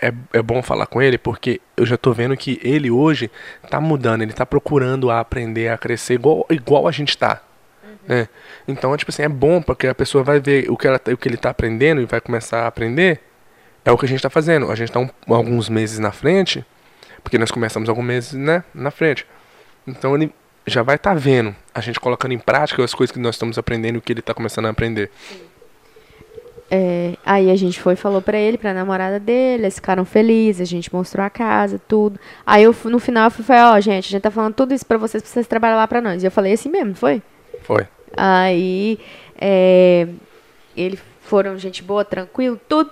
é, 0.00 0.12
é 0.33 0.40
bom 0.40 0.62
falar 0.62 0.87
com 0.87 1.02
ele 1.02 1.18
porque 1.18 1.61
eu 1.76 1.85
já 1.85 1.96
tô 1.96 2.12
vendo 2.12 2.37
que 2.37 2.61
ele 2.62 2.88
hoje 2.88 3.33
tá 3.68 3.80
mudando, 3.80 4.22
ele 4.22 4.33
tá 4.33 4.46
procurando 4.46 5.11
a 5.11 5.18
aprender, 5.18 5.70
a 5.70 5.76
crescer 5.76 6.14
igual, 6.14 6.46
igual 6.48 6.87
a 6.87 6.92
gente 6.92 7.18
tá. 7.18 7.42
Né? 8.11 8.29
Então, 8.66 8.94
tipo 8.96 9.11
assim, 9.11 9.23
é 9.23 9.29
bom 9.29 9.62
porque 9.62 9.87
a 9.87 9.94
pessoa 9.94 10.25
vai 10.25 10.40
ver 10.40 10.68
o 10.68 10.77
que, 10.77 10.88
ela, 10.88 11.01
o 11.12 11.16
que 11.16 11.29
ele 11.29 11.37
tá 11.37 11.51
aprendendo 11.51 12.01
e 12.01 12.05
vai 12.05 12.20
começar 12.20 12.64
a 12.64 12.66
aprender. 12.66 13.20
É 13.85 13.92
o 13.92 13.96
que 13.96 14.05
a 14.05 14.09
gente 14.09 14.20
tá 14.20 14.29
fazendo. 14.29 14.70
A 14.70 14.75
gente 14.75 14.90
tá 14.90 14.99
um, 14.99 15.09
alguns 15.29 15.68
meses 15.68 15.99
na 16.01 16.11
frente 16.11 16.64
porque 17.23 17.38
nós 17.38 17.51
começamos 17.51 17.88
alguns 17.88 18.05
meses 18.05 18.33
né, 18.33 18.64
na 18.75 18.90
frente. 18.90 19.27
Então 19.87 20.14
ele 20.16 20.33
já 20.66 20.83
vai 20.83 20.96
estar 20.96 21.14
tá 21.14 21.16
vendo 21.16 21.55
a 21.75 21.81
gente 21.81 22.01
colocando 22.01 22.33
em 22.33 22.38
prática 22.38 22.83
as 22.85 22.94
coisas 22.94 23.12
que 23.12 23.20
nós 23.20 23.37
estamos 23.37 23.59
aprendendo 23.59 23.96
e 23.96 23.99
o 23.99 24.03
que 24.03 24.12
ele 24.12 24.20
está 24.20 24.35
começando 24.35 24.66
a 24.66 24.70
aprender. 24.70 25.11
É, 26.73 27.16
aí 27.27 27.51
a 27.51 27.57
gente 27.57 27.81
foi 27.81 27.96
falou 27.96 28.23
pra 28.23 28.38
ele, 28.38 28.57
pra 28.57 28.73
namorada 28.73 29.18
dele, 29.18 29.64
eles 29.64 29.75
ficaram 29.75 30.05
felizes, 30.05 30.61
a 30.61 30.64
gente 30.64 30.92
mostrou 30.94 31.25
a 31.27 31.31
casa, 31.31 31.81
tudo. 31.88 32.18
Aí 32.46 32.62
eu, 32.62 32.75
no 32.85 32.99
final 33.01 33.25
eu 33.25 33.31
falei, 33.31 33.62
ó, 33.62 33.77
oh, 33.77 33.81
gente, 33.81 34.07
a 34.07 34.11
gente 34.11 34.23
tá 34.23 34.31
falando 34.31 34.55
tudo 34.55 34.73
isso 34.73 34.87
pra 34.87 34.96
vocês, 34.96 35.23
pra 35.23 35.33
vocês 35.33 35.46
trabalhar 35.49 35.77
lá 35.77 35.88
pra 35.88 36.01
nós. 36.01 36.23
E 36.23 36.27
eu 36.27 36.31
falei 36.31 36.53
assim 36.53 36.68
mesmo, 36.68 36.94
foi? 36.94 37.20
Foi. 37.62 37.88
Aí, 38.16 38.99
é, 39.40 40.09
eles 40.77 41.01
foram 41.20 41.59
gente 41.59 41.83
boa, 41.83 42.05
tranquilo, 42.05 42.61
tudo. 42.68 42.90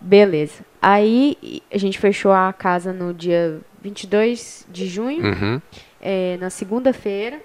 Beleza. 0.00 0.64
Aí 0.80 1.62
a 1.72 1.78
gente 1.78 1.98
fechou 1.98 2.32
a 2.32 2.52
casa 2.52 2.92
no 2.92 3.12
dia 3.12 3.60
22 3.82 4.66
de 4.70 4.86
junho, 4.86 5.24
uhum. 5.24 5.60
é, 6.00 6.36
na 6.38 6.50
segunda-feira. 6.50 7.40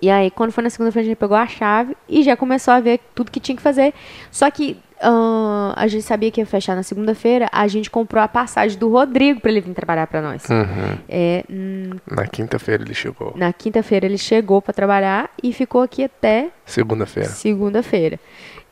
E 0.00 0.10
aí, 0.10 0.30
quando 0.30 0.50
foi 0.50 0.64
na 0.64 0.70
segunda-feira, 0.70 1.06
a 1.06 1.08
gente 1.10 1.18
pegou 1.18 1.36
a 1.36 1.46
chave 1.46 1.96
e 2.08 2.22
já 2.22 2.36
começou 2.36 2.74
a 2.74 2.80
ver 2.80 3.00
tudo 3.14 3.30
que 3.30 3.38
tinha 3.38 3.54
que 3.54 3.62
fazer. 3.62 3.94
Só 4.30 4.50
que 4.50 4.76
uh, 5.02 5.72
a 5.74 5.86
gente 5.86 6.02
sabia 6.02 6.30
que 6.30 6.40
ia 6.40 6.46
fechar 6.46 6.74
na 6.76 6.82
segunda-feira, 6.82 7.48
a 7.52 7.66
gente 7.68 7.90
comprou 7.90 8.22
a 8.22 8.28
passagem 8.28 8.78
do 8.78 8.88
Rodrigo 8.88 9.40
para 9.40 9.50
ele 9.50 9.60
vir 9.60 9.74
trabalhar 9.74 10.06
para 10.06 10.22
nós. 10.22 10.44
Uhum. 10.48 10.98
É, 11.08 11.44
hum, 11.50 11.90
na 12.10 12.26
quinta-feira 12.26 12.82
ele 12.82 12.94
chegou. 12.94 13.32
Na 13.36 13.52
quinta-feira 13.52 14.06
ele 14.06 14.18
chegou 14.18 14.62
para 14.62 14.72
trabalhar 14.72 15.30
e 15.42 15.52
ficou 15.52 15.82
aqui 15.82 16.04
até 16.04 16.50
segunda-feira. 16.64 17.28
Segunda-feira. 17.28 18.18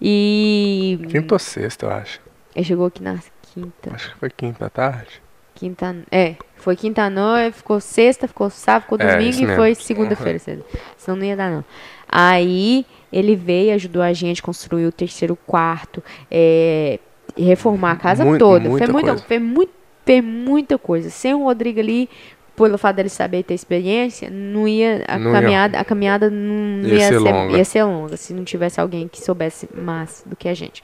E 0.01 0.99
quinta 1.09 1.35
ou 1.35 1.39
sexta, 1.39 1.87
eu 1.87 1.91
acho. 1.91 2.21
Ele 2.55 2.65
chegou 2.65 2.87
aqui 2.87 3.03
na 3.03 3.19
quinta. 3.43 3.95
Acho 3.95 4.13
que 4.13 4.19
foi 4.19 4.31
quinta 4.31 4.67
à 4.67 4.71
tarde. 4.71 5.23
Quinta, 5.55 5.95
é, 6.11 6.37
foi 6.57 6.75
quinta 6.75 7.11
noite, 7.11 7.59
ficou 7.59 7.81
sexta, 7.81 8.27
ficou 8.27 8.49
sábado, 8.49 8.83
ficou 8.85 8.99
é, 8.99 9.13
domingo 9.13 9.43
e 9.43 9.57
foi 9.57 9.75
segunda-feira. 9.75 10.41
Uhum. 10.49 10.63
Senão 10.97 11.19
não 11.19 11.25
ia 11.25 11.37
dar, 11.37 11.51
não. 11.51 11.65
Aí 12.09 12.87
ele 13.13 13.35
veio, 13.35 13.75
ajudou 13.75 14.03
a 14.03 14.13
gente, 14.13 14.43
construir 14.43 14.87
o 14.87 14.93
terceiro 14.93 15.37
quarto, 15.47 16.03
é, 16.31 16.99
reformar 17.37 17.93
a 17.93 17.97
casa 17.97 18.25
muito, 18.25 18.39
toda. 18.39 18.69
Muita 18.69 18.87
foi, 18.87 18.93
muita, 18.93 19.17
foi, 19.19 19.39
muito, 19.39 19.73
foi 20.05 20.21
muita 20.23 20.79
coisa. 20.79 21.11
Sem 21.11 21.35
o 21.35 21.45
Rodrigo 21.45 21.81
ali, 21.81 22.09
pelo 22.57 22.79
fato 22.79 22.97
dele 22.97 23.09
saber 23.09 23.43
ter 23.43 23.55
experiência, 23.55 24.29
não 24.31 24.69
ia 24.69 25.05
a 25.09 25.19
não 25.19 25.33
caminhada, 25.33 25.77
ia. 25.77 25.81
a 25.81 25.85
caminhada 25.85 26.31
não 26.31 26.87
ia, 26.87 26.95
ia, 26.95 27.01
ser, 27.01 27.07
ser 27.07 27.19
longa. 27.19 27.57
ia 27.57 27.65
ser 27.65 27.85
longa 27.85 28.17
se 28.17 28.35
não 28.35 28.45
tivesse 28.45 28.81
alguém 28.81 29.09
que 29.09 29.21
soubesse 29.21 29.69
mais 29.75 30.23
do 30.27 30.37
que 30.37 30.49
a 30.49 30.55
gente. 30.55 30.83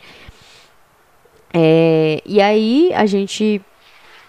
É, 1.53 2.21
e 2.25 2.41
aí 2.41 2.93
a 2.95 3.07
gente. 3.07 3.61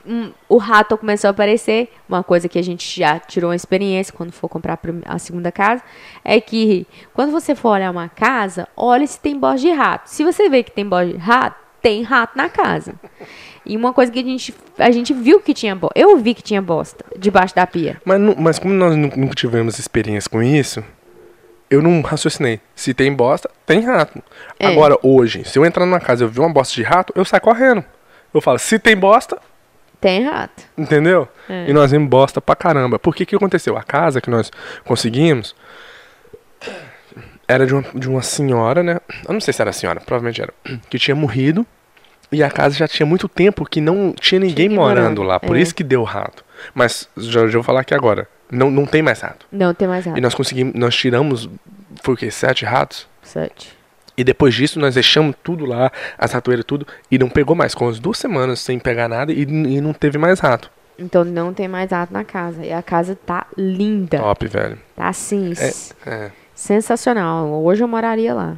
Um, 0.07 0.31
o 0.47 0.57
rato 0.57 0.97
começou 0.97 1.27
a 1.27 1.31
aparecer. 1.31 1.91
Uma 2.07 2.23
coisa 2.23 2.47
que 2.47 2.57
a 2.57 2.61
gente 2.61 2.99
já 2.99 3.19
tirou 3.19 3.49
uma 3.49 3.55
experiência 3.55 4.13
quando 4.13 4.31
for 4.31 4.47
comprar 4.47 4.79
a 5.05 5.19
segunda 5.19 5.51
casa. 5.51 5.83
É 6.23 6.39
que 6.39 6.87
quando 7.13 7.31
você 7.31 7.53
for 7.53 7.69
olhar 7.69 7.91
uma 7.91 8.07
casa, 8.07 8.67
olhe 8.75 9.05
se 9.05 9.19
tem 9.19 9.37
bosta 9.37 9.59
de 9.59 9.71
rato. 9.71 10.09
Se 10.09 10.23
você 10.23 10.49
vê 10.49 10.63
que 10.63 10.71
tem 10.71 10.87
bosta 10.87 11.11
de 11.11 11.17
rato, 11.17 11.57
tem 11.81 12.01
rato 12.03 12.37
na 12.37 12.49
casa. 12.49 12.95
E 13.65 13.75
uma 13.75 13.91
coisa 13.91 14.11
que 14.11 14.19
a 14.19 14.23
gente, 14.23 14.55
a 14.77 14.91
gente 14.91 15.13
viu 15.13 15.41
que 15.41 15.53
tinha 15.53 15.75
bosta. 15.75 15.99
Eu 15.99 16.17
vi 16.17 16.33
que 16.33 16.41
tinha 16.41 16.61
bosta 16.61 17.03
debaixo 17.17 17.53
da 17.53 17.67
pia. 17.67 18.01
Mas, 18.05 18.19
mas 18.37 18.59
como 18.59 18.73
nós 18.73 18.95
nunca 18.95 19.35
tivemos 19.35 19.77
experiência 19.77 20.29
com 20.29 20.41
isso, 20.41 20.83
eu 21.69 21.81
não 21.81 22.01
raciocinei. 22.01 22.61
Se 22.73 22.93
tem 22.93 23.13
bosta, 23.13 23.49
tem 23.65 23.81
rato. 23.81 24.21
É. 24.57 24.67
Agora, 24.67 24.97
hoje, 25.03 25.43
se 25.43 25.59
eu 25.59 25.65
entrar 25.65 25.85
numa 25.85 25.99
casa 25.99 26.23
e 26.23 26.25
eu 26.25 26.29
ver 26.29 26.39
uma 26.39 26.49
bosta 26.49 26.73
de 26.73 26.83
rato, 26.83 27.11
eu 27.15 27.25
saio 27.25 27.41
correndo. 27.41 27.83
Eu 28.33 28.41
falo, 28.41 28.57
se 28.57 28.79
tem 28.79 28.95
bosta. 28.95 29.37
Tem 29.99 30.25
rato. 30.25 30.63
Entendeu? 30.77 31.27
É. 31.49 31.69
E 31.69 31.73
nós 31.73 31.91
vimos 31.91 32.09
bosta 32.09 32.39
pra 32.39 32.55
caramba. 32.55 32.99
Por 32.99 33.15
que 33.15 33.25
que 33.25 33.35
aconteceu? 33.35 33.77
A 33.77 33.83
casa 33.83 34.21
que 34.21 34.29
nós 34.29 34.51
conseguimos 34.85 35.55
era 37.47 37.65
de 37.65 37.73
uma, 37.73 37.83
de 37.93 38.09
uma 38.09 38.21
senhora, 38.21 38.83
né? 38.83 38.99
Eu 39.27 39.33
não 39.33 39.41
sei 39.41 39.53
se 39.53 39.61
era 39.61 39.71
senhora, 39.73 39.99
provavelmente 39.99 40.41
era. 40.41 40.53
Que 40.89 40.99
tinha 40.99 41.15
morrido. 41.15 41.65
E 42.29 42.43
a 42.43 42.49
casa 42.49 42.75
já 42.75 42.87
tinha 42.87 43.05
muito 43.05 43.29
tempo 43.29 43.65
que 43.65 43.79
não 43.79 44.13
tinha 44.13 44.39
ninguém 44.39 44.67
tinha 44.67 44.79
morando, 44.79 45.01
morando 45.01 45.23
lá. 45.23 45.39
Por 45.39 45.55
é. 45.55 45.61
isso 45.61 45.73
que 45.73 45.83
deu 45.83 46.03
rato. 46.03 46.43
Mas 46.73 47.09
já, 47.15 47.47
já 47.47 47.53
vou 47.53 47.63
falar 47.63 47.81
aqui 47.81 47.93
agora. 47.93 48.27
Não, 48.51 48.69
não 48.69 48.85
tem 48.85 49.01
mais 49.01 49.21
rato. 49.21 49.45
Não 49.51 49.73
tem 49.73 49.87
mais 49.87 50.05
rato. 50.05 50.17
E 50.17 50.21
nós 50.21 50.35
conseguimos, 50.35 50.73
nós 50.73 50.95
tiramos 50.95 51.49
foi 52.01 52.13
o 52.13 52.17
quê? 52.17 52.31
Sete 52.31 52.65
ratos? 52.65 53.07
Sete. 53.21 53.76
E 54.17 54.23
depois 54.23 54.55
disso 54.55 54.79
nós 54.79 54.95
deixamos 54.95 55.35
tudo 55.43 55.65
lá, 55.65 55.91
as 56.17 56.31
ratoeiras 56.31 56.65
tudo, 56.65 56.87
e 57.11 57.19
não 57.19 57.29
pegou 57.29 57.55
mais. 57.55 57.75
Com 57.75 57.87
as 57.87 57.99
duas 57.99 58.17
semanas 58.17 58.59
sem 58.59 58.79
pegar 58.79 59.07
nada 59.07 59.31
e, 59.31 59.43
e 59.43 59.81
não 59.81 59.93
teve 59.93 60.17
mais 60.17 60.39
rato. 60.39 60.71
Então 60.97 61.23
não 61.23 61.53
tem 61.53 61.67
mais 61.67 61.91
rato 61.91 62.11
na 62.11 62.23
casa. 62.23 62.65
E 62.65 62.73
a 62.73 62.81
casa 62.81 63.15
tá 63.15 63.45
linda. 63.55 64.17
Top, 64.17 64.47
velho. 64.47 64.79
Tá 64.95 65.09
assim. 65.09 65.53
É, 66.05 66.09
é. 66.09 66.31
Sensacional. 66.55 67.47
Hoje 67.63 67.83
eu 67.83 67.87
moraria 67.87 68.33
lá. 68.33 68.57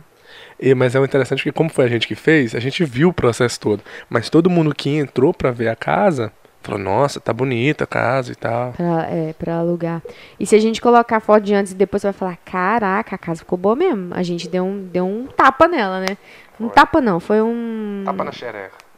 E, 0.57 0.73
mas 0.73 0.95
é 0.95 0.99
interessante 0.99 1.43
que 1.43 1.51
como 1.51 1.69
foi 1.69 1.85
a 1.85 1.87
gente 1.87 2.07
que 2.07 2.15
fez, 2.15 2.55
a 2.55 2.59
gente 2.59 2.83
viu 2.85 3.09
o 3.09 3.13
processo 3.13 3.59
todo. 3.59 3.83
Mas 4.09 4.29
todo 4.29 4.49
mundo 4.49 4.73
que 4.73 4.89
entrou 4.89 5.33
para 5.33 5.51
ver 5.51 5.67
a 5.67 5.75
casa 5.75 6.31
falou, 6.61 6.79
nossa, 6.79 7.19
tá 7.19 7.31
bonita 7.31 7.85
a 7.85 7.87
casa 7.87 8.31
e 8.31 8.35
tal. 8.35 8.73
Pra, 8.73 9.07
é, 9.09 9.33
pra 9.33 9.55
alugar. 9.57 10.01
E 10.39 10.45
se 10.45 10.55
a 10.55 10.59
gente 10.59 10.81
colocar 10.81 11.19
foto 11.19 11.43
de 11.43 11.53
antes 11.53 11.71
e 11.71 11.75
depois, 11.75 12.01
você 12.01 12.07
vai 12.07 12.13
falar, 12.13 12.37
caraca, 12.37 13.15
a 13.15 13.17
casa 13.17 13.39
ficou 13.39 13.57
boa 13.57 13.75
mesmo. 13.75 14.13
A 14.13 14.23
gente 14.23 14.47
deu 14.47 14.63
um, 14.63 14.85
deu 14.85 15.05
um 15.05 15.27
tapa 15.27 15.67
nela, 15.67 16.01
né? 16.01 16.17
Um 16.59 16.65
foi. 16.65 16.75
tapa 16.75 17.01
não, 17.01 17.19
foi 17.19 17.41
um... 17.41 18.03
Tapa 18.05 18.23
na 18.23 18.31
xereca. 18.31 18.89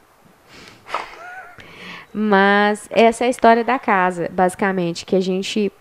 Mas 2.14 2.88
essa 2.90 3.24
é 3.24 3.28
a 3.28 3.30
história 3.30 3.64
da 3.64 3.80
casa, 3.80 4.30
basicamente, 4.32 5.06
que 5.06 5.16
a 5.16 5.22
gente 5.22 5.72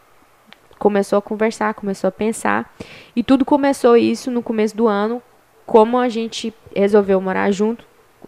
começou 0.79 1.19
a 1.19 1.23
conversar, 1.23 1.75
começou 1.75 2.09
a 2.09 2.13
pensar. 2.13 2.73
E 3.17 3.23
tudo 3.23 3.45
começou 3.45 3.97
isso 3.97 4.31
no 4.31 4.43
começo 4.43 4.77
do 4.77 4.87
ano, 4.87 5.21
como 5.67 5.99
a 5.99 6.09
gente 6.09 6.55
resolveu 6.75 7.21
morar 7.21 7.51
junto, 7.51 7.85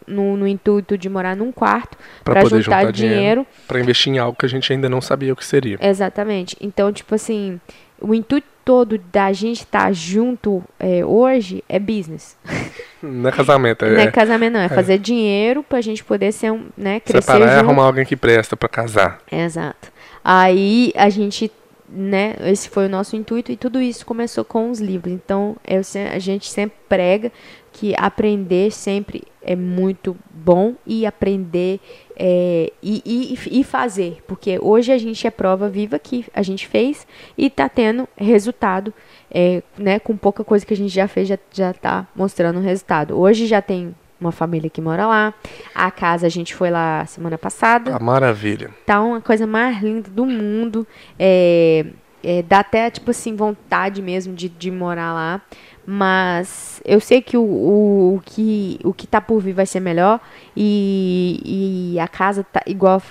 no, 0.06 0.36
no 0.36 0.46
intuito 0.46 0.96
de 0.96 1.08
morar 1.08 1.36
num 1.36 1.52
quarto, 1.52 1.96
para 2.24 2.42
juntar, 2.42 2.60
juntar, 2.60 2.92
dinheiro. 2.92 3.16
dinheiro 3.16 3.46
para 3.66 3.80
investir 3.80 4.12
em 4.12 4.18
algo 4.18 4.36
que 4.36 4.46
a 4.46 4.48
gente 4.48 4.72
ainda 4.72 4.88
não 4.88 5.00
sabia 5.00 5.32
o 5.32 5.36
que 5.36 5.44
seria. 5.44 5.78
Exatamente. 5.80 6.56
Então, 6.60 6.92
tipo 6.92 7.14
assim, 7.14 7.60
o 8.00 8.14
intuito 8.14 8.46
todo 8.64 8.98
da 9.12 9.32
gente 9.32 9.60
estar 9.60 9.86
tá 9.86 9.92
junto 9.92 10.62
é, 10.78 11.04
hoje 11.04 11.62
é 11.68 11.78
business. 11.78 12.36
Não 13.02 13.28
é 13.28 13.32
casamento. 13.32 13.84
É, 13.84 13.90
não 13.90 14.00
é 14.00 14.10
casamento, 14.12 14.52
não. 14.52 14.60
É, 14.60 14.66
é. 14.66 14.68
fazer 14.68 14.96
dinheiro 14.96 15.64
pra 15.64 15.80
gente 15.80 16.04
poder 16.04 16.30
ser 16.30 16.52
um, 16.52 16.66
né, 16.76 17.00
crescer 17.00 17.22
Separar 17.22 17.46
junto. 17.48 17.56
e 17.56 17.58
arrumar 17.58 17.86
alguém 17.86 18.04
que 18.04 18.14
presta 18.14 18.56
pra 18.56 18.68
casar. 18.68 19.18
Exato. 19.30 19.90
Aí 20.22 20.92
a 20.94 21.08
gente, 21.08 21.50
né, 21.88 22.36
esse 22.44 22.68
foi 22.68 22.86
o 22.86 22.88
nosso 22.88 23.16
intuito 23.16 23.50
e 23.50 23.56
tudo 23.56 23.80
isso 23.80 24.06
começou 24.06 24.44
com 24.44 24.70
os 24.70 24.78
livros. 24.78 25.12
Então, 25.12 25.56
eu, 25.66 25.80
a 26.14 26.18
gente 26.20 26.48
sempre 26.48 26.76
prega 26.88 27.32
que 27.72 27.94
aprender 27.96 28.70
sempre 28.70 29.24
é 29.40 29.56
muito 29.56 30.16
bom 30.30 30.74
e 30.86 31.04
aprender 31.04 31.80
é, 32.16 32.72
e, 32.82 33.02
e, 33.04 33.60
e, 33.60 33.64
fazer, 33.64 34.22
porque 34.26 34.58
hoje 34.60 34.92
a 34.92 34.98
gente 34.98 35.26
é 35.26 35.30
prova 35.30 35.68
viva 35.68 35.98
que 35.98 36.24
a 36.34 36.42
gente 36.42 36.68
fez 36.68 37.06
e 37.36 37.46
está 37.46 37.68
tendo 37.68 38.08
resultado, 38.16 38.92
é, 39.30 39.62
né, 39.76 39.98
com 39.98 40.16
pouca 40.16 40.44
coisa 40.44 40.64
que 40.64 40.74
a 40.74 40.76
gente 40.76 40.92
já 40.94 41.08
fez, 41.08 41.28
já 41.52 41.70
está 41.70 42.06
mostrando 42.14 42.58
o 42.58 42.62
resultado. 42.62 43.18
Hoje 43.18 43.46
já 43.46 43.60
tem 43.60 43.94
uma 44.20 44.30
família 44.30 44.70
que 44.70 44.80
mora 44.80 45.06
lá, 45.06 45.34
a 45.74 45.90
casa 45.90 46.26
a 46.26 46.30
gente 46.30 46.54
foi 46.54 46.70
lá 46.70 47.04
semana 47.06 47.36
passada. 47.36 47.96
A 47.96 47.98
maravilha. 47.98 48.70
Tá 48.86 49.00
uma 49.00 49.20
coisa 49.20 49.46
mais 49.46 49.82
linda 49.82 50.08
do 50.08 50.24
mundo, 50.24 50.86
é, 51.18 51.86
é, 52.22 52.42
dá 52.42 52.60
até, 52.60 52.88
tipo 52.88 53.10
assim, 53.10 53.34
vontade 53.34 54.00
mesmo 54.00 54.34
de, 54.34 54.48
de 54.48 54.70
morar 54.70 55.12
lá. 55.12 55.42
Mas 55.84 56.80
eu 56.84 57.00
sei 57.00 57.20
que 57.20 57.36
o, 57.36 57.42
o, 57.42 58.14
o, 58.16 58.22
que 58.24 58.78
o 58.84 58.92
que 58.92 59.06
tá 59.06 59.20
por 59.20 59.40
vir 59.40 59.52
vai 59.52 59.66
ser 59.66 59.80
melhor. 59.80 60.20
E, 60.56 61.92
e 61.94 62.00
a 62.00 62.08
casa 62.08 62.44
tá 62.44 62.62
igual. 62.66 63.02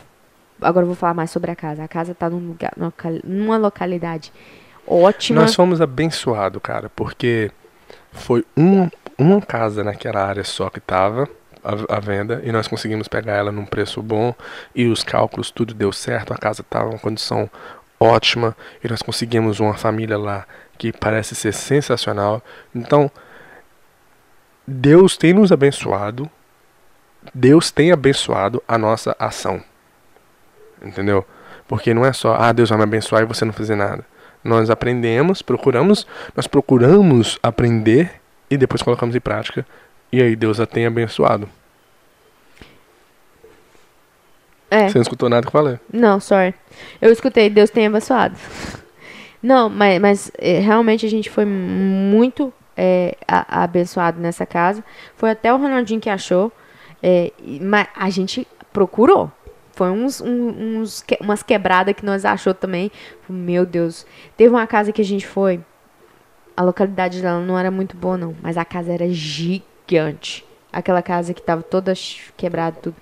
Agora 0.61 0.83
eu 0.83 0.87
vou 0.87 0.95
falar 0.95 1.13
mais 1.13 1.31
sobre 1.31 1.51
a 1.51 1.55
casa. 1.55 1.83
A 1.83 1.87
casa 1.87 2.15
tá 2.15 2.29
num 2.29 2.47
lugar, 2.47 2.73
numa 3.23 3.57
localidade 3.57 4.31
ótima. 4.87 5.41
Nós 5.41 5.55
fomos 5.55 5.81
abençoados, 5.81 6.61
cara, 6.61 6.89
porque 6.95 7.51
foi 8.11 8.45
uma, 8.55 8.91
uma 9.17 9.41
casa 9.41 9.83
naquela 9.83 10.25
área 10.25 10.43
só 10.43 10.69
que 10.69 10.79
tava 10.79 11.27
à 11.63 11.99
venda 11.99 12.41
e 12.43 12.51
nós 12.51 12.67
conseguimos 12.67 13.07
pegar 13.07 13.33
ela 13.33 13.51
num 13.51 13.65
preço 13.65 14.01
bom 14.01 14.33
e 14.73 14.87
os 14.87 15.03
cálculos 15.03 15.51
tudo 15.51 15.73
deu 15.75 15.91
certo, 15.91 16.33
a 16.33 16.37
casa 16.37 16.61
estava 16.61 16.91
em 16.91 16.97
condição 16.97 17.49
ótima 17.99 18.57
e 18.83 18.87
nós 18.87 19.03
conseguimos 19.03 19.59
uma 19.59 19.75
família 19.75 20.17
lá 20.17 20.45
que 20.81 20.91
parece 20.91 21.35
ser 21.35 21.53
sensacional. 21.53 22.41
Então, 22.73 23.11
Deus 24.65 25.15
tem 25.15 25.31
nos 25.31 25.51
abençoado, 25.51 26.27
Deus 27.35 27.69
tem 27.69 27.91
abençoado 27.91 28.63
a 28.67 28.79
nossa 28.79 29.15
ação. 29.19 29.63
Entendeu? 30.81 31.23
Porque 31.67 31.93
não 31.93 32.03
é 32.03 32.11
só, 32.11 32.33
ah, 32.33 32.51
Deus 32.51 32.69
vai 32.69 32.79
me 32.79 32.83
abençoar 32.85 33.21
e 33.21 33.27
você 33.27 33.45
não 33.45 33.53
fazer 33.53 33.75
nada. 33.75 34.03
Nós 34.43 34.71
aprendemos, 34.71 35.43
procuramos, 35.43 36.07
nós 36.35 36.47
procuramos 36.47 37.37
aprender 37.43 38.19
e 38.49 38.57
depois 38.57 38.81
colocamos 38.81 39.15
em 39.15 39.21
prática. 39.21 39.63
E 40.11 40.19
aí 40.19 40.35
Deus 40.35 40.59
a 40.59 40.65
tem 40.65 40.87
abençoado. 40.87 41.47
É. 44.71 44.89
Você 44.89 44.97
não 44.97 45.03
escutou 45.03 45.29
nada 45.29 45.43
que 45.43 45.47
eu 45.49 45.51
falei? 45.51 45.79
Não, 45.93 46.19
sorry. 46.19 46.55
Eu 46.99 47.11
escutei, 47.11 47.51
Deus 47.51 47.69
tem 47.69 47.85
abençoado. 47.85 48.35
Não, 49.41 49.69
mas, 49.69 49.99
mas 49.99 50.31
é, 50.37 50.59
realmente 50.59 51.05
a 51.05 51.09
gente 51.09 51.29
foi 51.29 51.45
muito 51.45 52.53
é, 52.77 53.15
a, 53.27 53.63
abençoado 53.63 54.19
nessa 54.19 54.45
casa. 54.45 54.83
Foi 55.15 55.31
até 55.31 55.53
o 55.53 55.57
Ronaldinho 55.57 55.99
que 55.99 56.09
achou. 56.09 56.51
É, 57.01 57.31
mas 57.61 57.87
a 57.95 58.09
gente 58.09 58.47
procurou. 58.71 59.31
Foi 59.73 59.89
uns, 59.89 60.21
uns, 60.21 61.03
umas 61.19 61.41
quebradas 61.41 61.95
que 61.95 62.05
nós 62.05 62.25
achou 62.25 62.53
também. 62.53 62.91
Meu 63.27 63.65
Deus. 63.65 64.05
Teve 64.37 64.49
uma 64.49 64.67
casa 64.67 64.91
que 64.91 65.01
a 65.01 65.05
gente 65.05 65.25
foi. 65.25 65.59
A 66.55 66.61
localidade 66.61 67.21
dela 67.21 67.39
não 67.39 67.57
era 67.57 67.71
muito 67.71 67.95
boa, 67.97 68.17
não. 68.17 68.35
Mas 68.41 68.57
a 68.57 68.65
casa 68.65 68.91
era 68.91 69.09
gigante. 69.09 70.45
Aquela 70.71 71.01
casa 71.01 71.33
que 71.33 71.41
tava 71.41 71.63
toda 71.63 71.93
quebrada, 72.37 72.77
tudo. 72.81 72.95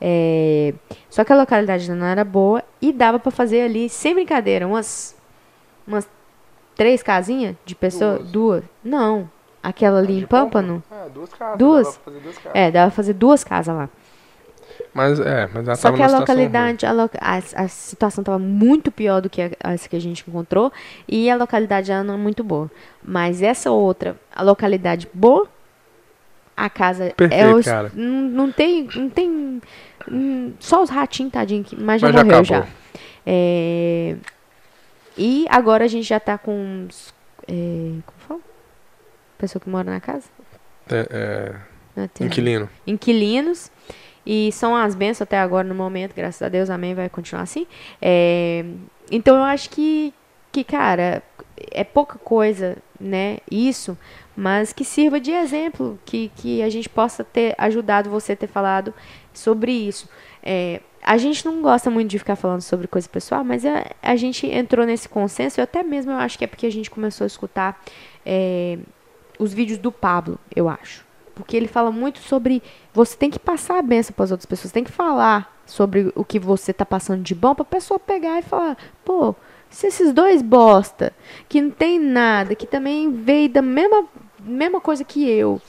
É, 0.00 0.74
só 1.08 1.24
que 1.24 1.32
a 1.32 1.36
localidade 1.36 1.90
não 1.90 2.06
era 2.06 2.24
boa 2.24 2.62
e 2.82 2.92
dava 2.92 3.18
para 3.18 3.30
fazer 3.30 3.62
ali, 3.62 3.88
sem 3.88 4.12
brincadeira, 4.12 4.66
umas, 4.66 5.16
umas 5.86 6.08
três 6.74 7.02
casinhas 7.02 7.56
de 7.64 7.74
pessoa? 7.74 8.18
Duas. 8.18 8.30
duas. 8.30 8.64
Não. 8.82 9.30
Aquela 9.62 9.98
ali 9.98 10.18
em 10.18 10.26
Pâmpano? 10.26 10.82
É, 10.90 11.08
duas 11.08 11.32
casas. 11.32 11.58
Duas? 11.58 12.00
Dava 12.04 12.20
duas 12.20 12.36
casas. 12.36 12.52
É, 12.54 12.70
dava 12.70 12.90
pra 12.90 12.96
fazer 12.96 13.12
duas 13.14 13.44
casas 13.44 13.74
lá. 13.74 13.88
Mas 14.92 15.18
é, 15.18 15.48
mas 15.52 15.66
ela 15.66 15.76
Só 15.76 15.92
que 15.92 16.02
a 16.02 16.06
localidade, 16.06 16.86
a, 16.86 16.92
a, 16.92 17.64
a, 17.64 17.68
situação 17.68 18.22
estava 18.22 18.38
muito 18.38 18.92
pior 18.92 19.20
do 19.20 19.28
que 19.28 19.42
a, 19.42 19.50
essa 19.72 19.88
que 19.88 19.96
a 19.96 20.00
gente 20.00 20.24
encontrou 20.26 20.72
e 21.08 21.28
a 21.28 21.36
localidade 21.36 21.88
já 21.88 22.04
não 22.04 22.14
é 22.14 22.16
muito 22.16 22.44
boa. 22.44 22.70
Mas 23.02 23.42
essa 23.42 23.70
outra, 23.70 24.16
a 24.34 24.42
localidade 24.42 25.08
boa, 25.12 25.48
a 26.56 26.70
casa 26.70 27.12
Perfeito, 27.16 27.42
é 27.42 27.54
os, 27.54 27.64
cara. 27.64 27.90
Não, 27.94 28.22
não 28.22 28.52
tem, 28.52 28.88
não 28.94 29.08
tem 29.08 29.62
só 30.60 30.82
os 30.82 30.90
ratinhos, 30.90 31.32
tadinho, 31.32 31.64
mas 31.78 32.00
já 32.00 32.12
mas 32.12 32.22
morreu 32.22 32.44
já. 32.44 32.60
já. 32.60 32.66
É, 33.26 34.16
e 35.16 35.46
agora 35.48 35.84
a 35.84 35.88
gente 35.88 36.04
já 36.04 36.18
tá 36.18 36.36
com 36.36 36.56
uns, 36.56 37.14
é, 37.48 38.00
como 38.06 38.18
fala? 38.18 38.40
Pessoa 39.38 39.60
que 39.60 39.68
mora 39.68 39.90
na 39.90 40.00
casa? 40.00 40.28
É, 40.90 41.60
é, 41.96 42.24
inquilino. 42.24 42.68
Inquilinos. 42.86 43.70
E 44.26 44.50
são 44.52 44.74
as 44.74 44.94
bênçãos 44.94 45.22
até 45.22 45.38
agora 45.38 45.66
no 45.66 45.74
momento, 45.74 46.14
graças 46.14 46.40
a 46.40 46.48
Deus, 46.48 46.70
amém, 46.70 46.94
vai 46.94 47.08
continuar 47.08 47.42
assim. 47.42 47.66
É, 48.00 48.64
então 49.10 49.36
eu 49.36 49.42
acho 49.42 49.68
que, 49.68 50.14
que, 50.50 50.64
cara, 50.64 51.22
é 51.70 51.84
pouca 51.84 52.18
coisa, 52.18 52.76
né? 52.98 53.38
Isso, 53.50 53.98
mas 54.34 54.72
que 54.72 54.84
sirva 54.84 55.20
de 55.20 55.30
exemplo, 55.30 55.98
que, 56.06 56.30
que 56.36 56.62
a 56.62 56.70
gente 56.70 56.88
possa 56.88 57.22
ter 57.22 57.54
ajudado 57.58 58.08
você 58.08 58.32
a 58.32 58.36
ter 58.36 58.46
falado 58.46 58.94
sobre 59.32 59.72
isso. 59.72 60.08
É, 60.42 60.80
a 61.04 61.18
gente 61.18 61.44
não 61.44 61.60
gosta 61.60 61.90
muito 61.90 62.08
de 62.08 62.18
ficar 62.18 62.34
falando 62.34 62.62
sobre 62.62 62.88
coisa 62.88 63.06
pessoal, 63.06 63.44
mas 63.44 63.64
a, 63.66 63.84
a 64.02 64.16
gente 64.16 64.46
entrou 64.46 64.86
nesse 64.86 65.06
consenso, 65.06 65.60
e 65.60 65.62
até 65.62 65.82
mesmo 65.82 66.12
eu 66.12 66.16
acho 66.16 66.38
que 66.38 66.44
é 66.44 66.46
porque 66.46 66.66
a 66.66 66.72
gente 66.72 66.90
começou 66.90 67.24
a 67.24 67.26
escutar 67.26 67.78
é, 68.24 68.78
os 69.38 69.52
vídeos 69.52 69.78
do 69.78 69.92
Pablo, 69.92 70.38
eu 70.56 70.66
acho. 70.66 71.04
Porque 71.34 71.56
ele 71.56 71.68
fala 71.68 71.90
muito 71.90 72.20
sobre. 72.20 72.62
Você 72.94 73.16
tem 73.16 73.30
que 73.30 73.38
passar 73.38 73.78
a 73.78 73.82
benção 73.82 74.14
para 74.14 74.24
as 74.24 74.30
outras 74.30 74.46
pessoas, 74.46 74.72
tem 74.72 74.84
que 74.84 74.92
falar 74.92 75.52
sobre 75.66 76.10
o 76.14 76.24
que 76.24 76.38
você 76.38 76.70
está 76.70 76.86
passando 76.86 77.22
de 77.22 77.34
bom 77.34 77.54
para 77.54 77.64
a 77.64 77.66
pessoa 77.66 77.98
pegar 77.98 78.38
e 78.38 78.42
falar: 78.42 78.78
pô, 79.04 79.34
se 79.68 79.88
esses 79.88 80.12
dois 80.12 80.40
bosta, 80.40 81.12
que 81.48 81.60
não 81.60 81.70
tem 81.70 81.98
nada, 81.98 82.54
que 82.54 82.66
também 82.66 83.12
veio 83.12 83.48
da 83.50 83.60
mesma, 83.60 84.06
mesma 84.40 84.80
coisa 84.80 85.04
que 85.04 85.28
eu, 85.28 85.60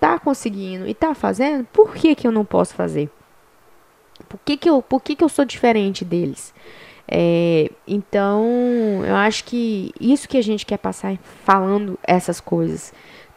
tá 0.00 0.18
conseguindo 0.18 0.86
e 0.86 0.92
tá 0.92 1.14
fazendo, 1.14 1.64
por 1.72 1.94
que, 1.94 2.14
que 2.14 2.26
eu 2.26 2.32
não 2.32 2.44
posso 2.44 2.74
fazer? 2.74 3.08
Por 4.28 4.38
que, 4.44 4.56
que, 4.56 4.68
eu, 4.68 4.82
por 4.82 5.00
que, 5.00 5.16
que 5.16 5.24
eu 5.24 5.28
sou 5.28 5.44
diferente 5.44 6.04
deles? 6.04 6.52
É, 7.08 7.70
então, 7.86 8.44
eu 9.06 9.14
acho 9.14 9.44
que 9.44 9.92
isso 10.00 10.28
que 10.28 10.36
a 10.36 10.42
gente 10.42 10.66
quer 10.66 10.78
passar 10.78 11.16
falando 11.44 11.98
essas 12.02 12.40
coisas. 12.40 12.92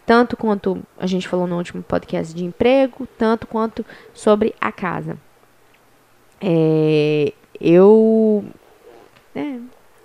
Tanto 0.05 0.35
quanto 0.35 0.81
a 0.97 1.05
gente 1.05 1.27
falou 1.27 1.45
no 1.45 1.57
último 1.57 1.83
podcast 1.83 2.33
de 2.33 2.43
emprego, 2.43 3.07
tanto 3.17 3.45
quanto 3.45 3.85
sobre 4.13 4.55
a 4.59 4.71
casa. 4.71 5.17
É, 6.41 7.31
eu. 7.61 8.43
É, 9.35 9.57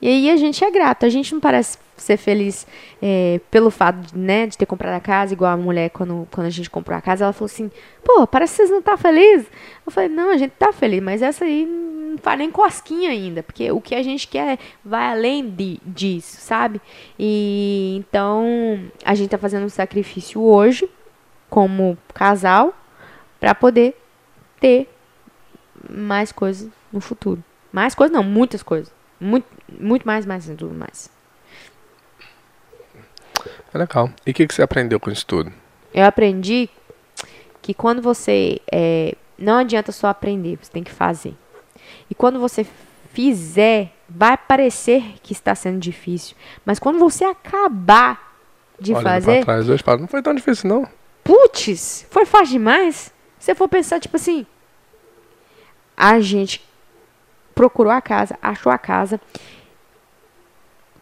e 0.03 0.09
aí 0.09 0.30
a 0.30 0.37
gente 0.37 0.62
é 0.62 0.70
grato. 0.70 1.07
A 1.07 1.09
gente 1.09 1.32
não 1.32 1.41
parece 1.41 1.78
ser 1.97 2.16
feliz 2.16 2.66
é, 3.01 3.40
pelo 3.51 3.70
fato 3.70 3.97
de, 3.97 4.18
né, 4.18 4.47
de 4.47 4.59
ter 4.59 4.66
comprado 4.66 4.95
a 4.95 5.01
casa, 5.01 5.32
igual 5.32 5.53
a 5.53 5.57
mulher 5.57 5.90
quando, 5.90 6.26
quando 6.30 6.47
a 6.47 6.51
gente 6.51 6.68
comprou 6.70 6.97
a 6.97 7.01
casa, 7.01 7.24
ela 7.24 7.32
falou 7.32 7.47
assim, 7.47 7.70
pô, 8.03 8.26
parece 8.26 8.53
que 8.53 8.57
vocês 8.59 8.70
não 8.70 8.82
tá 8.82 8.97
felizes. 8.97 9.47
Eu 9.86 9.92
falei, 9.92 10.09
não, 10.09 10.30
a 10.30 10.36
gente 10.36 10.53
tá 10.53 10.72
feliz, 10.72 11.03
mas 11.03 11.22
essa 11.22 11.45
aí 11.45 11.66
não 11.66 12.18
faz 12.18 12.38
nem 12.38 12.51
cosquinha 12.51 13.11
ainda, 13.11 13.42
porque 13.42 13.70
o 13.70 13.80
que 13.80 13.95
a 13.95 14.03
gente 14.03 14.28
quer 14.28 14.59
vai 14.84 15.11
além 15.12 15.49
de, 15.49 15.80
disso, 15.84 16.38
sabe? 16.40 16.80
E 17.18 17.97
então 17.99 18.80
a 19.05 19.14
gente 19.14 19.30
tá 19.30 19.38
fazendo 19.38 19.64
um 19.64 19.70
sacrifício 19.70 20.42
hoje, 20.42 20.88
como 21.49 21.97
casal, 22.12 22.74
para 23.38 23.55
poder 23.55 23.97
ter 24.61 24.88
mais 25.88 26.32
coisas 26.32 26.68
no 26.92 27.01
futuro. 27.01 27.42
Mais 27.72 27.95
coisas 27.95 28.14
não, 28.14 28.22
muitas 28.22 28.62
coisas. 28.62 28.92
Muito, 29.20 29.47
muito 29.68 30.07
mais, 30.07 30.24
mais 30.24 30.47
tudo 30.47 30.74
mais. 30.74 31.13
É 33.74 33.78
legal. 33.78 34.08
E 34.24 34.30
o 34.30 34.34
que, 34.34 34.46
que 34.46 34.54
você 34.54 34.62
aprendeu 34.62 35.00
com 35.00 35.10
isso 35.10 35.26
tudo? 35.26 35.52
Eu 35.92 36.04
aprendi 36.04 36.70
que 37.60 37.74
quando 37.74 38.00
você. 38.00 38.60
É, 38.70 39.16
não 39.36 39.58
adianta 39.58 39.90
só 39.90 40.06
aprender, 40.06 40.58
você 40.62 40.70
tem 40.70 40.84
que 40.84 40.92
fazer. 40.92 41.34
E 42.08 42.14
quando 42.14 42.38
você 42.38 42.64
fizer, 43.12 43.92
vai 44.08 44.36
parecer 44.36 45.02
que 45.22 45.32
está 45.32 45.54
sendo 45.54 45.78
difícil. 45.78 46.36
Mas 46.64 46.78
quando 46.78 46.98
você 46.98 47.24
acabar 47.24 48.36
de 48.78 48.92
Olhando 48.92 49.04
fazer. 49.04 49.36
Pra 49.44 49.54
trás, 49.54 49.66
dois 49.66 49.82
paros, 49.82 50.00
não 50.00 50.08
foi 50.08 50.22
tão 50.22 50.34
difícil, 50.34 50.68
não. 50.68 50.88
Putz, 51.24 52.06
foi 52.10 52.24
fácil 52.24 52.58
demais. 52.58 53.12
Se 53.38 53.46
você 53.46 53.54
for 53.54 53.68
pensar, 53.68 53.98
tipo 53.98 54.16
assim. 54.16 54.46
A 55.96 56.20
gente 56.20 56.64
procurou 57.54 57.92
a 57.92 58.00
casa, 58.00 58.36
achou 58.42 58.70
a 58.70 58.78
casa, 58.78 59.20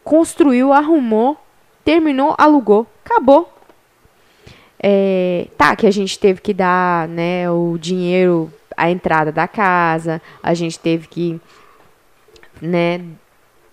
construiu, 0.03 0.71
arrumou, 0.71 1.42
terminou, 1.83 2.35
alugou, 2.37 2.87
acabou. 3.05 3.51
É, 4.81 5.47
tá, 5.57 5.75
que 5.75 5.87
a 5.87 5.91
gente 5.91 6.19
teve 6.19 6.41
que 6.41 6.53
dar 6.53 7.07
né, 7.07 7.49
o 7.49 7.77
dinheiro, 7.79 8.51
a 8.75 8.91
entrada 8.91 9.31
da 9.31 9.47
casa, 9.47 10.21
a 10.41 10.53
gente 10.53 10.77
teve 10.77 11.07
que 11.07 11.39
né, 12.61 13.01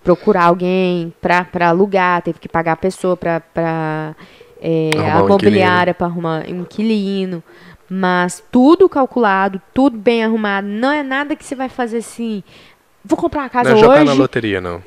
procurar 0.05 0.45
alguém 0.45 1.13
para 1.21 1.69
alugar, 1.69 2.23
teve 2.23 2.39
que 2.39 2.49
pagar 2.49 2.73
a 2.73 2.77
pessoa 2.77 3.17
para 3.17 4.15
é, 4.61 4.91
a 5.13 5.25
mobiliária 5.25 5.95
para 5.95 6.07
arrumar 6.07 6.45
um 6.49 6.61
inquilino. 6.61 7.43
Mas 7.89 8.43
tudo 8.53 8.89
calculado, 8.89 9.61
tudo 9.75 9.99
bem 9.99 10.23
arrumado, 10.23 10.67
não 10.69 10.93
é 10.93 11.03
nada 11.03 11.35
que 11.35 11.45
você 11.45 11.57
vai 11.57 11.69
fazer 11.69 11.99
assim. 11.99 12.45
Vou 13.05 13.19
comprar 13.19 13.43
uma 13.43 13.49
casa 13.49 13.71
não 13.71 13.77
é 13.77 13.81
jogar 13.81 13.95
hoje. 13.97 14.05
na 14.05 14.13
loteria, 14.13 14.61
não. 14.61 14.81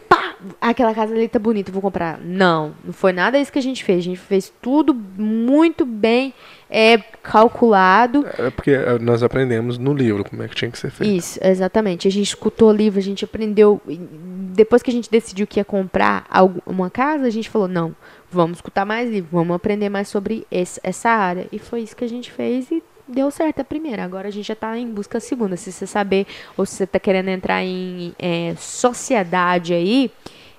Aquela 0.59 0.93
casa 0.93 1.13
ali 1.13 1.27
tá 1.27 1.39
bonita, 1.39 1.71
vou 1.71 1.81
comprar. 1.81 2.19
Não, 2.19 2.73
não 2.83 2.93
foi 2.93 3.13
nada 3.13 3.39
isso 3.39 3.51
que 3.51 3.59
a 3.59 3.63
gente 3.63 3.83
fez. 3.83 3.99
A 3.99 4.03
gente 4.03 4.19
fez 4.19 4.51
tudo 4.61 4.93
muito 4.93 5.85
bem 5.85 6.33
é, 6.69 6.97
calculado. 6.97 8.25
É 8.37 8.49
porque 8.49 8.71
é, 8.71 8.97
nós 8.99 9.23
aprendemos 9.23 9.77
no 9.77 9.93
livro 9.93 10.23
como 10.23 10.41
é 10.43 10.47
que 10.47 10.55
tinha 10.55 10.71
que 10.71 10.77
ser 10.77 10.91
feito. 10.91 11.15
Isso, 11.15 11.39
exatamente. 11.41 12.07
A 12.07 12.11
gente 12.11 12.27
escutou 12.27 12.69
o 12.69 12.73
livro, 12.73 12.99
a 12.99 13.03
gente 13.03 13.23
aprendeu. 13.23 13.81
Depois 13.85 14.81
que 14.81 14.89
a 14.89 14.93
gente 14.93 15.09
decidiu 15.09 15.45
que 15.45 15.59
ia 15.59 15.65
comprar 15.65 16.25
uma 16.65 16.89
casa, 16.89 17.25
a 17.25 17.29
gente 17.29 17.49
falou: 17.49 17.67
não, 17.67 17.95
vamos 18.31 18.57
escutar 18.57 18.85
mais 18.85 19.09
livro, 19.09 19.29
vamos 19.31 19.55
aprender 19.55 19.89
mais 19.89 20.07
sobre 20.07 20.45
esse, 20.51 20.79
essa 20.83 21.09
área. 21.09 21.47
E 21.51 21.59
foi 21.59 21.81
isso 21.81 21.95
que 21.95 22.03
a 22.03 22.09
gente 22.09 22.31
fez 22.31 22.71
e 22.71 22.81
deu 23.13 23.31
certo 23.31 23.61
a 23.61 23.63
primeira. 23.63 24.03
Agora 24.03 24.27
a 24.27 24.31
gente 24.31 24.47
já 24.47 24.53
está 24.53 24.77
em 24.77 24.87
busca 24.87 25.15
da 25.15 25.19
segunda. 25.19 25.55
Se 25.55 25.71
você 25.71 25.87
saber 25.87 26.27
ou 26.57 26.65
se 26.65 26.75
você 26.75 26.83
está 26.83 26.99
querendo 26.99 27.29
entrar 27.29 27.63
em 27.63 28.13
é, 28.19 28.53
sociedade 28.57 29.73
aí, 29.73 30.11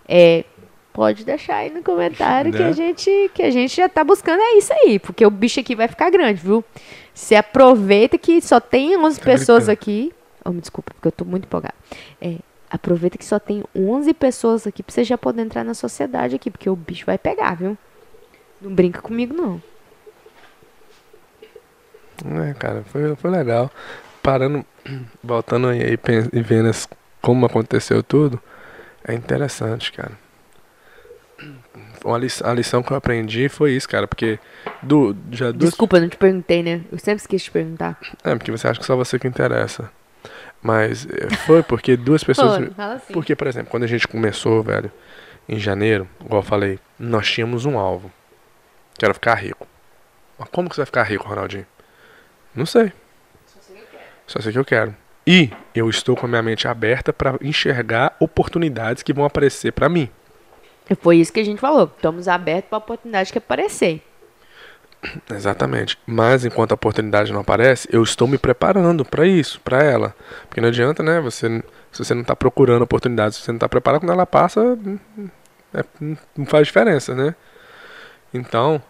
é, 0.08 0.44
pode 0.92 1.24
deixar 1.24 1.56
aí 1.56 1.70
no 1.70 1.82
comentário 1.82 2.52
que 2.52 2.62
a 2.62 2.66
né? 2.66 2.72
gente 2.72 3.30
que 3.34 3.42
a 3.42 3.50
gente 3.50 3.74
já 3.74 3.86
está 3.86 4.04
buscando 4.04 4.40
é 4.40 4.58
isso 4.58 4.72
aí, 4.72 4.98
porque 4.98 5.26
o 5.26 5.30
bicho 5.30 5.58
aqui 5.58 5.74
vai 5.74 5.88
ficar 5.88 6.08
grande, 6.08 6.40
viu? 6.40 6.64
Você 7.12 7.34
aproveita 7.34 8.16
que 8.16 8.40
só 8.40 8.60
tem 8.60 8.96
11 8.96 9.18
tá 9.18 9.24
pessoas 9.24 9.68
aqui. 9.68 10.12
Oh, 10.44 10.50
me 10.50 10.60
desculpa, 10.60 10.92
porque 10.94 11.08
eu 11.08 11.10
estou 11.10 11.26
muito 11.26 11.46
empolgada. 11.46 11.74
É, 12.20 12.36
aproveita 12.70 13.18
que 13.18 13.24
só 13.24 13.38
tem 13.38 13.64
11 13.74 14.14
pessoas 14.14 14.66
aqui 14.66 14.82
para 14.82 14.92
você 14.92 15.04
já 15.04 15.18
poder 15.18 15.42
entrar 15.42 15.64
na 15.64 15.74
sociedade 15.74 16.36
aqui, 16.36 16.50
porque 16.50 16.70
o 16.70 16.76
bicho 16.76 17.06
vai 17.06 17.18
pegar, 17.18 17.54
viu? 17.54 17.76
Não 18.60 18.72
brinca 18.72 19.00
comigo 19.02 19.34
não. 19.34 19.60
É, 22.48 22.54
cara, 22.54 22.82
foi, 22.84 23.14
foi 23.16 23.30
legal. 23.30 23.70
Parando, 24.22 24.64
voltando 25.22 25.68
aí 25.68 25.98
e 26.32 26.42
vendo 26.42 26.70
como 27.20 27.46
aconteceu 27.46 28.02
tudo, 28.02 28.40
é 29.06 29.14
interessante, 29.14 29.92
cara. 29.92 30.12
Uma 32.04 32.18
lição, 32.18 32.50
a 32.50 32.52
lição 32.52 32.82
que 32.82 32.92
eu 32.92 32.96
aprendi 32.96 33.48
foi 33.48 33.72
isso, 33.72 33.88
cara, 33.88 34.06
porque 34.06 34.38
do, 34.82 35.16
já 35.30 35.50
duas... 35.50 35.70
Desculpa, 35.70 35.98
não 35.98 36.08
te 36.08 36.18
perguntei, 36.18 36.62
né? 36.62 36.82
Eu 36.92 36.98
sempre 36.98 37.22
esqueci 37.22 37.46
de 37.46 37.50
perguntar. 37.50 37.98
É, 38.22 38.34
porque 38.34 38.50
você 38.50 38.68
acha 38.68 38.78
que 38.78 38.84
só 38.84 38.94
você 38.94 39.18
que 39.18 39.26
interessa. 39.26 39.90
Mas 40.62 41.06
é, 41.06 41.34
foi 41.46 41.62
porque 41.62 41.96
duas 41.96 42.22
pessoas. 42.24 42.68
Pô, 42.68 42.74
fala 42.74 42.94
assim. 42.94 43.12
Porque, 43.12 43.34
por 43.34 43.46
exemplo, 43.46 43.70
quando 43.70 43.84
a 43.84 43.86
gente 43.86 44.06
começou, 44.06 44.62
velho, 44.62 44.90
em 45.48 45.58
janeiro, 45.58 46.08
igual 46.24 46.42
eu 46.42 46.46
falei, 46.46 46.78
nós 46.98 47.30
tínhamos 47.30 47.64
um 47.64 47.78
alvo. 47.78 48.10
Que 48.98 49.04
era 49.04 49.12
ficar 49.14 49.34
rico. 49.34 49.66
Mas 50.38 50.48
como 50.50 50.68
que 50.68 50.74
você 50.74 50.80
vai 50.80 50.86
ficar 50.86 51.02
rico, 51.02 51.28
Ronaldinho? 51.28 51.66
Não 52.54 52.66
sei. 52.66 52.92
Só 53.46 53.60
sei 53.60 53.76
que 53.76 53.82
eu 53.82 53.86
quero. 53.86 54.04
Só 54.26 54.40
sei 54.40 54.52
que 54.52 54.58
eu 54.58 54.64
quero. 54.64 54.96
E 55.26 55.50
eu 55.74 55.88
estou 55.88 56.16
com 56.16 56.26
a 56.26 56.28
minha 56.28 56.42
mente 56.42 56.68
aberta 56.68 57.12
para 57.12 57.38
enxergar 57.40 58.14
oportunidades 58.20 59.02
que 59.02 59.12
vão 59.12 59.24
aparecer 59.24 59.72
para 59.72 59.88
mim. 59.88 60.08
Foi 61.00 61.16
isso 61.16 61.32
que 61.32 61.40
a 61.40 61.44
gente 61.44 61.60
falou. 61.60 61.90
Estamos 61.96 62.28
abertos 62.28 62.68
para 62.68 62.76
a 62.76 62.78
oportunidade 62.78 63.32
que 63.32 63.38
aparecer. 63.38 64.02
Exatamente. 65.32 65.98
Mas 66.06 66.44
enquanto 66.44 66.72
a 66.72 66.74
oportunidade 66.74 67.32
não 67.32 67.40
aparece, 67.40 67.88
eu 67.90 68.02
estou 68.02 68.28
me 68.28 68.36
preparando 68.36 69.04
para 69.04 69.26
isso, 69.26 69.60
para 69.60 69.82
ela. 69.82 70.14
Porque 70.46 70.60
não 70.60 70.68
adianta, 70.68 71.02
né? 71.02 71.20
Você, 71.20 71.62
se 71.90 72.04
você 72.04 72.14
não 72.14 72.22
está 72.22 72.36
procurando 72.36 72.82
oportunidades, 72.82 73.38
se 73.38 73.44
você 73.44 73.52
não 73.52 73.56
está 73.56 73.68
preparado, 73.68 74.00
quando 74.00 74.12
ela 74.12 74.26
passa, 74.26 74.78
é, 75.72 75.84
não 76.36 76.46
faz 76.46 76.66
diferença, 76.66 77.14
né? 77.14 77.34
Então, 78.32 78.82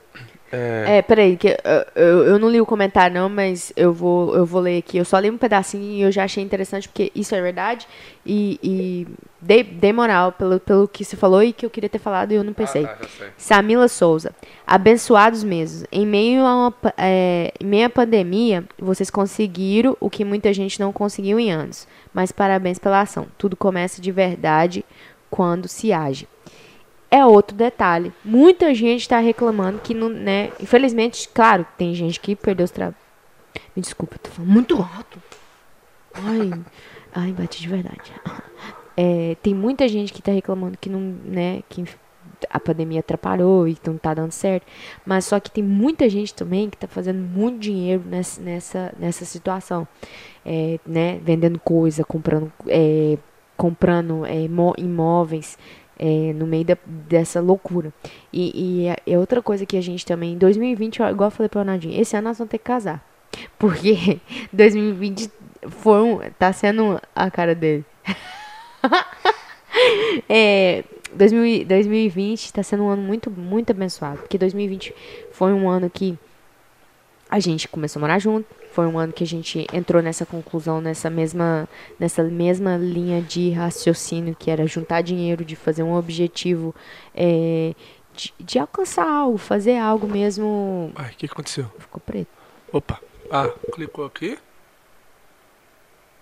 é, 0.55 0.99
é 0.99 1.03
peraí, 1.03 1.37
que 1.37 1.57
eu, 1.95 2.25
eu, 2.25 2.39
não 2.39 2.49
li 2.49 2.61
o 2.61 2.67
comentário 2.67 3.15
não, 3.15 3.29
mas 3.29 3.73
eu 3.77 3.93
vou, 3.93 4.35
eu 4.37 4.47
vou 4.47 4.61
ler 4.61 4.79
aqui. 4.79 4.97
Eu 4.97 5.05
só 5.05 5.19
li 5.19 5.31
um 5.31 5.37
pedacinho 5.37 5.83
e 5.83 6.03
eu 6.03 6.13
já 6.13 6.25
achei 6.25 6.43
interessante 6.43 6.89
porque 6.89 7.11
isso 7.15 7.35
é 7.35 7.43
verdade 7.43 7.87
e, 8.25 8.59
e 8.63 9.07
dei, 9.41 9.63
dei 9.63 9.93
moral 9.93 10.33
pelo, 10.33 10.61
pelo 10.61 10.89
que 10.89 11.05
se 11.05 11.17
falou 11.17 11.43
e 11.43 11.53
que 11.53 11.67
eu 11.67 11.71
queria 11.71 11.89
ter 11.89 11.99
falado 11.99 12.33
e 12.33 12.35
eu 12.37 12.45
não 12.45 12.53
pensei. 12.53 12.85
Ah, 12.85 12.89
tá, 12.89 13.27
Samila 13.37 13.89
Souza, 13.89 14.33
abençoados 14.67 15.43
mesmo. 15.43 15.87
Em 15.91 16.07
meio 16.07 16.45
a 16.45 16.55
uma, 16.55 16.75
é, 16.97 17.53
em 17.61 17.67
meio 17.67 17.87
à 17.87 17.91
pandemia, 17.91 18.65
vocês 18.79 19.11
conseguiram 19.11 19.97
o 20.01 20.09
que 20.09 20.25
muita 20.25 20.53
gente 20.53 20.79
não 20.79 20.93
conseguiu 20.93 21.39
em 21.39 21.51
anos. 21.51 21.87
Mas 22.13 22.31
parabéns 22.31 22.79
pela 22.79 23.01
ação. 23.01 23.27
Tudo 23.37 23.57
começa 23.57 24.01
de 24.01 24.13
verdade 24.13 24.85
quando 25.31 25.67
se 25.67 25.93
age 25.93 26.29
é 27.15 27.25
outro 27.25 27.57
detalhe. 27.57 28.13
Muita 28.25 28.75
gente 28.75 29.03
está 29.03 29.21
reclamando 29.21 29.79
que 29.79 29.95
não, 29.95 30.09
né? 30.09 30.51
Infelizmente, 30.61 31.29
claro, 31.33 31.65
tem 31.79 31.95
gente 31.95 32.19
que 32.19 32.35
perdeu 32.35 32.65
os 32.65 32.73
trabalhos. 32.73 32.99
Me 33.77 33.81
desculpa, 33.81 34.17
eu 34.17 34.19
tô 34.19 34.31
falando 34.31 34.51
muito 34.51 34.75
alto. 34.77 35.23
Ai, 36.13 36.51
ai, 37.15 37.31
bati 37.31 37.61
de 37.61 37.69
verdade. 37.69 38.13
É, 38.97 39.37
tem 39.43 39.55
muita 39.55 39.87
gente 39.87 40.13
que 40.13 40.21
está 40.21 40.33
reclamando 40.33 40.77
que 40.77 40.89
não, 40.89 41.01
né, 41.01 41.63
que 41.69 41.85
a 42.51 42.61
pandemia 42.61 43.01
atrapalhou 43.01 43.69
e 43.69 43.77
não 43.87 43.97
tá 43.97 44.13
dando 44.13 44.33
certo. 44.33 44.67
Mas 45.07 45.25
só 45.25 45.39
que 45.39 45.51
tem 45.51 45.63
muita 45.63 46.09
gente 46.09 46.35
também 46.35 46.69
que 46.69 46.77
está 46.77 46.89
fazendo 46.89 47.19
muito 47.19 47.61
dinheiro 47.61 48.03
nessa, 48.07 48.41
nessa, 48.41 48.95
nessa 48.99 49.25
situação. 49.25 49.87
É, 50.45 50.79
né, 50.85 51.21
vendendo 51.23 51.59
coisa, 51.61 52.05
comprando, 52.05 52.53
é, 52.69 53.17
comprando 53.57 54.27
é, 54.27 54.49
imóveis, 54.79 55.57
é, 55.99 56.33
no 56.33 56.47
meio 56.47 56.65
da, 56.65 56.77
dessa 56.87 57.41
loucura. 57.41 57.93
E, 58.33 58.83
e 58.83 58.89
é, 58.89 58.97
é 59.07 59.19
outra 59.19 59.43
coisa 59.43 59.67
que 59.67 59.77
a 59.77 59.81
gente 59.81 60.05
também, 60.05 60.35
em 60.35 60.39
2020, 60.39 60.97
igual 60.97 61.29
eu 61.29 61.31
falei 61.31 61.49
pro 61.49 61.61
Ronaldinho, 61.61 62.01
esse 62.01 62.17
ano 62.17 62.29
nós 62.29 62.39
vamos 62.39 62.51
ter 62.51 62.59
que 62.59 62.65
casar. 62.65 63.05
Porque 63.59 64.21
2020 64.53 65.31
foi 65.69 66.03
um, 66.03 66.21
tá 66.39 66.53
sendo 66.53 67.01
a 67.15 67.31
cara 67.31 67.55
dele. 67.55 67.85
é, 70.29 70.85
2020 71.15 72.45
está 72.45 72.63
sendo 72.63 72.85
um 72.85 72.89
ano 72.89 73.03
muito, 73.03 73.31
muito 73.31 73.71
abençoado. 73.71 74.19
Porque 74.19 74.37
2020 74.37 74.95
foi 75.33 75.53
um 75.53 75.69
ano 75.69 75.89
que 75.89 76.19
a 77.31 77.41
gente 77.41 77.67
começou 77.69 77.99
a 77.99 78.03
morar 78.03 78.19
junto, 78.19 78.47
foi 78.75 78.87
um 78.87 78.99
ano 78.99 79.13
que 79.13 79.23
a 79.23 79.27
gente 79.27 79.67
entrou 79.73 80.03
nessa 80.03 80.27
conclusão, 80.27 80.81
nessa 80.81 81.09
mesma, 81.09 81.69
nessa 81.99 82.25
mesma 82.25 82.77
linha 82.77 83.23
de 83.23 83.51
raciocínio, 83.51 84.35
que 84.35 84.51
era 84.51 84.67
juntar 84.67 85.01
dinheiro, 85.01 85.45
de 85.45 85.55
fazer 85.55 85.85
um 85.85 85.95
objetivo, 85.95 86.75
é, 87.15 87.73
de, 88.13 88.35
de, 88.41 88.59
alcançar 88.59 89.09
algo, 89.09 89.39
fazer 89.39 89.79
algo 89.79 90.09
mesmo. 90.09 90.91
Ai, 90.97 91.13
o 91.13 91.17
que 91.17 91.27
aconteceu? 91.27 91.71
Ficou 91.79 92.01
preto. 92.01 92.29
Opa. 92.73 93.01
Ah, 93.31 93.49
clicou 93.73 94.05
aqui? 94.05 94.37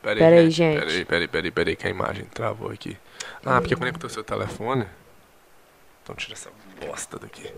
Pera, 0.02 0.18
pera 0.18 0.36
aí, 0.36 0.50
gente. 0.50 0.78
Pera 0.78 0.90
aí, 0.90 1.04
pera 1.06 1.22
aí, 1.22 1.28
pera 1.28 1.46
aí, 1.46 1.50
pera 1.50 1.70
aí, 1.70 1.76
que 1.76 1.86
a 1.86 1.90
imagem 1.90 2.24
travou 2.26 2.70
aqui. 2.70 2.98
Ah, 3.46 3.62
porque 3.62 3.74
conectou 3.74 4.10
seu 4.10 4.22
telefone. 4.22 4.86
Então 6.02 6.14
tira 6.14 6.34
essa 6.34 6.50
bosta 6.84 7.18
daqui. 7.18 7.50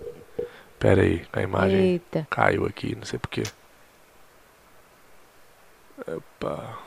Pera 0.78 1.02
aí, 1.02 1.24
a 1.32 1.42
imagem 1.42 1.80
Eita. 1.80 2.28
caiu 2.30 2.64
aqui, 2.64 2.94
não 2.94 3.04
sei 3.04 3.18
porquê. 3.18 3.42
Opa. 5.98 6.78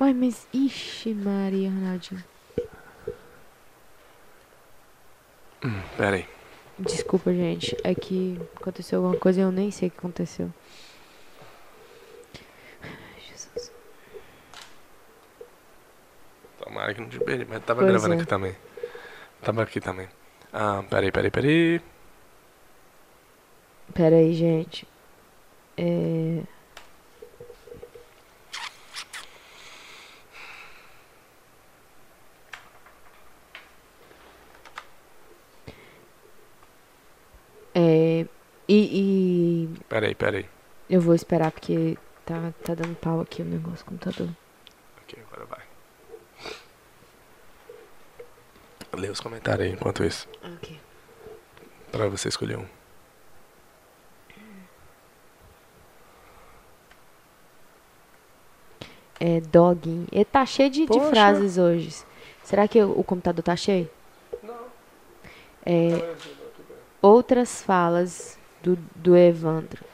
Uai, 0.00 0.14
mas. 0.14 0.46
Ixi, 0.52 1.14
Maria, 1.14 1.68
Ronaldinho. 1.68 2.24
Hum, 5.64 5.82
pera 5.96 6.16
aí. 6.16 6.28
Desculpa, 6.78 7.32
gente. 7.32 7.76
É 7.82 7.94
que 7.94 8.40
aconteceu 8.54 8.98
alguma 8.98 9.18
coisa 9.18 9.40
e 9.40 9.42
eu 9.42 9.50
nem 9.50 9.70
sei 9.72 9.88
o 9.88 9.90
que 9.90 9.98
aconteceu. 9.98 10.52
Jesus. 13.28 13.72
Tomara 16.60 16.94
que 16.94 17.00
não 17.00 17.08
te 17.08 17.18
perdi, 17.18 17.44
mas 17.44 17.64
tava 17.64 17.80
pois 17.80 17.90
gravando 17.90 18.14
é. 18.14 18.16
aqui 18.18 18.26
também. 18.26 18.56
Tava 19.42 19.62
aqui 19.62 19.80
também. 19.80 20.08
Ah, 20.52 20.84
peraí, 20.88 21.10
peraí, 21.10 21.30
peraí. 21.30 21.82
Peraí, 23.94 24.34
gente. 24.34 24.86
É. 25.76 26.42
É, 37.74 38.26
e, 38.68 39.68
e. 39.68 39.68
Peraí, 39.88 40.14
peraí. 40.14 40.48
Eu 40.90 41.00
vou 41.00 41.14
esperar 41.14 41.52
porque 41.52 41.96
tá, 42.24 42.52
tá 42.64 42.74
dando 42.74 42.96
pau 42.96 43.20
aqui 43.20 43.42
o 43.42 43.44
negócio 43.44 43.84
do 43.84 43.90
computador. 43.90 44.28
Ok, 45.02 45.18
agora 45.30 45.46
vai. 45.46 45.62
Lê 48.94 49.08
os 49.08 49.20
comentários 49.20 49.68
aí 49.68 49.72
enquanto 49.72 50.02
isso. 50.04 50.28
Ok. 50.56 50.80
Pra 51.92 52.08
você 52.08 52.28
escolher 52.28 52.58
um. 52.58 52.77
É, 59.20 59.40
dogging. 59.40 60.06
Ele 60.12 60.24
tá 60.24 60.46
cheio 60.46 60.70
de, 60.70 60.86
de 60.86 61.00
frases 61.08 61.58
hoje. 61.58 61.94
Será 62.44 62.66
que 62.66 62.82
o, 62.82 63.02
computador 63.04 63.42
tá 63.42 63.56
cheio? 63.56 63.88
Não. 64.42 64.54
É, 65.66 66.14
outras 67.02 67.62
falas 67.62 68.38
do, 68.62 68.78
do 68.94 69.16
Evandro. 69.16 69.84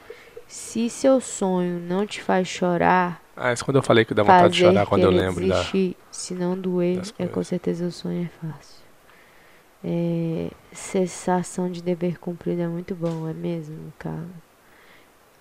Se 0.47 0.89
seu 0.89 1.19
sonho 1.19 1.79
não 1.79 2.05
te 2.05 2.21
faz 2.21 2.47
chorar. 2.47 3.21
Ah, 3.35 3.51
isso 3.51 3.65
quando 3.65 3.77
eu 3.77 3.83
falei 3.83 4.05
que 4.05 4.13
dá 4.13 4.23
vontade 4.23 4.53
de 4.53 4.59
chorar 4.59 4.85
quando 4.85 5.03
eu 5.03 5.09
lembro 5.09 5.45
desistir, 5.45 5.89
da. 5.89 6.05
Se 6.11 6.33
não 6.33 6.57
doer, 6.57 7.01
é 7.19 7.27
com 7.27 7.43
certeza 7.43 7.85
o 7.85 7.91
sonho 7.91 8.23
é 8.23 8.47
fácil. 8.47 8.85
É, 9.83 10.49
sensação 10.71 11.69
de 11.69 11.83
dever 11.83 12.17
cumprido 12.19 12.61
é 12.61 12.67
muito 12.67 12.95
bom, 12.95 13.27
é 13.27 13.33
mesmo, 13.33 13.93
cara. 13.99 14.25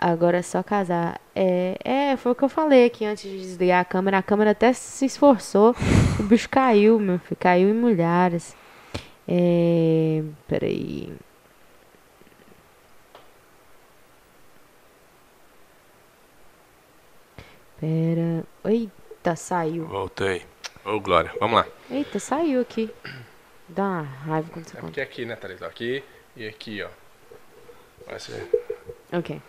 Agora 0.07 0.37
é 0.37 0.43
só 0.43 0.63
casar. 0.63 1.19
É, 1.35 1.79
é, 1.83 2.17
foi 2.19 2.33
o 2.33 2.35
que 2.35 2.45
eu 2.45 2.49
falei 2.51 2.85
aqui 2.85 3.07
antes 3.07 3.23
de 3.23 3.41
desligar 3.41 3.81
a 3.81 3.85
câmera. 3.87 4.19
A 4.19 4.23
câmera 4.23 4.51
até 4.51 4.71
se 4.75 5.07
esforçou. 5.07 5.75
O 6.21 6.23
bicho 6.25 6.47
caiu, 6.51 7.01
meu 7.01 7.19
filho. 7.19 7.39
Caiu 7.41 7.71
em 7.71 7.73
milhares. 7.73 8.55
É. 9.27 10.23
Peraí. 10.47 11.11
Pera. 17.81 18.45
Eita, 18.63 19.35
saiu. 19.37 19.87
Voltei. 19.87 20.45
Ô, 20.85 21.01
Glória, 21.01 21.33
vamos 21.41 21.57
lá. 21.57 21.67
Eita, 21.91 22.19
saiu 22.19 22.61
aqui. 22.61 22.91
Dá 23.67 23.83
uma 23.83 24.03
raiva 24.03 24.51
quando 24.53 24.67
você 24.67 24.77
é 24.77 24.81
porque 24.81 25.01
aqui, 25.01 25.25
né, 25.25 25.35
Thalita? 25.35 25.67
Aqui 25.67 26.05
e 26.37 26.47
aqui, 26.47 26.83
ó. 26.83 26.91
Vai 28.07 28.21
ser. 28.21 28.51
Ok. 29.11 29.41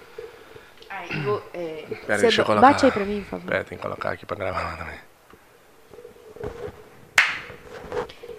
Vou, 1.24 1.42
é, 1.54 1.86
Pera, 2.06 2.22
deixa 2.22 2.42
eu 2.42 2.46
colocar. 2.46 2.68
Bate 2.68 2.86
aí 2.86 2.92
pra 2.92 3.06
mim, 3.06 3.22
por 3.22 3.30
favor. 3.30 3.52
Pera, 3.52 3.64
tem 3.64 3.78
que 3.78 3.84
colocar 3.84 4.12
aqui 4.12 4.26
pra 4.26 4.36
gravar 4.36 4.62
lá 4.62 4.78
também. 4.78 5.00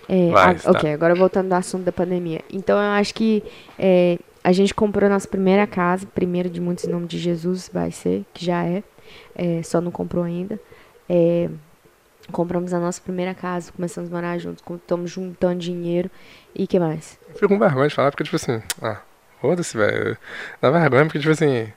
É, 0.08 0.30
Vai, 0.30 0.56
a, 0.64 0.70
ok, 0.70 0.92
agora 0.92 1.14
voltando 1.14 1.52
ao 1.52 1.58
assunto 1.58 1.84
da 1.84 1.92
pandemia. 1.92 2.40
Então 2.50 2.76
eu 2.78 2.90
acho 2.92 3.14
que 3.14 3.42
é, 3.78 4.18
a 4.42 4.52
gente 4.52 4.72
comprou 4.72 5.10
nossa 5.10 5.26
primeira 5.26 5.66
casa, 5.66 6.06
primeiro 6.06 6.48
de 6.48 6.60
muitos 6.60 6.84
em 6.84 6.90
nome 6.90 7.06
de 7.06 7.18
Jesus, 7.18 7.68
vai 7.72 7.90
ser, 7.90 8.24
que 8.32 8.44
já 8.44 8.64
é, 8.64 8.82
é 9.34 9.62
só 9.62 9.80
não 9.80 9.90
comprou 9.90 10.22
ainda. 10.22 10.60
É, 11.08 11.48
compramos 12.30 12.72
a 12.72 12.78
nossa 12.78 13.00
primeira 13.00 13.34
casa, 13.34 13.72
começamos 13.72 14.10
a 14.10 14.14
morar 14.14 14.38
juntos, 14.38 14.62
estamos 14.74 15.10
juntando 15.10 15.58
dinheiro 15.58 16.10
e 16.54 16.66
que 16.66 16.78
mais? 16.78 17.18
Eu 17.28 17.34
fico 17.34 17.48
com 17.48 17.58
vergonha 17.58 17.88
de 17.88 17.94
falar, 17.94 18.10
porque 18.10 18.24
tipo 18.24 18.36
assim, 18.36 18.62
ah, 18.82 19.00
foda-se, 19.40 19.76
velho. 19.76 20.16
Dá 20.60 20.70
vergonha 20.70 21.04
porque 21.04 21.18
tipo 21.18 21.32
assim, 21.32 21.72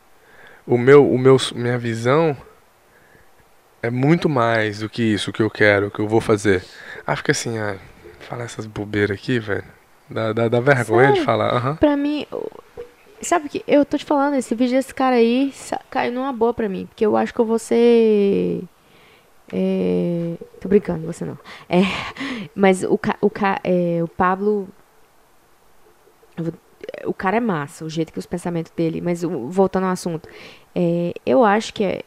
o 0.69 0.77
meu, 0.77 1.09
o 1.09 1.17
meu, 1.17 1.37
minha 1.55 1.77
visão 1.77 2.37
é 3.81 3.89
muito 3.89 4.29
mais 4.29 4.79
do 4.79 4.89
que 4.89 5.01
isso 5.01 5.31
que 5.31 5.41
eu 5.41 5.49
quero, 5.49 5.89
que 5.89 5.99
eu 5.99 6.07
vou 6.07 6.21
fazer. 6.21 6.63
Ah, 7.05 7.15
fica 7.15 7.31
assim, 7.31 7.57
ah, 7.57 7.77
falar 8.19 8.43
essas 8.43 8.65
bobeiras 8.65 9.17
aqui, 9.17 9.39
velho. 9.39 9.63
Dá, 10.09 10.33
dá, 10.33 10.47
dá 10.47 10.59
vergonha 10.59 11.07
Sério? 11.07 11.19
de 11.19 11.25
falar. 11.25 11.65
Uhum. 11.65 11.75
Pra 11.75 11.95
mim, 11.95 12.25
sabe 13.21 13.49
que 13.49 13.63
eu 13.67 13.85
tô 13.85 13.97
te 13.97 14.05
falando, 14.05 14.35
esse 14.35 14.53
vídeo 14.55 14.75
desse 14.75 14.93
cara 14.93 15.15
aí 15.15 15.53
caiu 15.89 16.11
numa 16.11 16.33
boa 16.33 16.53
pra 16.53 16.69
mim. 16.69 16.85
Porque 16.85 17.05
eu 17.05 17.15
acho 17.15 17.33
que 17.33 17.39
eu 17.39 17.45
vou 17.45 17.59
ser. 17.59 18.63
É, 19.51 20.35
tô 20.59 20.69
brincando, 20.69 21.05
você 21.05 21.25
não. 21.25 21.37
É, 21.67 21.81
mas 22.53 22.83
o, 22.83 22.99
o, 23.21 23.31
é, 23.63 24.03
o 24.03 24.07
Pablo. 24.07 24.67
O 27.05 27.13
cara 27.13 27.37
é 27.37 27.39
massa, 27.39 27.85
o 27.85 27.89
jeito 27.89 28.11
que 28.11 28.19
os 28.19 28.25
pensamentos 28.25 28.71
dele. 28.75 29.01
Mas 29.01 29.21
voltando 29.21 29.85
ao 29.85 29.91
assunto. 29.91 30.27
É, 30.75 31.13
eu 31.25 31.43
acho 31.43 31.73
que 31.73 31.83
é, 31.83 32.01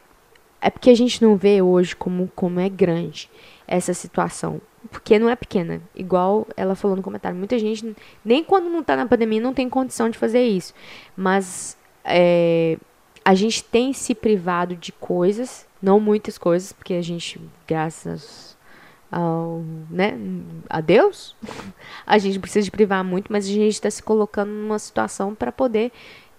é 0.61 0.69
porque 0.69 0.89
a 0.89 0.95
gente 0.95 1.21
não 1.21 1.35
vê 1.35 1.61
hoje 1.61 1.95
como, 1.95 2.31
como 2.35 2.59
é 2.59 2.69
grande 2.69 3.29
essa 3.67 3.93
situação. 3.93 4.61
Porque 4.91 5.17
não 5.17 5.29
é 5.29 5.35
pequena. 5.35 5.81
Igual 5.95 6.47
ela 6.55 6.75
falou 6.75 6.95
no 6.97 7.03
comentário. 7.03 7.37
Muita 7.37 7.57
gente, 7.57 7.95
nem 8.23 8.43
quando 8.43 8.69
não 8.69 8.81
está 8.81 8.95
na 8.95 9.05
pandemia, 9.05 9.41
não 9.41 9.53
tem 9.53 9.69
condição 9.69 10.09
de 10.09 10.17
fazer 10.17 10.43
isso. 10.43 10.73
Mas 11.15 11.77
é, 12.03 12.77
a 13.23 13.33
gente 13.33 13.63
tem 13.63 13.93
se 13.93 14.13
privado 14.13 14.75
de 14.75 14.91
coisas, 14.91 15.65
não 15.81 15.99
muitas 15.99 16.37
coisas, 16.37 16.73
porque 16.73 16.93
a 16.93 17.01
gente, 17.01 17.39
graças 17.67 18.57
ao, 19.11 19.61
né, 19.89 20.17
a 20.69 20.81
Deus, 20.81 21.35
a 22.05 22.17
gente 22.17 22.39
precisa 22.39 22.65
de 22.65 22.71
privar 22.71 23.03
muito, 23.03 23.31
mas 23.31 23.45
a 23.45 23.49
gente 23.49 23.69
está 23.73 23.89
se 23.89 24.03
colocando 24.03 24.49
numa 24.49 24.79
situação 24.79 25.33
para 25.33 25.51
poder 25.51 25.91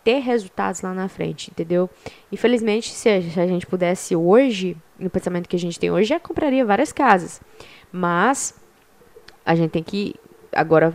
ter 0.05 0.19
resultados 0.19 0.83
lá 0.83 0.93
na 0.93 1.09
frente, 1.09 1.51
entendeu? 1.51 1.89
Infelizmente, 2.31 2.91
se 2.91 3.09
a, 3.09 3.21
gente 3.21 3.67
pudesse 3.67 4.15
hoje, 4.15 4.77
no 4.99 5.09
pensamento 5.09 5.49
que 5.49 5.57
a 5.57 5.59
gente 5.59 5.81
tem 5.81 5.91
hoje, 5.91 6.11
já 6.11 6.21
compraria 6.21 6.65
várias 6.65 6.93
casas. 6.93 7.41
Mas 7.91 8.55
a 9.45 9.55
gente 9.55 9.71
tem 9.71 9.83
que 9.83 10.15
agora, 10.53 10.95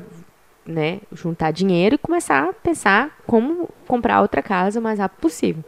né, 0.65 0.99
juntar 1.11 1.51
dinheiro 1.51 1.95
e 1.95 1.97
começar 1.97 2.49
a 2.49 2.53
pensar 2.53 3.17
como 3.25 3.67
comprar 3.87 4.21
outra 4.21 4.43
casa 4.43 4.79
o 4.79 4.83
mais 4.83 4.99
rápido 4.99 5.19
possível. 5.19 5.63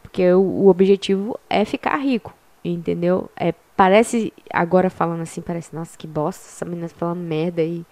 Porque 0.00 0.32
o, 0.32 0.40
o 0.40 0.68
objetivo 0.68 1.38
é 1.50 1.64
ficar 1.64 1.96
rico, 1.96 2.32
entendeu? 2.64 3.28
É, 3.36 3.52
parece, 3.76 4.32
agora 4.52 4.88
falando 4.88 5.22
assim, 5.22 5.40
parece, 5.40 5.74
nossa, 5.74 5.98
que 5.98 6.06
bosta, 6.06 6.46
essa 6.46 6.64
menina 6.64 6.88
tá 6.88 6.94
falando 6.96 7.18
merda 7.18 7.60
aí. 7.60 7.84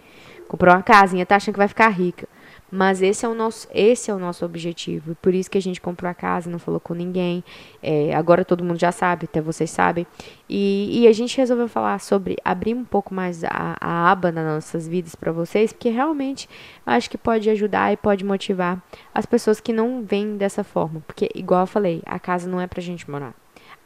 Comprou 0.46 0.74
uma 0.74 0.82
casinha, 0.82 1.26
tá 1.26 1.36
achando 1.36 1.54
que 1.54 1.58
vai 1.58 1.68
ficar 1.68 1.88
rica. 1.88 2.28
Mas 2.74 3.02
esse 3.02 3.26
é 3.26 3.28
o 3.28 3.34
nosso, 3.34 3.68
esse 3.74 4.10
é 4.10 4.14
o 4.14 4.18
nosso 4.18 4.46
objetivo. 4.46 5.14
Por 5.16 5.34
isso 5.34 5.50
que 5.50 5.58
a 5.58 5.60
gente 5.60 5.78
comprou 5.78 6.10
a 6.10 6.14
casa, 6.14 6.48
não 6.48 6.58
falou 6.58 6.80
com 6.80 6.94
ninguém. 6.94 7.44
É, 7.82 8.14
agora 8.14 8.46
todo 8.46 8.64
mundo 8.64 8.80
já 8.80 8.90
sabe, 8.90 9.26
até 9.26 9.42
vocês 9.42 9.70
sabem. 9.70 10.06
E, 10.48 11.02
e, 11.02 11.06
a 11.06 11.12
gente 11.12 11.36
resolveu 11.36 11.68
falar 11.68 12.00
sobre 12.00 12.34
abrir 12.42 12.72
um 12.72 12.82
pouco 12.82 13.12
mais 13.12 13.44
a, 13.44 13.76
a 13.78 14.10
aba 14.10 14.32
nas 14.32 14.46
nossas 14.46 14.88
vidas 14.88 15.14
para 15.14 15.30
vocês, 15.30 15.70
porque 15.70 15.90
realmente 15.90 16.48
acho 16.86 17.10
que 17.10 17.18
pode 17.18 17.50
ajudar 17.50 17.92
e 17.92 17.96
pode 17.98 18.24
motivar 18.24 18.82
as 19.14 19.26
pessoas 19.26 19.60
que 19.60 19.72
não 19.72 20.02
vêm 20.02 20.38
dessa 20.38 20.64
forma. 20.64 21.02
Porque, 21.06 21.28
igual 21.34 21.60
eu 21.60 21.66
falei, 21.66 22.02
a 22.06 22.18
casa 22.18 22.48
não 22.48 22.58
é 22.58 22.66
pra 22.66 22.80
gente 22.80 23.10
morar. 23.10 23.34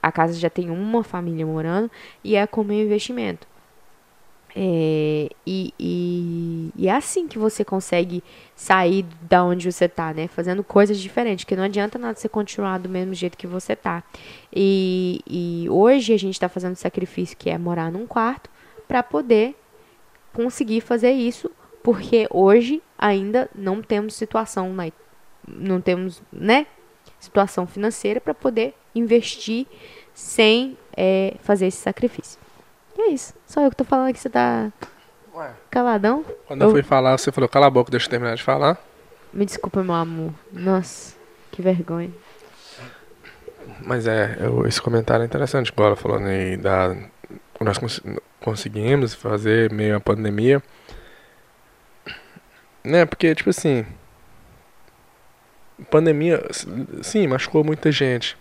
A 0.01 0.12
casa 0.12 0.34
já 0.34 0.49
tem 0.49 0.70
uma 0.70 1.03
família 1.03 1.45
morando 1.45 1.91
e 2.22 2.37
é 2.37 2.47
como 2.47 2.72
investimento. 2.72 3.49
É, 4.59 5.29
e, 5.47 5.75
e, 5.79 6.71
e, 6.75 6.89
é 6.89 6.93
assim 6.93 7.29
que 7.29 7.39
você 7.39 7.63
consegue 7.63 8.25
sair 8.55 9.05
da 9.21 9.45
onde 9.45 9.71
você 9.71 9.87
tá, 9.87 10.15
né? 10.15 10.29
Fazendo 10.29 10.65
coisas 10.65 10.99
diferentes, 10.99 11.45
porque 11.45 11.55
não 11.55 11.65
adianta 11.65 11.99
nada 11.99 12.19
você 12.19 12.27
continuar 12.27 12.79
do 12.79 12.89
mesmo 12.89 13.13
jeito 13.13 13.37
que 13.37 13.47
você 13.47 13.77
tá. 13.77 14.03
E, 14.51 15.21
e 15.27 15.69
hoje 15.69 16.15
a 16.15 16.19
gente 16.19 16.33
está 16.33 16.49
fazendo 16.49 16.73
o 16.73 16.79
sacrifício 16.79 17.37
que 17.37 17.51
é 17.51 17.59
morar 17.59 17.93
num 17.93 18.07
quarto 18.07 18.49
para 18.89 19.03
poder 19.03 19.55
conseguir 20.33 20.81
fazer 20.81 21.11
isso, 21.11 21.51
porque 21.83 22.27
hoje 22.31 22.83
ainda 22.99 23.51
não 23.55 23.83
temos 23.83 24.15
situação, 24.15 24.75
não 25.47 25.83
temos, 25.83 26.23
né? 26.33 26.67
Situação 27.21 27.67
financeira 27.67 28.23
para 28.23 28.33
poder 28.33 28.73
investir 28.95 29.67
sem 30.15 30.79
é, 30.97 31.35
fazer 31.43 31.67
esse 31.67 31.79
sacrifício. 31.79 32.46
E 32.97 33.03
é 33.03 33.09
isso. 33.11 33.35
Só 33.47 33.63
eu 33.63 33.71
que 33.71 33.77
tô 33.77 33.85
falando 33.85 34.13
que 34.13 34.19
você 34.19 34.31
tá 34.31 34.73
Ué. 35.35 35.51
caladão. 35.71 36.25
Quando 36.47 36.63
eu... 36.63 36.69
eu 36.69 36.73
fui 36.73 36.83
falar, 36.83 37.17
você 37.19 37.31
falou, 37.31 37.49
cala 37.49 37.67
a 37.67 37.71
boca, 37.71 37.91
deixa 37.91 38.07
eu 38.07 38.11
terminar 38.11 38.35
de 38.37 38.43
falar. 38.43 38.79
Me 39.33 39.45
desculpa, 39.45 39.83
meu 39.83 39.95
amor. 39.95 40.33
Nossa, 40.53 41.15
que 41.53 41.61
vergonha. 41.61 42.11
Mas 43.81 44.07
é, 44.07 44.39
eu, 44.41 44.67
esse 44.67 44.81
comentário 44.81 45.23
é 45.23 45.27
interessante, 45.27 45.73
ela 45.77 45.97
falando 45.97 46.27
aí 46.27 46.57
da. 46.57 46.97
Nós 47.61 47.79
cons 47.79 48.01
conseguimos 48.41 49.13
fazer 49.15 49.73
meio 49.73 49.97
a 49.97 50.01
pandemia. 50.01 50.63
Né, 52.83 53.05
porque, 53.05 53.35
tipo 53.35 53.51
assim. 53.51 53.85
Pandemia, 55.91 56.43
sim, 57.03 57.27
machucou 57.27 57.63
muita 57.63 57.93
gente. 57.93 58.37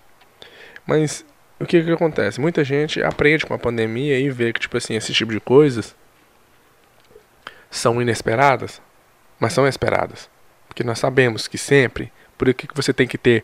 Mas 0.88 1.26
o 1.60 1.66
que 1.66 1.84
que 1.84 1.92
acontece? 1.92 2.40
Muita 2.40 2.64
gente 2.64 3.02
aprende 3.02 3.46
com 3.46 3.54
a 3.54 3.60
pandemia 3.60 4.20
e 4.20 4.30
vê 4.30 4.52
que, 4.52 4.60
tipo 4.60 4.76
assim, 4.78 4.96
esse 4.96 5.14
tipo 5.14 5.32
de 5.32 5.40
coisas 5.40 5.96
são 7.70 8.02
inesperadas, 8.02 8.82
mas 9.40 9.54
são 9.54 9.68
esperadas. 9.68 10.30
Porque 10.68 10.84
nós 10.84 11.00
sabemos 11.00 11.48
que 11.48 11.58
sempre, 11.58 12.12
por 12.38 12.54
que, 12.54 12.68
que 12.68 12.76
você 12.76 12.94
tem 12.94 13.08
que 13.08 13.18
ter 13.18 13.44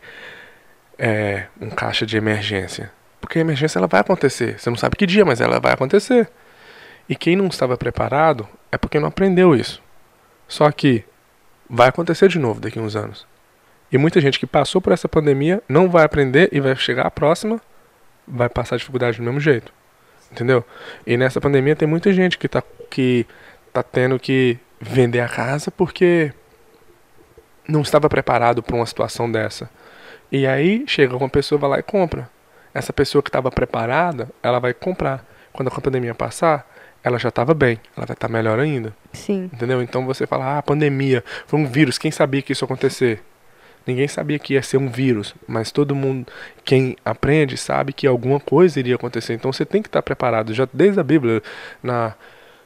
é, 0.98 1.46
um 1.60 1.70
caixa 1.70 2.06
de 2.06 2.18
emergência? 2.18 2.92
Porque 3.22 3.38
a 3.38 3.42
emergência 3.42 3.78
ela 3.78 3.88
vai 3.88 4.02
acontecer. 4.02 4.60
Você 4.60 4.70
não 4.70 4.78
sabe 4.78 4.98
que 4.98 5.06
dia, 5.06 5.24
mas 5.24 5.40
ela 5.40 5.60
vai 5.60 5.74
acontecer. 5.74 6.30
E 7.08 7.16
quem 7.16 7.36
não 7.36 7.48
estava 7.48 7.78
preparado 7.78 8.48
é 8.72 8.78
porque 8.78 9.00
não 9.00 9.08
aprendeu 9.08 9.56
isso. 9.56 9.82
Só 10.48 10.70
que 10.72 11.06
vai 11.70 11.88
acontecer 11.88 12.28
de 12.28 12.38
novo 12.38 12.60
daqui 12.60 12.78
a 12.78 12.82
uns 12.82 12.96
anos. 12.96 13.26
E 13.92 13.98
muita 13.98 14.20
gente 14.20 14.40
que 14.40 14.46
passou 14.46 14.82
por 14.82 14.92
essa 14.92 15.08
pandemia 15.08 15.62
não 15.68 15.90
vai 15.90 16.04
aprender 16.04 16.50
e 16.52 16.60
vai 16.60 16.76
chegar 16.76 17.06
a 17.06 17.12
próxima, 17.12 17.62
vai 18.32 18.48
passar 18.48 18.78
dificuldade 18.78 19.18
do 19.18 19.24
mesmo 19.24 19.40
jeito. 19.40 19.74
Entendeu? 20.32 20.64
E 21.06 21.18
nessa 21.18 21.42
pandemia 21.42 21.76
tem 21.76 21.88
muita 21.88 22.14
gente 22.14 22.38
que 22.38 22.48
tá, 22.48 22.64
que 22.90 23.26
tá 23.74 23.84
tendo 23.84 24.18
que 24.18 24.58
vender 24.80 25.20
a 25.20 25.28
casa 25.28 25.70
porque 25.70 26.34
não 27.68 27.82
estava 27.82 28.08
preparado 28.10 28.64
para 28.64 28.76
uma 28.76 28.86
situação 28.86 29.30
dessa. 29.30 29.70
E 30.32 30.48
aí 30.48 30.86
chega 30.88 31.16
uma 31.16 31.30
pessoa, 31.30 31.60
vai 31.60 31.70
lá 31.70 31.80
e 31.80 31.84
compra. 31.84 32.30
Essa 32.74 32.94
pessoa 32.94 33.22
que 33.22 33.28
estava 33.28 33.52
preparada, 33.52 34.30
ela 34.42 34.60
vai 34.60 34.74
comprar. 34.74 35.26
Quando 35.52 35.68
a 35.68 35.82
pandemia 35.82 36.16
passar, 36.16 36.66
ela 37.04 37.20
já 37.20 37.28
estava 37.28 37.54
bem, 37.54 37.80
ela 37.98 38.06
vai 38.06 38.16
estar 38.16 38.28
tá 38.28 38.30
melhor 38.30 38.58
ainda. 38.58 38.96
Sim. 39.12 39.50
Entendeu? 39.52 39.82
Então 39.82 40.06
você 40.06 40.26
fala, 40.26 40.58
ah, 40.58 40.62
pandemia, 40.62 41.24
foi 41.46 41.60
um 41.60 41.68
vírus, 41.68 41.98
quem 41.98 42.12
sabia 42.12 42.42
que 42.42 42.54
isso 42.54 42.64
ia 42.64 42.66
acontecer? 42.66 43.22
Ninguém 43.86 44.08
sabia 44.08 44.38
que 44.38 44.54
ia 44.54 44.62
ser 44.62 44.78
um 44.78 44.88
vírus, 44.88 45.34
mas 45.48 45.72
todo 45.72 45.96
mundo, 45.96 46.32
quem 46.64 46.96
aprende, 47.04 47.58
sabe 47.58 47.94
que 47.94 48.06
alguma 48.06 48.40
coisa 48.40 48.80
iria 48.80 48.96
acontecer. 48.96 49.34
Então 49.34 49.52
você 49.52 49.66
tem 49.66 49.82
que 49.82 49.88
estar 49.88 50.02
preparado. 50.02 50.54
Já 50.54 50.68
desde 50.72 51.00
a 51.00 51.04
Bíblia, 51.04 51.42
na 51.82 52.14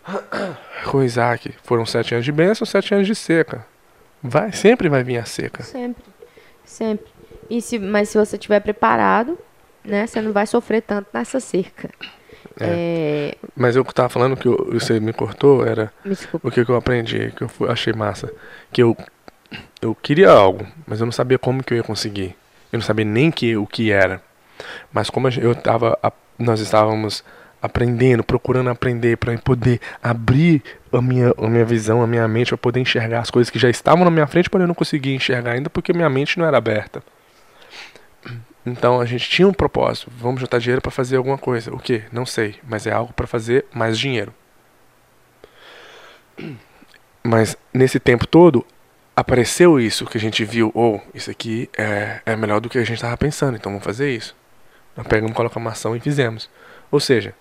com 0.86 1.04
Isaac, 1.04 1.54
foram 1.64 1.86
sete 1.86 2.14
anos 2.14 2.26
de 2.26 2.32
bênção, 2.32 2.66
sete 2.66 2.94
anos 2.94 3.08
de 3.08 3.16
seca. 3.16 3.66
Vai, 4.22 4.52
sempre 4.52 4.90
vai 4.90 5.04
vir 5.04 5.18
a 5.18 5.26
seca. 5.26 5.64
Sempre, 5.64 6.04
sempre. 6.64 7.06
E 7.50 7.62
se, 7.62 7.80
mas 7.80 8.10
se 8.10 8.18
você 8.18 8.36
estiver 8.36 8.60
preparado, 8.60 9.38
né, 9.84 10.08
você 10.08 10.22
não 10.22 10.34
vai 10.34 10.48
sofrer 10.48 10.82
tanto 10.82 11.08
nessa 11.14 11.40
seca. 11.40 11.90
É. 12.60 12.66
É... 12.66 13.38
Mas 13.56 13.76
eu 13.76 13.84
estava 13.84 14.10
falando 14.10 14.36
que 14.36 14.48
você 14.48 15.00
me 15.00 15.14
cortou 15.14 15.66
era 15.66 15.92
o 16.42 16.50
que, 16.50 16.64
que 16.64 16.72
eu 16.72 16.76
aprendi, 16.76 17.32
que 17.36 17.44
eu 17.44 17.50
achei 17.70 17.94
massa, 17.94 18.32
que 18.72 18.82
eu 18.82 18.96
eu 19.86 19.96
queria 19.96 20.32
algo, 20.32 20.66
mas 20.88 21.00
eu 21.00 21.06
não 21.06 21.12
sabia 21.12 21.38
como 21.38 21.64
que 21.64 21.74
eu 21.74 21.78
ia 21.78 21.84
conseguir. 21.84 22.36
Eu 22.72 22.80
não 22.80 22.82
sabia 22.82 23.06
nem 23.06 23.30
que 23.30 23.56
o 23.56 23.68
que 23.68 23.92
era. 23.92 24.22
Mas 24.92 25.10
como 25.10 25.28
eu 25.30 25.52
estava, 25.52 25.98
nós 26.40 26.60
estávamos 26.60 27.24
aprendendo, 27.62 28.24
procurando 28.24 28.70
aprender 28.70 29.18
para 29.18 29.38
poder 29.38 29.80
abrir 30.02 30.64
a 30.92 31.02
minha, 31.02 31.34
a 31.38 31.48
minha 31.48 31.66
visão, 31.66 32.02
a 32.02 32.08
minha 32.08 32.28
mente, 32.28 32.50
para 32.50 32.58
poder 32.58 32.80
enxergar 32.80 33.20
as 33.20 33.30
coisas 33.30 33.50
que 33.50 33.60
já 33.60 33.70
estavam 33.70 34.04
na 34.04 34.12
minha 34.12 34.28
frente, 34.28 34.50
porém 34.50 34.64
eu 34.64 34.68
não 34.68 34.76
conseguia 34.76 35.16
enxergar 35.16 35.52
ainda 35.52 35.70
porque 35.70 35.94
minha 35.94 36.10
mente 36.10 36.40
não 36.40 36.46
era 36.46 36.58
aberta. 36.58 37.04
Então 38.66 39.00
a 39.00 39.06
gente 39.06 39.30
tinha 39.30 39.48
um 39.48 39.54
propósito, 39.54 40.12
vamos 40.18 40.42
juntar 40.42 40.58
dinheiro 40.58 40.82
para 40.82 40.92
fazer 40.92 41.18
alguma 41.18 41.38
coisa. 41.38 41.72
O 41.72 41.78
que? 41.78 42.04
Não 42.12 42.26
sei, 42.26 42.56
mas 42.68 42.88
é 42.88 42.92
algo 42.92 43.14
para 43.14 43.28
fazer 43.28 43.66
mais 43.72 44.00
dinheiro. 44.00 44.34
Mas 47.24 47.56
nesse 47.74 48.00
tempo 48.00 48.26
todo, 48.26 48.66
apareceu 49.16 49.80
isso 49.80 50.06
que 50.06 50.18
a 50.18 50.22
gente 50.22 50.44
viu, 50.44 50.72
ou 50.74 50.98
oh, 50.98 51.18
isso 51.18 51.32
aqui 51.32 51.70
é, 51.78 52.22
é 52.26 52.36
melhor 52.36 52.60
do 52.60 52.70
que 52.70 52.78
a 52.78 52.84
gente 52.84 52.96
estava 52.96 53.16
pensando, 53.16 53.56
então 53.56 53.72
vamos 53.72 53.86
fazer 53.86 54.14
isso. 54.14 54.36
Nós 54.96 55.08
pegamos, 55.08 55.36
colocamos 55.36 55.72
ação 55.72 55.96
e 55.96 56.00
fizemos. 56.00 56.50
Ou 56.92 57.00
seja, 57.00 57.34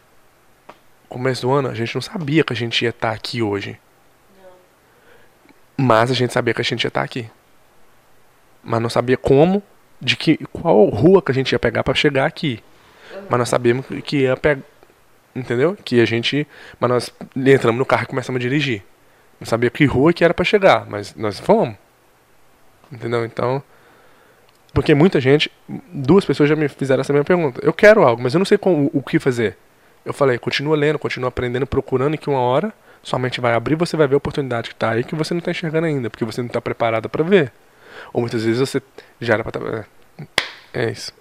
começo 1.08 1.42
do 1.42 1.52
ano 1.52 1.68
a 1.68 1.74
gente 1.74 1.94
não 1.94 2.02
sabia 2.02 2.44
que 2.44 2.52
a 2.52 2.56
gente 2.56 2.82
ia 2.82 2.90
estar 2.90 3.10
tá 3.10 3.14
aqui 3.14 3.42
hoje. 3.42 3.78
Não. 5.78 5.86
Mas 5.86 6.10
a 6.10 6.14
gente 6.14 6.32
sabia 6.32 6.54
que 6.54 6.60
a 6.60 6.64
gente 6.64 6.84
ia 6.84 6.88
estar 6.88 7.00
tá 7.00 7.04
aqui. 7.04 7.28
Mas 8.62 8.80
não 8.80 8.90
sabia 8.90 9.16
como, 9.16 9.62
de 10.00 10.16
que 10.16 10.38
qual 10.52 10.86
rua 10.86 11.22
que 11.22 11.30
a 11.30 11.34
gente 11.34 11.52
ia 11.52 11.58
pegar 11.58 11.84
para 11.84 11.94
chegar 11.94 12.26
aqui. 12.26 12.62
Uhum. 13.12 13.26
Mas 13.28 13.38
nós 13.38 13.48
sabíamos 13.48 13.86
que 14.04 14.22
ia 14.22 14.36
pegar, 14.36 14.62
entendeu? 15.34 15.76
Que 15.84 16.00
a 16.00 16.04
gente, 16.04 16.46
mas 16.78 16.90
nós 16.90 17.14
entramos 17.36 17.78
no 17.78 17.86
carro 17.86 18.04
e 18.04 18.06
começamos 18.06 18.38
a 18.38 18.42
dirigir. 18.42 18.82
Não 19.44 19.46
sabia 19.46 19.68
que 19.68 19.84
rua 19.84 20.10
que 20.10 20.24
era 20.24 20.32
para 20.32 20.42
chegar, 20.42 20.86
mas 20.88 21.14
nós 21.14 21.38
fomos. 21.38 21.76
Entendeu? 22.90 23.26
Então. 23.26 23.62
Porque 24.72 24.94
muita 24.94 25.20
gente. 25.20 25.52
Duas 25.92 26.24
pessoas 26.24 26.48
já 26.48 26.56
me 26.56 26.66
fizeram 26.66 27.02
essa 27.02 27.12
mesma 27.12 27.26
pergunta. 27.26 27.60
Eu 27.62 27.74
quero 27.74 28.02
algo, 28.02 28.22
mas 28.22 28.32
eu 28.32 28.38
não 28.38 28.46
sei 28.46 28.56
como, 28.56 28.90
o 28.94 29.02
que 29.02 29.18
fazer. 29.18 29.58
Eu 30.02 30.14
falei, 30.14 30.38
continua 30.38 30.74
lendo, 30.74 30.98
continua 30.98 31.28
aprendendo, 31.28 31.66
procurando, 31.66 32.16
que 32.16 32.30
uma 32.30 32.40
hora 32.40 32.72
sua 33.02 33.18
mente 33.18 33.38
vai 33.38 33.52
abrir 33.52 33.74
você 33.74 33.98
vai 33.98 34.08
ver 34.08 34.14
a 34.14 34.16
oportunidade 34.16 34.70
que 34.70 34.74
está 34.74 34.92
aí 34.92 35.04
que 35.04 35.14
você 35.14 35.34
não 35.34 35.40
está 35.40 35.50
enxergando 35.50 35.86
ainda, 35.86 36.08
porque 36.08 36.24
você 36.24 36.40
não 36.40 36.46
está 36.46 36.58
preparada 36.58 37.06
para 37.06 37.22
ver. 37.22 37.52
Ou 38.14 38.22
muitas 38.22 38.42
vezes 38.44 38.58
você 38.58 38.80
já 39.20 39.34
era 39.34 39.44
para 39.44 39.60
estar. 39.60 39.86
É, 40.72 40.86
é 40.86 40.90
isso. 40.90 41.12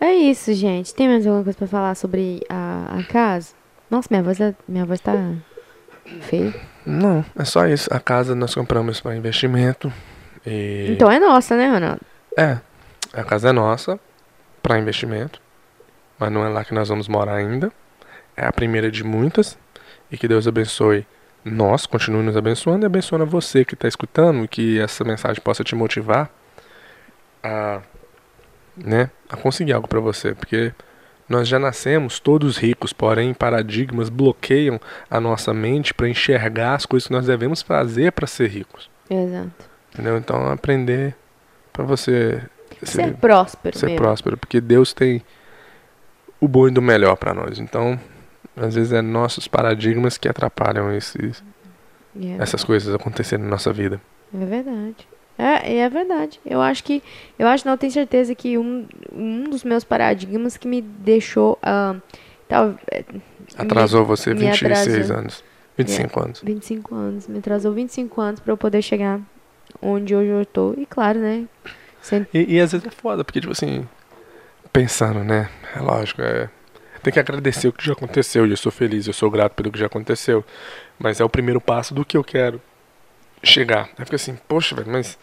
É 0.00 0.12
isso, 0.12 0.52
gente. 0.52 0.92
Tem 0.92 1.06
mais 1.06 1.24
alguma 1.24 1.44
coisa 1.44 1.56
para 1.56 1.68
falar 1.68 1.94
sobre 1.94 2.42
a, 2.48 2.98
a 2.98 3.04
casa? 3.04 3.54
Nossa, 3.88 4.08
minha 4.10 4.22
voz, 4.24 4.40
é, 4.40 4.52
minha 4.66 4.84
voz 4.84 5.00
tá 5.00 5.14
feia. 6.20 6.54
Não, 6.84 7.24
é 7.38 7.44
só 7.44 7.66
isso. 7.66 7.88
A 7.92 8.00
casa 8.00 8.34
nós 8.34 8.54
compramos 8.54 9.00
para 9.00 9.14
investimento. 9.16 9.92
E... 10.46 10.88
Então 10.90 11.10
é 11.10 11.18
nossa, 11.18 11.56
né, 11.56 11.68
Ronaldo? 11.68 12.00
É. 12.36 12.58
A 13.12 13.24
casa 13.24 13.50
é 13.50 13.52
nossa 13.52 13.98
para 14.62 14.78
investimento. 14.78 15.40
Mas 16.18 16.32
não 16.32 16.44
é 16.44 16.48
lá 16.48 16.64
que 16.64 16.74
nós 16.74 16.88
vamos 16.88 17.08
morar 17.08 17.34
ainda. 17.34 17.70
É 18.36 18.46
a 18.46 18.52
primeira 18.52 18.90
de 18.90 19.04
muitas. 19.04 19.58
E 20.10 20.16
que 20.16 20.26
Deus 20.26 20.48
abençoe 20.48 21.06
nós, 21.44 21.86
continue 21.86 22.22
nos 22.22 22.36
abençoando 22.36 22.84
e 22.84 22.86
abençoando 22.86 23.24
você 23.26 23.64
que 23.64 23.74
está 23.74 23.86
escutando. 23.86 24.44
E 24.44 24.48
que 24.48 24.80
essa 24.80 25.04
mensagem 25.04 25.42
possa 25.42 25.62
te 25.62 25.74
motivar 25.74 26.30
a, 27.42 27.80
né, 28.76 29.10
a 29.28 29.36
conseguir 29.36 29.72
algo 29.72 29.86
para 29.86 30.00
você. 30.00 30.34
Porque 30.34 30.72
nós 31.28 31.46
já 31.46 31.58
nascemos 31.58 32.18
todos 32.18 32.56
ricos, 32.56 32.92
porém 32.92 33.34
paradigmas 33.34 34.08
bloqueiam 34.08 34.80
a 35.10 35.20
nossa 35.20 35.52
mente 35.52 35.92
para 35.92 36.08
enxergar 36.08 36.74
as 36.74 36.86
coisas 36.86 37.06
que 37.06 37.12
nós 37.12 37.26
devemos 37.26 37.60
fazer 37.60 38.12
para 38.12 38.26
ser 38.26 38.48
ricos. 38.48 38.90
Exato. 39.10 39.68
Entendeu? 39.92 40.16
Então 40.16 40.50
aprender 40.50 41.14
para 41.72 41.84
você 41.84 42.42
ser, 42.82 42.86
ser, 42.86 43.14
próspero. 43.16 43.78
Ser 43.78 43.86
mesmo. 43.86 44.00
próspero, 44.00 44.36
porque 44.36 44.60
Deus 44.60 44.92
tem 44.92 45.22
o 46.40 46.48
bom 46.48 46.68
e 46.68 46.70
do 46.70 46.80
melhor 46.80 47.16
para 47.16 47.34
nós. 47.34 47.58
Então, 47.58 47.98
às 48.56 48.74
vezes 48.74 48.92
é 48.92 49.02
nossos 49.02 49.46
paradigmas 49.46 50.16
que 50.16 50.28
atrapalham 50.28 50.92
esses. 50.94 51.42
É 52.20 52.42
essas 52.42 52.64
coisas 52.64 52.92
acontecerem 52.94 53.44
na 53.44 53.50
nossa 53.50 53.72
vida. 53.72 54.00
É 54.34 54.44
verdade. 54.44 55.06
É, 55.38 55.76
é 55.76 55.88
verdade. 55.88 56.40
Eu 56.44 56.60
acho 56.60 56.82
que. 56.82 57.00
Eu 57.38 57.46
acho, 57.46 57.66
não, 57.66 57.76
tenho 57.76 57.92
certeza 57.92 58.34
que 58.34 58.58
um, 58.58 58.86
um 59.12 59.44
dos 59.44 59.62
meus 59.62 59.84
paradigmas 59.84 60.56
que 60.56 60.66
me 60.66 60.82
deixou. 60.82 61.56
Uh, 61.62 62.02
tal, 62.48 62.74
é, 62.90 63.04
Atrasou 63.56 64.00
me, 64.00 64.06
você 64.08 64.34
26 64.34 65.10
anos. 65.12 65.44
25 65.78 66.18
é, 66.18 66.22
anos. 66.24 66.40
25 66.42 66.94
anos. 66.94 67.28
Me 67.28 67.38
atrasou 67.38 67.72
25 67.72 68.20
anos 68.20 68.40
para 68.40 68.52
eu 68.52 68.56
poder 68.56 68.82
chegar 68.82 69.20
onde 69.80 70.14
hoje 70.14 70.28
eu 70.28 70.42
estou. 70.42 70.74
E 70.76 70.84
claro, 70.84 71.20
né? 71.20 71.46
Sempre... 72.02 72.28
E, 72.34 72.56
e 72.56 72.60
às 72.60 72.72
vezes 72.72 72.86
é 72.86 72.90
foda, 72.90 73.22
porque, 73.22 73.40
tipo 73.40 73.52
assim. 73.52 73.86
Pensando, 74.72 75.22
né? 75.22 75.48
É 75.74 75.80
lógico, 75.80 76.20
é. 76.20 76.50
Tem 77.00 77.12
que 77.12 77.20
agradecer 77.20 77.68
o 77.68 77.72
que 77.72 77.86
já 77.86 77.92
aconteceu. 77.92 78.44
E 78.44 78.50
eu 78.50 78.56
sou 78.56 78.72
feliz, 78.72 79.06
eu 79.06 79.12
sou 79.12 79.30
grato 79.30 79.54
pelo 79.54 79.70
que 79.70 79.78
já 79.78 79.86
aconteceu. 79.86 80.44
Mas 80.98 81.20
é 81.20 81.24
o 81.24 81.28
primeiro 81.28 81.60
passo 81.60 81.94
do 81.94 82.04
que 82.04 82.16
eu 82.16 82.24
quero 82.24 82.60
chegar. 83.42 83.88
Aí 83.98 84.04
fica 84.04 84.16
assim, 84.16 84.36
poxa, 84.48 84.74
velho, 84.74 84.90
mas 84.90 85.18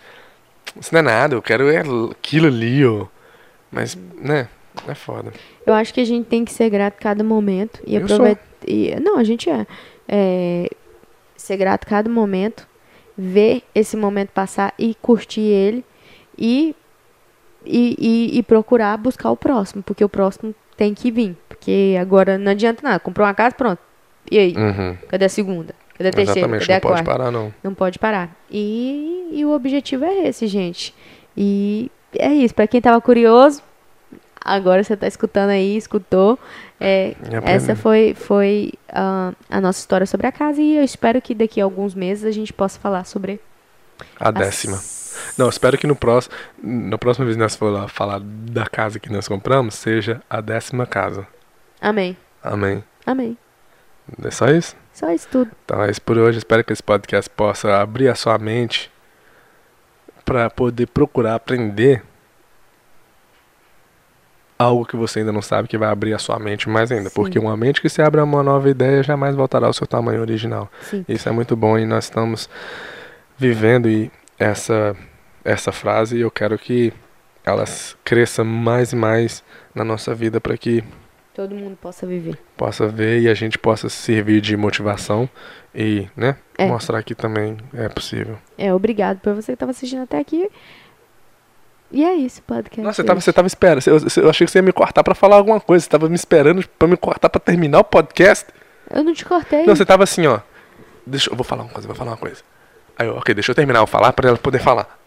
isso 0.80 0.94
não 0.94 1.00
é 1.00 1.04
nada, 1.04 1.36
eu 1.36 1.42
quero 1.42 1.70
é 1.70 1.82
aquilo 2.12 2.48
ali, 2.48 2.86
ó. 2.86 3.08
Mas, 3.72 3.98
né, 4.16 4.48
é 4.88 4.96
foda. 4.96 5.32
Eu 5.66 5.74
acho 5.74 5.94
que 5.94 6.02
a 6.02 6.06
gente 6.06 6.26
tem 6.26 6.44
que 6.46 6.52
ser 6.52 6.70
grato 6.70 6.98
cada 7.00 7.24
momento 7.24 7.82
e 7.86 7.98
aproveitar. 7.98 8.44
Não, 9.02 9.18
a 9.18 9.24
gente 9.24 9.50
é. 9.50 9.66
é. 10.08 10.70
Ser 11.36 11.58
grato 11.58 11.86
cada 11.86 12.10
momento, 12.10 12.68
ver 13.18 13.62
esse 13.74 13.96
momento 13.96 14.30
passar 14.30 14.74
e 14.80 14.96
curtir 14.96 15.42
ele 15.42 15.86
e, 16.38 16.76
e, 17.64 17.96
e, 18.00 18.40
e 18.40 18.44
procurar 18.44 18.98
buscar 18.98 19.30
o 19.30 19.38
próximo, 19.38 19.84
porque 19.84 20.04
o 20.04 20.10
próximo 20.10 20.56
tem 20.76 20.94
que 20.94 21.12
vir. 21.12 21.36
Porque 21.48 21.96
agora 22.00 22.38
não 22.38 22.52
adianta 22.52 22.82
nada. 22.82 23.00
Comprou 23.00 23.28
uma 23.28 23.34
casa, 23.34 23.56
pronto. 23.56 23.80
E 24.32 24.40
aí? 24.40 24.56
Uhum. 24.56 24.98
Cadê 25.08 25.26
a 25.26 25.30
segunda? 25.30 25.76
Cadê 25.98 26.10
a 26.10 26.12
terceira? 26.12 26.40
Exatamente, 26.40 26.68
Cadê 26.68 26.74
a 26.74 26.76
não 26.76 26.82
quarta? 26.82 27.04
pode 27.04 27.18
parar, 27.18 27.32
não. 27.32 27.54
Não 27.64 27.74
pode 27.74 28.00
parar. 28.00 28.36
E, 28.52 29.30
e 29.32 29.46
o 29.46 29.52
objetivo 29.52 30.06
é 30.06 30.28
esse, 30.28 30.48
gente. 30.48 30.94
E 31.36 31.90
é 32.18 32.32
isso. 32.34 32.54
Pra 32.54 32.68
quem 32.68 32.82
tava 32.82 33.00
curioso, 33.00 33.62
agora 34.44 34.84
você 34.84 34.96
tá 34.96 35.08
escutando 35.08 35.50
aí, 35.50 35.76
escutou. 35.76 36.38
É, 36.80 37.16
essa 37.44 37.76
foi, 37.76 38.14
foi 38.14 38.74
uh, 38.90 39.36
a 39.50 39.62
nossa 39.62 39.80
história 39.80 40.06
sobre 40.06 40.28
a 40.28 40.32
casa 40.32 40.62
e 40.62 40.76
eu 40.76 40.84
espero 40.84 41.22
que 41.22 41.34
daqui 41.34 41.62
a 41.62 41.64
alguns 41.64 41.96
meses 41.96 42.26
a 42.26 42.32
gente 42.32 42.52
possa 42.52 42.80
falar 42.80 43.06
sobre 43.06 43.40
a 44.20 44.30
décima. 44.30 44.78
Não, 45.38 45.48
espero 45.48 45.78
que 45.78 45.88
no 45.88 45.96
próximo, 45.96 46.36
na 46.62 46.98
próxima 46.98 47.26
vez 47.26 47.38
que 47.38 47.42
nós 47.42 47.56
for 47.56 47.88
falar 47.90 48.20
da 48.22 48.66
casa 48.66 49.00
que 49.00 49.12
nós 49.12 49.28
compramos, 49.28 49.76
seja 49.76 50.22
a 50.30 50.42
décima 50.42 50.86
casa. 50.86 51.26
Amém. 51.82 52.18
Amém. 52.44 52.84
Amém. 53.06 53.38
É 54.24 54.32
só 54.32 54.48
isso? 54.48 54.76
Só 54.96 55.12
isso 55.12 55.28
tudo. 55.30 55.52
Então 55.66 55.84
é 55.84 55.92
isso 55.92 56.02
por 56.02 56.18
hoje. 56.18 56.38
Espero 56.38 56.64
que 56.64 56.72
esse 56.72 56.82
podcast 56.82 57.30
possa 57.30 57.82
abrir 57.82 58.08
a 58.08 58.16
sua 58.16 58.38
mente 58.38 58.90
para 60.24 60.50
poder 60.50 60.88
procurar 60.88 61.36
aprender 61.36 62.02
algo 64.58 64.86
que 64.86 64.96
você 64.96 65.20
ainda 65.20 65.34
não 65.34 65.42
sabe 65.42 65.68
que 65.68 65.78
vai 65.78 65.90
abrir 65.90 66.14
a 66.14 66.18
sua 66.18 66.40
mente 66.40 66.70
mais 66.70 66.94
ainda. 66.94 67.10
Sim. 67.10 67.16
Porque 67.16 67.38
uma 67.38 67.58
mente 67.58 67.82
que 67.82 67.90
se 67.90 68.02
abre 68.02 68.22
a 68.22 68.24
uma 68.24 68.42
nova 68.42 68.70
ideia 68.70 69.04
jamais 69.04 69.36
voltará 69.36 69.68
ao 69.68 69.74
seu 69.74 69.86
tamanho 69.86 70.22
original. 70.22 70.72
Sim. 70.82 71.04
Isso 71.10 71.28
é 71.28 71.32
muito 71.34 71.58
bom 71.58 71.78
e 71.78 71.86
nós 71.86 72.06
estamos 72.06 72.50
vivendo 73.38 73.90
e 73.90 74.10
essa 74.40 74.96
essa 75.44 75.74
frase 75.74 76.16
e 76.18 76.22
eu 76.22 76.32
quero 76.32 76.58
que 76.58 76.94
elas 77.44 77.98
cresça 78.06 78.46
mais 78.46 78.94
e 78.94 78.96
mais 78.96 79.44
na 79.76 79.84
nossa 79.84 80.16
vida 80.16 80.40
para 80.40 80.58
que 80.58 80.82
todo 81.36 81.54
mundo 81.54 81.76
possa 81.76 82.08
viver. 82.08 82.38
Possa 82.56 82.88
ver 82.88 83.20
e 83.20 83.30
a 83.30 83.34
gente 83.34 83.58
possa 83.58 83.90
servir 83.90 84.40
de 84.40 84.56
motivação 84.56 85.30
e, 85.74 86.08
né, 86.16 86.38
é. 86.58 86.66
mostrar 86.66 87.04
que 87.04 87.14
também 87.14 87.58
é 87.74 87.90
possível. 87.90 88.38
É, 88.58 88.74
obrigado 88.74 89.20
por 89.20 89.36
você 89.36 89.48
que 89.48 89.56
estava 89.56 89.72
assistindo 89.72 90.04
até 90.04 90.18
aqui. 90.18 90.50
E 91.92 92.04
é 92.04 92.16
isso, 92.16 92.42
podcast. 92.42 92.82
Nossa, 92.82 93.02
você 93.02 93.04
tava, 93.04 93.22
você 93.22 93.34
tava 93.34 93.48
esperando. 93.48 93.86
Eu, 93.86 94.24
eu 94.24 94.30
achei 94.30 94.46
que 94.46 94.52
você 94.52 94.60
ia 94.60 94.64
me 94.64 94.72
cortar 94.72 95.04
para 95.04 95.14
falar 95.14 95.36
alguma 95.36 95.60
coisa. 95.60 95.84
Você 95.84 95.90
tava 95.90 96.10
me 96.10 96.16
esperando 96.16 96.66
para 96.80 96.88
me 96.88 96.98
cortar 96.98 97.30
para 97.30 97.40
terminar 97.40 97.80
o 97.80 97.84
podcast. 97.84 98.48
Eu 98.90 99.04
não 99.04 99.14
te 99.14 99.26
cortei. 99.26 99.66
Não, 99.66 99.76
você 99.76 99.86
tava 99.86 100.04
assim, 100.04 100.26
ó. 100.26 100.40
Deixa 101.06 101.30
eu 101.30 101.36
vou 101.36 101.44
falar 101.44 101.64
uma 101.64 101.70
coisa, 101.72 101.88
vou 101.88 101.96
falar 101.96 102.12
uma 102.12 102.18
coisa. 102.18 102.42
Aí 102.98 103.08
eu, 103.08 103.16
ok, 103.18 103.36
deixa 103.36 103.52
eu 103.52 103.56
terminar, 103.56 103.80
eu 103.80 103.88
falar 103.88 104.14
para 104.14 104.30
ela 104.30 104.38
poder 104.38 104.60
falar. 104.60 105.05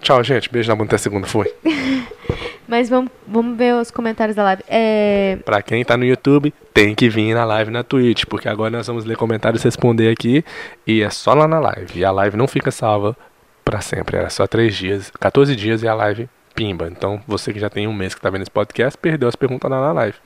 Tchau, 0.00 0.22
gente. 0.24 0.50
Beijo 0.50 0.68
na 0.68 0.74
bunda 0.74 0.88
até 0.88 0.98
segunda. 0.98 1.26
Foi. 1.26 1.52
Mas 2.66 2.88
vamos, 2.88 3.10
vamos 3.26 3.58
ver 3.58 3.74
os 3.74 3.90
comentários 3.90 4.36
da 4.36 4.44
live. 4.44 4.62
É... 4.68 5.38
Pra 5.44 5.60
quem 5.60 5.84
tá 5.84 5.96
no 5.96 6.04
YouTube, 6.04 6.54
tem 6.72 6.94
que 6.94 7.08
vir 7.08 7.34
na 7.34 7.44
live 7.44 7.70
na 7.70 7.82
Twitch, 7.82 8.24
porque 8.26 8.48
agora 8.48 8.70
nós 8.70 8.86
vamos 8.86 9.04
ler 9.04 9.16
comentários 9.16 9.62
e 9.62 9.64
responder 9.66 10.08
aqui. 10.08 10.44
E 10.86 11.02
é 11.02 11.10
só 11.10 11.34
lá 11.34 11.48
na 11.48 11.58
live. 11.58 11.98
E 11.98 12.04
a 12.04 12.12
live 12.12 12.36
não 12.36 12.46
fica 12.46 12.70
salva 12.70 13.16
para 13.64 13.80
sempre. 13.80 14.16
Era 14.16 14.30
só 14.30 14.46
3 14.46 14.74
dias, 14.74 15.10
14 15.18 15.56
dias 15.56 15.82
e 15.82 15.88
a 15.88 15.94
live 15.94 16.28
pimba. 16.54 16.86
Então 16.88 17.20
você 17.26 17.52
que 17.52 17.58
já 17.58 17.68
tem 17.68 17.88
um 17.88 17.92
mês 17.92 18.14
que 18.14 18.20
tá 18.20 18.30
vendo 18.30 18.42
esse 18.42 18.50
podcast, 18.50 18.96
perdeu 18.96 19.28
as 19.28 19.34
perguntas 19.34 19.68
lá 19.68 19.80
na 19.80 19.92
live. 19.92 20.16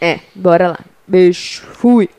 É, 0.00 0.20
bora 0.34 0.68
lá. 0.68 0.78
Beijo. 1.08 1.62
Fui. 1.62 2.10